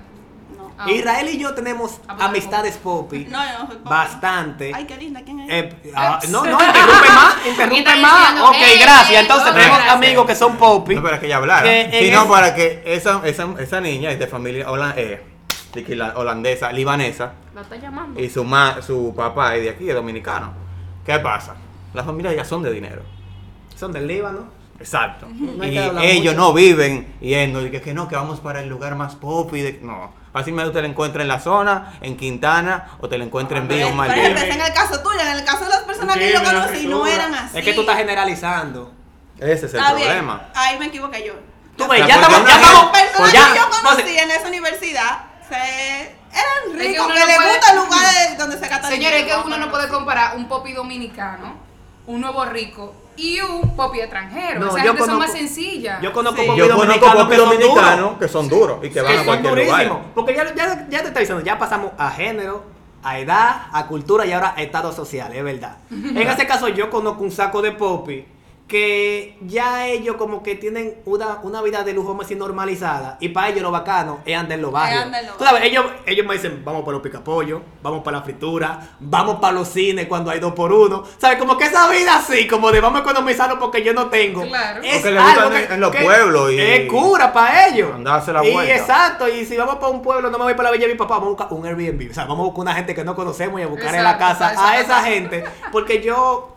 [0.78, 0.90] Ah.
[0.90, 3.26] Israel y yo tenemos amistades popi.
[3.26, 3.90] no, yo no soy pobre.
[3.90, 4.72] Bastante.
[4.74, 5.48] Ay, qué linda, ¿quién es?
[5.50, 8.20] Eh, ah, no, no, interrumpe más, interrumpe más.
[8.30, 9.22] diciendo, Ok, eh, gracias.
[9.22, 9.94] Entonces tenemos gracias.
[9.94, 10.94] amigos que son popi.
[10.94, 11.68] No, pero es que ella hablara.
[11.90, 15.22] Sino es- para que esa, esa, esa niña es de familia hola- eh,
[15.74, 18.20] de que la- holandesa, libanesa, La está llamando.
[18.20, 20.52] y su, ma, su papá es de aquí, es dominicano.
[21.04, 21.54] ¿Qué pasa?
[21.94, 23.02] Las familias ya son de dinero.
[23.76, 24.46] Son del Líbano.
[24.78, 25.26] Exacto.
[25.28, 26.34] No y ellos mucho.
[26.34, 29.60] no viven yendo, y que, que no, que vamos para el lugar más pop y
[29.60, 29.78] de...
[29.82, 33.68] No, fácilmente usted lo encuentra en la zona, en Quintana, o te lo encuentra en
[33.68, 36.42] Villa Por ejemplo, en el caso tuyo, en el caso de las personas que yo
[36.42, 37.58] conocí, no eran así.
[37.58, 38.92] Es que tú estás generalizando.
[39.38, 40.48] Ese es el Está bien, problema.
[40.54, 41.34] Ahí me equivoqué yo.
[41.76, 45.24] Tú ves, ya estamos, ya personas pues ya, que yo conocí entonces, en esa universidad
[45.48, 45.54] se,
[46.32, 49.26] eran que ricos, uno que, no les puede- gustan lugares donde se gasta Señores, es
[49.26, 51.54] que uno no puede comparar un popi dominicano,
[52.06, 54.60] un nuevo rico y un popi extranjero.
[54.60, 56.00] No, Esa yo gente son conozco- más sencillas.
[56.02, 56.46] yo conozco Sí.
[56.48, 57.60] popi Yo conozco dominicanos popi que son duros.
[57.66, 59.84] dominicanos que son duros y que van que a cualquier durísimos.
[59.86, 60.02] lugar.
[60.14, 62.64] Porque ya, ya, ya te estoy diciendo, ya pasamos a género,
[63.04, 65.76] a edad, a cultura y ahora a estado social, es verdad.
[65.90, 68.26] en ese caso yo conozco un saco de popi
[68.72, 73.50] que ya ellos como que tienen una, una vida de lujo más normalizada y para
[73.50, 75.04] ellos lo bacano es andar en los barrios.
[75.36, 79.36] Tú sabes, ellos, ellos me dicen, vamos para los picapollos, vamos para la fritura, vamos
[79.40, 81.04] para los cines cuando hay dos por uno.
[81.18, 81.36] ¿Sabes?
[81.36, 84.42] Como que esa vida así, como de vamos a economizarlo porque yo no tengo.
[84.42, 84.80] Claro.
[84.82, 87.90] Es Porque algo en- en los pueblos y- Es cura para ellos.
[87.94, 88.74] Andarse la Y vuelta.
[88.74, 90.98] exacto, y si vamos para un pueblo, no me voy para la Villa de mi
[90.98, 92.10] papá, vamos a buscar un Airbnb.
[92.10, 94.16] O sea, vamos a buscar una gente que no conocemos y a buscar en la
[94.16, 95.44] casa a esa gente.
[95.70, 96.56] Porque yo,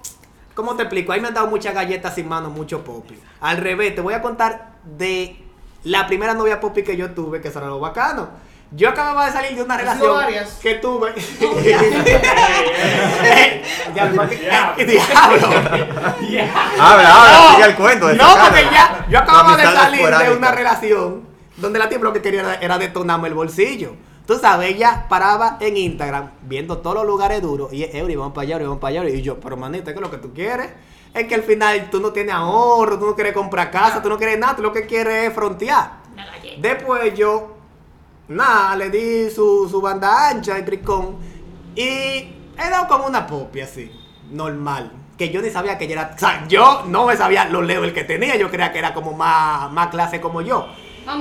[0.55, 1.11] ¿cómo te explico?
[1.11, 3.19] Ahí me han dado muchas galletas sin mano, mucho popi.
[3.41, 5.37] Al revés, te voy a contar de
[5.83, 8.29] la primera novia popi que yo tuve, que eso era lo bacano.
[8.71, 10.53] Yo acababa de salir de una ¿Has relación varias?
[10.55, 11.13] que tuve.
[13.93, 14.23] Diablo.
[16.79, 16.79] Habla,
[17.15, 18.13] habla, No, sigue el cuento.
[18.13, 21.25] No, porque ya, yo acababa de salir de una relación
[21.57, 23.93] donde la tipa lo que quería era, era detonarme el bolsillo.
[24.25, 28.43] Tú sabes, ella paraba en Instagram viendo todos los lugares duros y Eury, vamos para
[28.43, 29.09] allá, Eury, vamos para allá.
[29.09, 30.69] Y yo, pero manita, ¿qué es lo que tú quieres?
[31.13, 34.17] Es que al final tú no tienes ahorro, tú no quieres comprar casa, tú no
[34.17, 35.91] quieres nada, tú lo que quieres es frontear.
[36.59, 37.55] Después yo,
[38.27, 41.17] nada, le di su, su banda ancha y tricón.
[41.75, 43.91] Y he dado como una popi así,
[44.31, 44.91] normal.
[45.17, 46.11] Que yo ni sabía que ella era.
[46.15, 48.35] O sea, yo no me sabía los levels que tenía.
[48.35, 50.67] Yo creía que era como más, más clase como yo.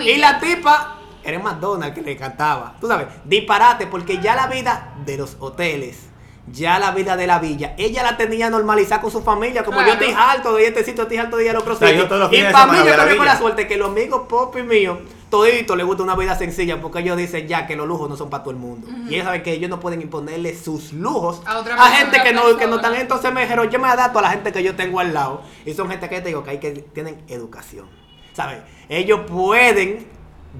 [0.05, 2.77] Y la tipa era McDonald's que le cantaba.
[2.81, 6.09] Tú sabes, disparate, porque ya la vida de los hoteles.
[6.53, 9.85] Ya la vida de la villa, ella la tenía normalizada con su familia, como yo
[9.85, 10.01] Claro.
[10.03, 12.43] estoy harto de este sitio, estoy harto de ir O sea, yo todos los Y
[12.53, 14.99] para mí yo a también con la suerte que los amigos pop y míos,
[15.31, 18.29] todito les gusta una vida sencilla porque ellos dicen ya que los lujos no son
[18.29, 18.87] para todo el mundo.
[19.09, 22.35] Y ellos saben que ellos no pueden imponerle sus lujos A otra a gente que
[22.35, 22.95] no, que no están.
[22.95, 25.41] Entonces me dijeron, yo me adapto a la gente que yo tengo al lado.
[25.65, 27.87] Y son gente que te digo que hay que tienen educación.
[28.35, 28.59] ¿Sabes?
[28.91, 30.07] Ellos pueden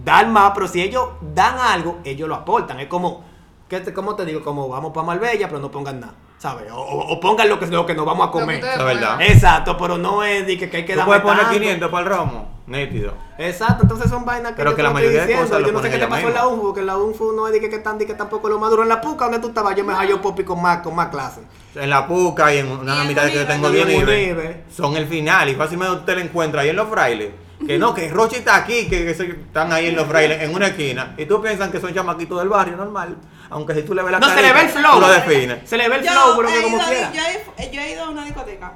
[0.05, 2.81] dar más, pero si ellos dan algo, ellos lo aportan.
[2.81, 3.25] Es como,
[3.69, 4.43] ¿qué te, ¿cómo te digo?
[4.43, 6.15] Como vamos para Marbella, pero no pongan nada.
[6.37, 6.71] ¿Sabes?
[6.73, 8.63] O, o- o pongan lo que, lo que nos vamos a comer.
[8.63, 9.23] La verdad.
[9.23, 11.59] Exacto, pero no es de que, que hay que darme puedes poner tanto.
[11.59, 13.15] 500 para el romo, nítido.
[13.39, 15.47] Exacto, entonces son vainas que Pero yo que la estoy mayoría de diciendo.
[15.49, 16.47] cosas lo Yo no sé qué te pasó en la.
[16.49, 18.59] UNFU, porque en la UNFU no es de que, que tan, de que tampoco lo
[18.59, 18.83] maduro.
[18.83, 21.41] En la PUCA, donde tú estabas, yo me hallo popi con más, con más clase.
[21.77, 25.49] En la puca y en en amistades que yo tengo bien libre, son el final
[25.49, 27.31] y fácilmente usted lo encuentra ahí en los frailes.
[27.67, 30.55] Que no, que Rochi está aquí, que, que se- están ahí en los frailes, en
[30.55, 31.15] una esquina.
[31.17, 33.17] Y tú piensas que son chamaquitos del barrio normal.
[33.51, 34.93] Aunque si tú le ves la No, se le ve el flow.
[34.95, 35.69] Tú lo defines.
[35.69, 37.13] Se le ve el Yo flow, pero que como ido- quiera.
[37.13, 37.21] Yo
[37.59, 38.73] he, yo he ido a una discoteca.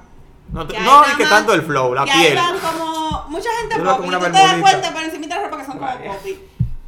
[0.53, 2.37] No, te- no ni que tanto el flow, la que ahí piel.
[2.37, 5.43] van como mucha gente como y una tú te das cuenta por encima de la
[5.45, 6.41] ropa que son como popi.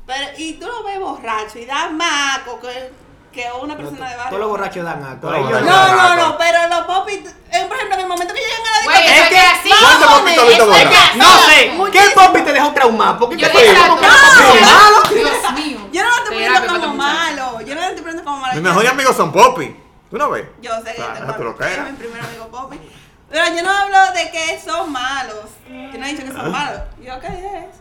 [0.07, 2.91] Pero, y tú lo ves borracho y da maco que,
[3.33, 4.31] que una persona de barrio.
[4.31, 8.07] Todos los borrachos dan borrachos No, no, no, pero los popis, por ejemplo, en el
[8.09, 9.15] momento que llegan a la discoteca.
[9.15, 9.71] eso Es que- así.
[9.71, 10.87] ¿Cuántos eso es borrar?
[10.87, 11.19] así.
[11.19, 13.19] No sé, ¿qué popi te dejó traumado?
[13.19, 13.75] ¿Por qué Yo te fue?
[13.75, 15.03] ¿Cómo que malo?
[15.15, 15.79] Dios mío.
[15.93, 17.61] Yo no lo estoy poniendo como malo.
[17.61, 18.55] Yo no lo estoy poniendo como malo.
[18.55, 19.77] Mis mejores amigos son Poppy.
[20.11, 20.45] ¿Tú no ves?
[20.61, 22.81] Yo sé que es mi primer amigo Poppy.
[23.31, 25.45] Pero yo no hablo de que son malos.
[25.69, 26.41] Yo no he dicho que Ah.
[26.43, 26.81] son malos.
[27.01, 27.77] Yo que dije es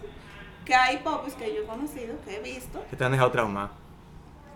[0.63, 3.71] que hay popis que yo he conocido, que he visto, Que te han dejado traumado.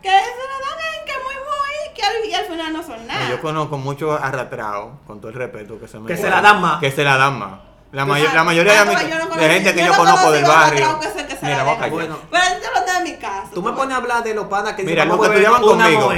[0.04, 0.16] Que se
[0.52, 3.30] la dan en que muy muy, que al, y al final no son nada.
[3.30, 6.62] Yo conozco muchos arrastrados, con todo el respeto que se me Que se la dan
[6.62, 6.80] más.
[6.80, 7.60] Que se la dan más.
[7.94, 11.00] La, Ah, la mayoría de, no de gente que yo, no conozco del barrio.
[11.00, 11.90] que se- que se Mira, callar.
[11.92, 12.18] Bueno.
[12.32, 13.50] Pero yo lo tengo en mi casa.
[13.54, 15.62] Tú me pones a hablar de los panas que Mira, los vamos a que estudiaban
[15.62, 16.12] conmigo.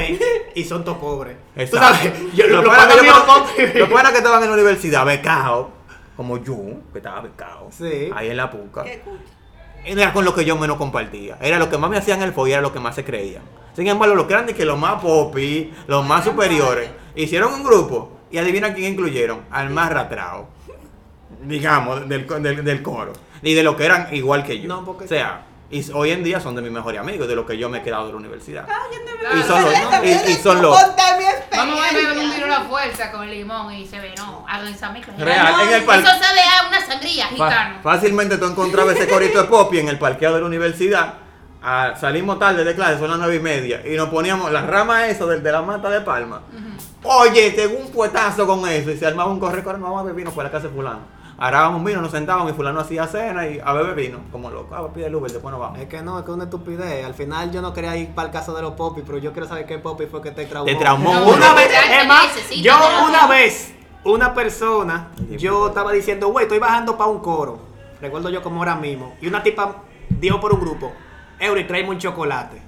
[0.56, 1.36] y son todos pobres.
[1.70, 5.06] Tú sabes, yo, Los los panas que yo- los panas que estaban en la universidad,
[5.06, 5.68] becados,
[6.16, 6.56] como yo,
[6.94, 8.10] que estaba becado, Sí.
[8.16, 8.84] ahí en la puca.
[8.84, 9.04] Qué.
[9.86, 11.38] Era con lo que yo menos compartía.
[11.42, 13.44] Era lo que más me hacían el follo, era lo que más se creían.
[13.76, 18.38] Sin embargo, los grandes que los más popi, los más superiores, hicieron un grupo y
[18.38, 19.42] adivina quién incluyeron.
[19.52, 20.48] Al más ratrao.
[21.44, 23.14] Digamos, del, del, del coro.
[23.42, 24.68] Y de lo que eran igual que yo.
[24.68, 27.46] No, porque- O sea, y hoy en día son de mis mejores amigos, de lo
[27.46, 28.68] que yo me he quedado de la universidad.
[29.38, 30.78] Y son los- Esa- y- son los-
[31.56, 34.90] Vamos a beber un a la fuerza con limón y se ve, no, hagan esa
[34.92, 35.14] mezcla.
[35.18, 37.80] Real, No, en el par- Eso sabe a una sangría, gitano.
[37.82, 41.14] fácilmente tú encontrabas ese corito de popi en el parqueo de la universidad.
[41.64, 45.08] Ah, salimos tarde de clase, son las nueve y media, y nos poníamos la rama
[45.08, 46.42] eso de, de la mata de palma.
[47.04, 50.04] Oye, tengo un puetazo con eso, y se armaba un corre, corre, no vamos a
[50.06, 51.00] beber, nos fue a la casa de fulano.
[51.38, 54.88] Arábamos vino, nos sentábamos y fulano hacía cena y a beber vino, como loco, ah,
[54.94, 55.80] pide el Uber, después nos vamos.
[55.80, 57.06] Es que no, es que es una estupidez.
[57.06, 59.48] Al final yo no quería ir para el caso de los popis, pero yo quiero
[59.48, 60.66] saber qué popi fue que te traumó.
[60.66, 61.14] Te traumó.
[61.14, 61.72] No, Una no, vez,
[62.02, 62.76] es más, yo
[63.08, 63.74] una vez,
[64.04, 67.60] una persona, yo estaba diciendo, güey, estoy bajando para un coro.
[68.02, 69.16] Recuerdo yo como ahora mismo.
[69.22, 70.92] Y una tipa dijo por un grupo,
[71.40, 72.62] Eury, tráeme un chocolate.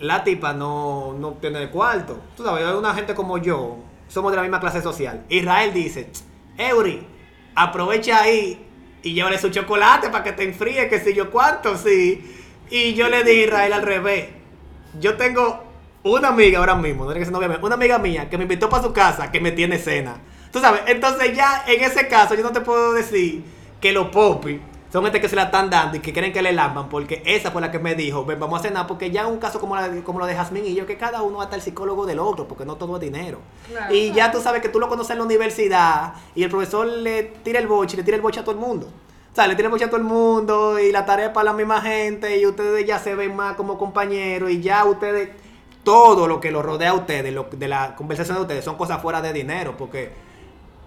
[0.00, 2.18] La tipa no, no tiene cuarto.
[2.36, 3.76] Tú sabes, hay una gente como yo,
[4.08, 5.24] somos de la misma clase social.
[5.28, 6.10] Israel dice,
[6.56, 7.06] Eury,
[7.54, 8.64] aprovecha ahí
[9.02, 12.36] y llévale su chocolate para que te enfríe, que si yo cuánto, sí.
[12.70, 14.28] Y yo le dije a Israel al revés.
[14.98, 15.64] Yo tengo
[16.02, 19.30] una amiga ahora mismo, no que una amiga mía que me invitó para su casa,
[19.30, 20.16] que me tiene cena.
[20.52, 23.44] Tú sabes, entonces ya en ese caso yo no te puedo decir
[23.80, 24.58] que los popis
[24.92, 27.52] son gente que se la están dando y que quieren que le lamban, porque esa
[27.52, 29.88] fue la que me dijo, ven, vamos a cenar, porque ya un caso como, la,
[30.02, 32.18] como lo de Jazmín y yo, que cada uno va a estar el psicólogo del
[32.18, 33.38] otro, porque no todo es dinero.
[33.68, 33.94] Claro.
[33.94, 37.22] y ya tú sabes que tú lo conoces en la universidad y el profesor le
[37.22, 38.88] tira el boche y le tira el boche a todo el mundo.
[39.32, 41.44] O sea, le tira el boche a todo el mundo y la tarea es para
[41.44, 45.30] la misma gente y ustedes ya se ven más como compañeros y ya ustedes,
[45.84, 49.00] todo lo que lo rodea a ustedes, lo, de la conversación de ustedes, son cosas
[49.00, 50.10] fuera de dinero, porque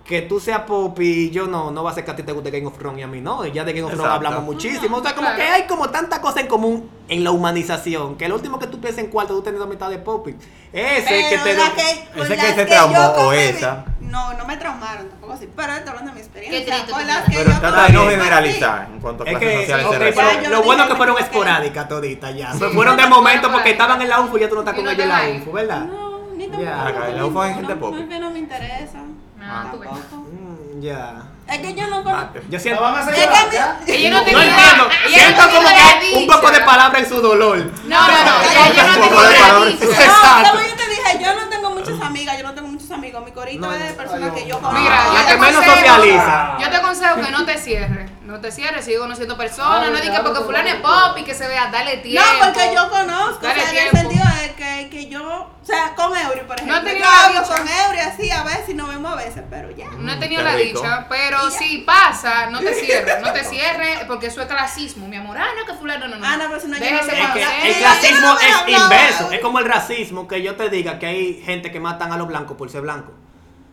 [0.05, 2.33] que tú seas pop y yo no, no va a ser que a ti te
[2.33, 3.45] guste Game of Thrones y a mí no.
[3.45, 4.97] Y ya de Game of Thrones hablamos muchísimo.
[4.97, 5.37] O sea, como Claro.
[5.41, 8.17] que hay como tanta cosa en común en la humanización.
[8.17, 10.27] Que lo último que tú piensas en cuarto, tú tienes la mitad de pop.
[10.73, 11.53] Ese que te.
[11.55, 13.85] la que, con ese que se traumó, o esa.
[14.01, 16.59] No, no me traumaron tampoco así, pero estoy hablando de mi experiencia.
[16.59, 17.37] Qué triste con tu las vida.
[17.39, 19.91] que Pero yo trata de no generalizar en cuanto a Es clases que, sociales ok,
[19.93, 20.35] se pero refiere.
[20.35, 22.51] Ya, yo lo no bueno dije que fueron esporádicas toditas ya.
[22.51, 22.59] Sí.
[22.59, 24.77] Pues fueron de momento porque estaban en la UFO y ya tú no estás Y
[24.77, 25.79] con no ellos en la UFO, ¿verdad?
[25.85, 26.63] No, ni tampoco.
[26.65, 27.09] Ya.
[27.15, 27.93] La UFO hay gente pop.
[27.93, 28.99] No, es que no me interesa.
[29.45, 29.89] Ah, tú ves.
[29.89, 30.15] Tampoco.
[30.31, 31.23] Mm, ya.
[31.47, 32.35] Es que yo no conozco.
[32.35, 32.81] Yo ¿Me siento.
[32.81, 33.79] van a hacer Es que llorar, mi- ya?
[33.87, 34.89] Ella no No entiendo.
[35.07, 37.57] ella Siento no como que un poco de palabra en su dolor.
[37.57, 39.67] No, no, no, Un no.
[39.69, 40.43] Exacto.
[40.43, 43.23] No, como yo te dije, yo no tengo muchas amigas, yo no tengo muchos amigos.
[43.25, 43.95] Mi corito No, es de no.
[43.97, 44.61] personas que yo no.
[44.61, 44.79] conozco.
[44.81, 46.57] Mira, yo La te que menos socializa.
[46.59, 48.11] Yo te aconsejo que no te cierres.
[48.23, 49.83] No te cierres, sigue conociendo personas.
[49.85, 52.29] Ay, no digas porque fulano es pop y que se vea, dale No, tiempo.
[52.41, 55.93] porque yo conozco, Dale o sea, en el sentido de que, que yo, o sea,
[55.93, 57.53] con Eury, por ejemplo, No yo hablo dicha.
[57.57, 59.85] con Eury así a veces y nos vemos a veces, pero ya.
[59.97, 60.81] No he Mm, tenido qué la rico.
[60.81, 65.17] dicha, pero si pasa, no te cierres, no te cierres, porque eso es clasismo, mi
[65.17, 65.37] amor.
[65.37, 66.25] Ah, no, que fulano no, no.
[66.25, 67.61] Ah, no, pero si no, yo no me Es conocer.
[67.61, 69.31] que el clasismo no es inverso.
[69.31, 72.27] Es como el racismo que yo te diga que hay gente que matan a los
[72.27, 73.11] blancos por ser blanco.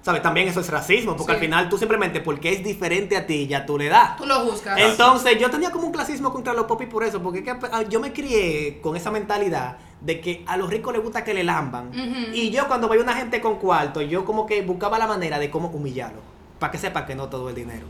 [0.03, 0.23] ¿Sabes?
[0.23, 1.35] También eso es racismo, porque Sí.
[1.37, 4.17] al final tú simplemente porque es diferente a ti, ya tú le das.
[4.17, 4.79] Tú lo juzgas.
[4.81, 8.01] Entonces yo tenía como un clasismo contra los popis por eso, porque que, ah, yo
[8.01, 11.91] me crié con esa mentalidad de que a los ricos les gusta que le lamban.
[12.33, 15.51] Y yo cuando veía una gente con cuarto, yo como que buscaba la manera de
[15.51, 16.21] cómo humillarlo,
[16.61, 17.87] para que sepa que no todo es dinero.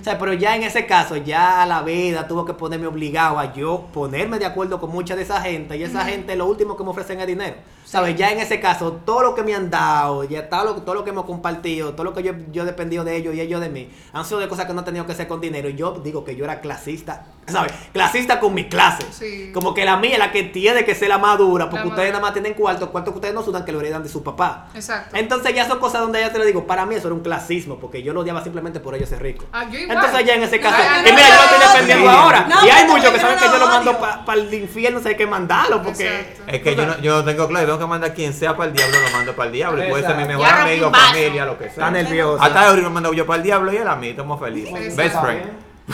[0.00, 3.52] O sea, pero ya en ese caso, ya la vida tuvo que ponerme obligado a
[3.52, 5.76] yo ponerme de acuerdo con mucha de esa gente.
[5.76, 7.56] Y esa gente lo último que me ofrecen es dinero.
[7.84, 8.16] ¿Sabes?
[8.16, 11.04] Ya en ese caso, todo lo que me han dado, ya todo lo, todo lo
[11.04, 13.68] que hemos compartido, todo lo que yo, yo he dependido de ellos y ellos de
[13.68, 15.68] mí, han sido de cosas que no han tenido que ser con dinero.
[15.68, 17.72] Y yo digo que yo era clasista, ¿sabes?
[17.92, 19.04] Clasista con mi clase.
[19.12, 19.50] Sí.
[19.52, 21.90] Como que la mía es la que tiene que ser la más dura, porque La
[21.90, 24.22] ustedes nada más tienen cuarto, cuarto que ustedes no sudan que lo heredan de su
[24.22, 24.70] papá.
[24.74, 25.14] Exacto.
[25.16, 27.78] Entonces ya son cosas donde ya te lo digo, para mí eso era un clasismo,
[27.78, 29.46] porque yo lo odiaba simplemente por ellos ser ricos.
[29.52, 29.96] Ah, yo igual.
[29.98, 32.46] Entonces ya en ese caso, y mira, yo lo estoy defendiendo ahora.
[32.48, 35.16] no, y hay muchos que saben que yo lo mando para el infierno, si hay
[35.16, 36.20] que mandarlo, porque...
[36.20, 36.42] Exacto.
[36.46, 38.76] Es que yo no, yo no tengo claro, tengo que mandar quien sea para el
[38.76, 39.84] diablo, lo mando para el diablo.
[39.84, 40.42] Y puede ser mi Exacto.
[40.42, 41.72] mejor amigo, familia, lo que sea.
[41.72, 42.44] Está nerviosa.
[42.44, 44.96] Hasta Eury lo mando yo para el diablo y él a mí, estamos felices.
[44.96, 45.42] Best friend.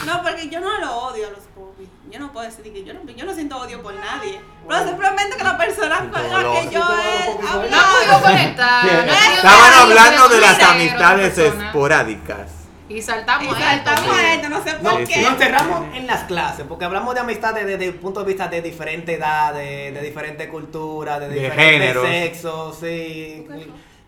[0.07, 1.41] No, porque yo no lo odio a los.
[2.11, 4.41] Yo no puedo decir que yo no, yo no siento odio por nadie.
[4.69, 8.87] Pero simplemente que la persona con la que yo popis No podido conectar.
[8.87, 12.51] Estaban hablando de las amistades esporádicas.
[12.89, 14.13] Y saltamos Y saltamos esto.
[14.15, 15.23] a esto, no sé por qué.
[15.23, 18.61] nos cerramos en las clases, porque hablamos de amistades desde el punto de vista de
[18.63, 22.07] diferentes edades, de diferentes culturas, de, De diferentes géneros.
[22.09, 23.47] sexos, sí.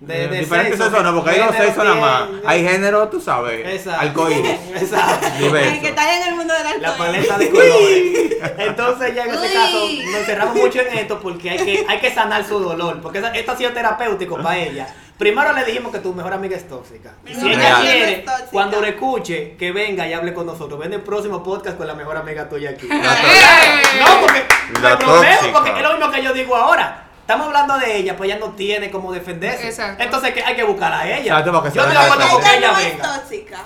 [0.05, 2.29] De, Eh, de diferentes sexos, no, porque hay dos género sexos nada más.
[2.45, 3.65] Hay género, tú sabes.
[3.67, 4.01] Exacto.
[4.01, 4.51] Alcohólicos.
[4.83, 5.27] Exacto.
[5.39, 7.07] El que está en el mundo del La alcohol.
[7.07, 8.33] paleta de colores.
[8.59, 9.49] Entonces ya en Uy.
[9.53, 13.01] caso nos cerramos mucho en esto porque hay que, hay que sanar su dolor.
[13.01, 14.89] Porque esto ha sido terapéutico para ella.
[15.19, 17.13] Primero le dijimos que tu mejor amiga es tóxica.
[17.23, 18.49] Mi Si ella quiere, es tóxica.
[18.51, 20.81] cuando lo escuche, que venga y hable con nosotros.
[20.81, 22.89] Ven el próximo podcast con la mejor amiga tuya aquí.
[22.89, 22.97] La.
[24.01, 24.43] No, porque
[24.73, 25.53] no La tóxica.
[25.53, 27.05] porque es lo mismo que yo digo ahora.
[27.23, 29.69] Estamos hablando de ella, pues ella no tiene cómo defenderse.
[29.69, 30.03] Exacto.
[30.03, 31.19] Entonces que hay que buscar a ella.
[31.39, 32.93] Exacto, porque se yo estoy de va a acuerdo con que Ella ella no es
[32.93, 33.15] venga.
[33.21, 33.59] tóxica.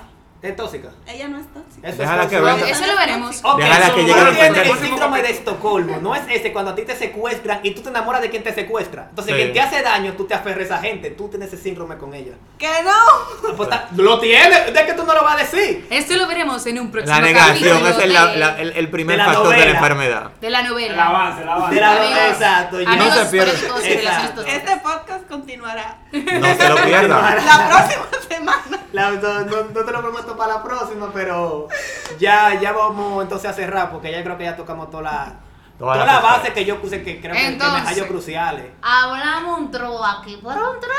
[0.47, 0.89] Es tóxica.
[1.07, 1.89] Ella no es tóxica.
[1.89, 2.69] Eso Déjala es que venga.
[2.69, 3.41] Eso lo veremos.
[3.45, 5.97] Ok, Déjala que llegue a el síndrome de Estocolmo.
[6.01, 8.55] No es ese cuando a ti te secuestran y tú te enamoras de quien te
[8.55, 9.07] secuestra.
[9.11, 9.41] Entonces, Sí.
[9.41, 11.11] quien te hace daño, tú te aferres a esa gente.
[11.11, 12.33] Tú tienes ese síndrome con ella.
[12.59, 13.53] Que no.
[13.57, 15.87] Pues, ta- lo tienes, de que tú no lo vas a decir.
[15.91, 18.73] Esto lo veremos en un próximo La negación capítulo es el, de, la- la- el-
[18.77, 19.79] el primer de la factor de la novela.
[19.79, 20.31] enfermedad.
[20.41, 21.07] de la El novela.
[21.09, 21.75] avance, el avance.
[21.75, 22.77] De la Amigos, exacto.
[22.79, 22.85] No
[23.81, 27.35] se relaciones Este podcast continuará No se lo pierda.
[27.45, 28.63] la próxima semana.
[28.93, 31.69] La- no, no- no te lo prometo para la próxima, pero
[32.19, 35.35] ya, ya vamos entonces a cerrar porque ya creo que ya tocamos toda la,
[35.79, 36.33] Toda toda la la cosa.
[36.39, 38.03] base que yo puse que creo que- que, me Entonces.
[38.05, 38.65] cruciales.
[38.81, 40.91] Hablamos un tro aquí, pero un tro.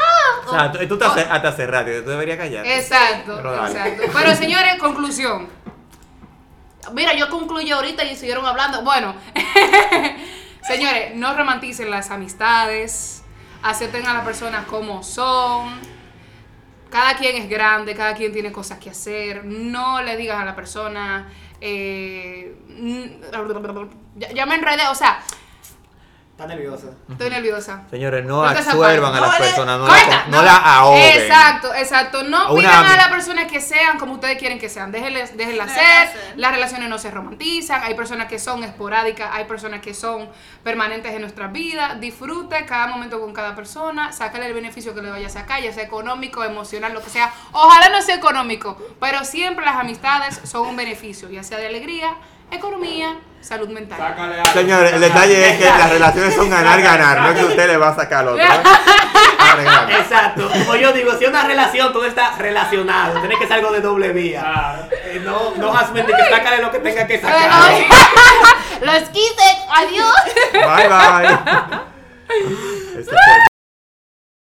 [0.45, 2.63] O sea, tú, tú te haces, hasta rato, tú deberías callar.
[2.65, 4.03] Exacto, Pero exacto.
[4.13, 5.49] Pero señores, conclusión.
[6.93, 8.81] Mira, yo concluyo ahorita y siguieron hablando.
[8.83, 9.15] Bueno,
[10.67, 13.23] señores, no romanticen las amistades,
[13.63, 15.96] acepten a las personas como son.
[16.89, 19.45] Cada quien es grande, cada quien tiene cosas que hacer.
[19.45, 22.55] No le digas a la persona, eh,
[24.15, 25.19] ya, ya me enredé, o sea,
[26.37, 26.87] Está nerviosa.
[27.09, 27.81] estoy nerviosa.
[27.89, 31.21] Señores, no esa absuelvan a las No personas, no, la, no la ahoguen.
[31.23, 32.21] Exacto, exacto.
[32.21, 34.91] No pidan a ami- la persona que sean como ustedes quieren que sean.
[34.91, 36.33] Déjenles, déjenlas Déjenlas ser.
[36.37, 37.81] Las relaciones no se romantizan.
[37.83, 39.31] Hay personas que son esporádicas.
[39.33, 40.29] Hay personas que son
[40.63, 41.99] permanentes en nuestras vidas.
[41.99, 44.13] Disfrute cada momento con cada persona.
[44.13, 47.33] Sácale el beneficio que le vaya a sacar, ya sea económico, emocional, lo que sea.
[47.51, 52.15] Ojalá no sea económico, pero siempre las amistades son un beneficio, ya sea de alegría,
[52.51, 54.15] economía, salud mental.
[54.53, 57.89] Señores, el detalle es que las relaciones son ganar-ganar, no es que usted le va
[57.89, 58.43] a sacar al otro.
[58.43, 58.47] ¿eh?
[59.99, 60.49] Exacto.
[60.49, 63.19] Como yo digo, si es una relación, todo está relacionado.
[63.19, 64.41] Tiene que ser algo de doble vía.
[64.41, 64.87] Claro.
[64.91, 67.49] Eh, no, no Jasmine, que sácale lo que tenga que sacar.
[68.81, 69.57] Los quise.
[69.75, 70.15] Adiós.
[70.53, 71.39] Bye, bye.
[72.97, 73.15] Este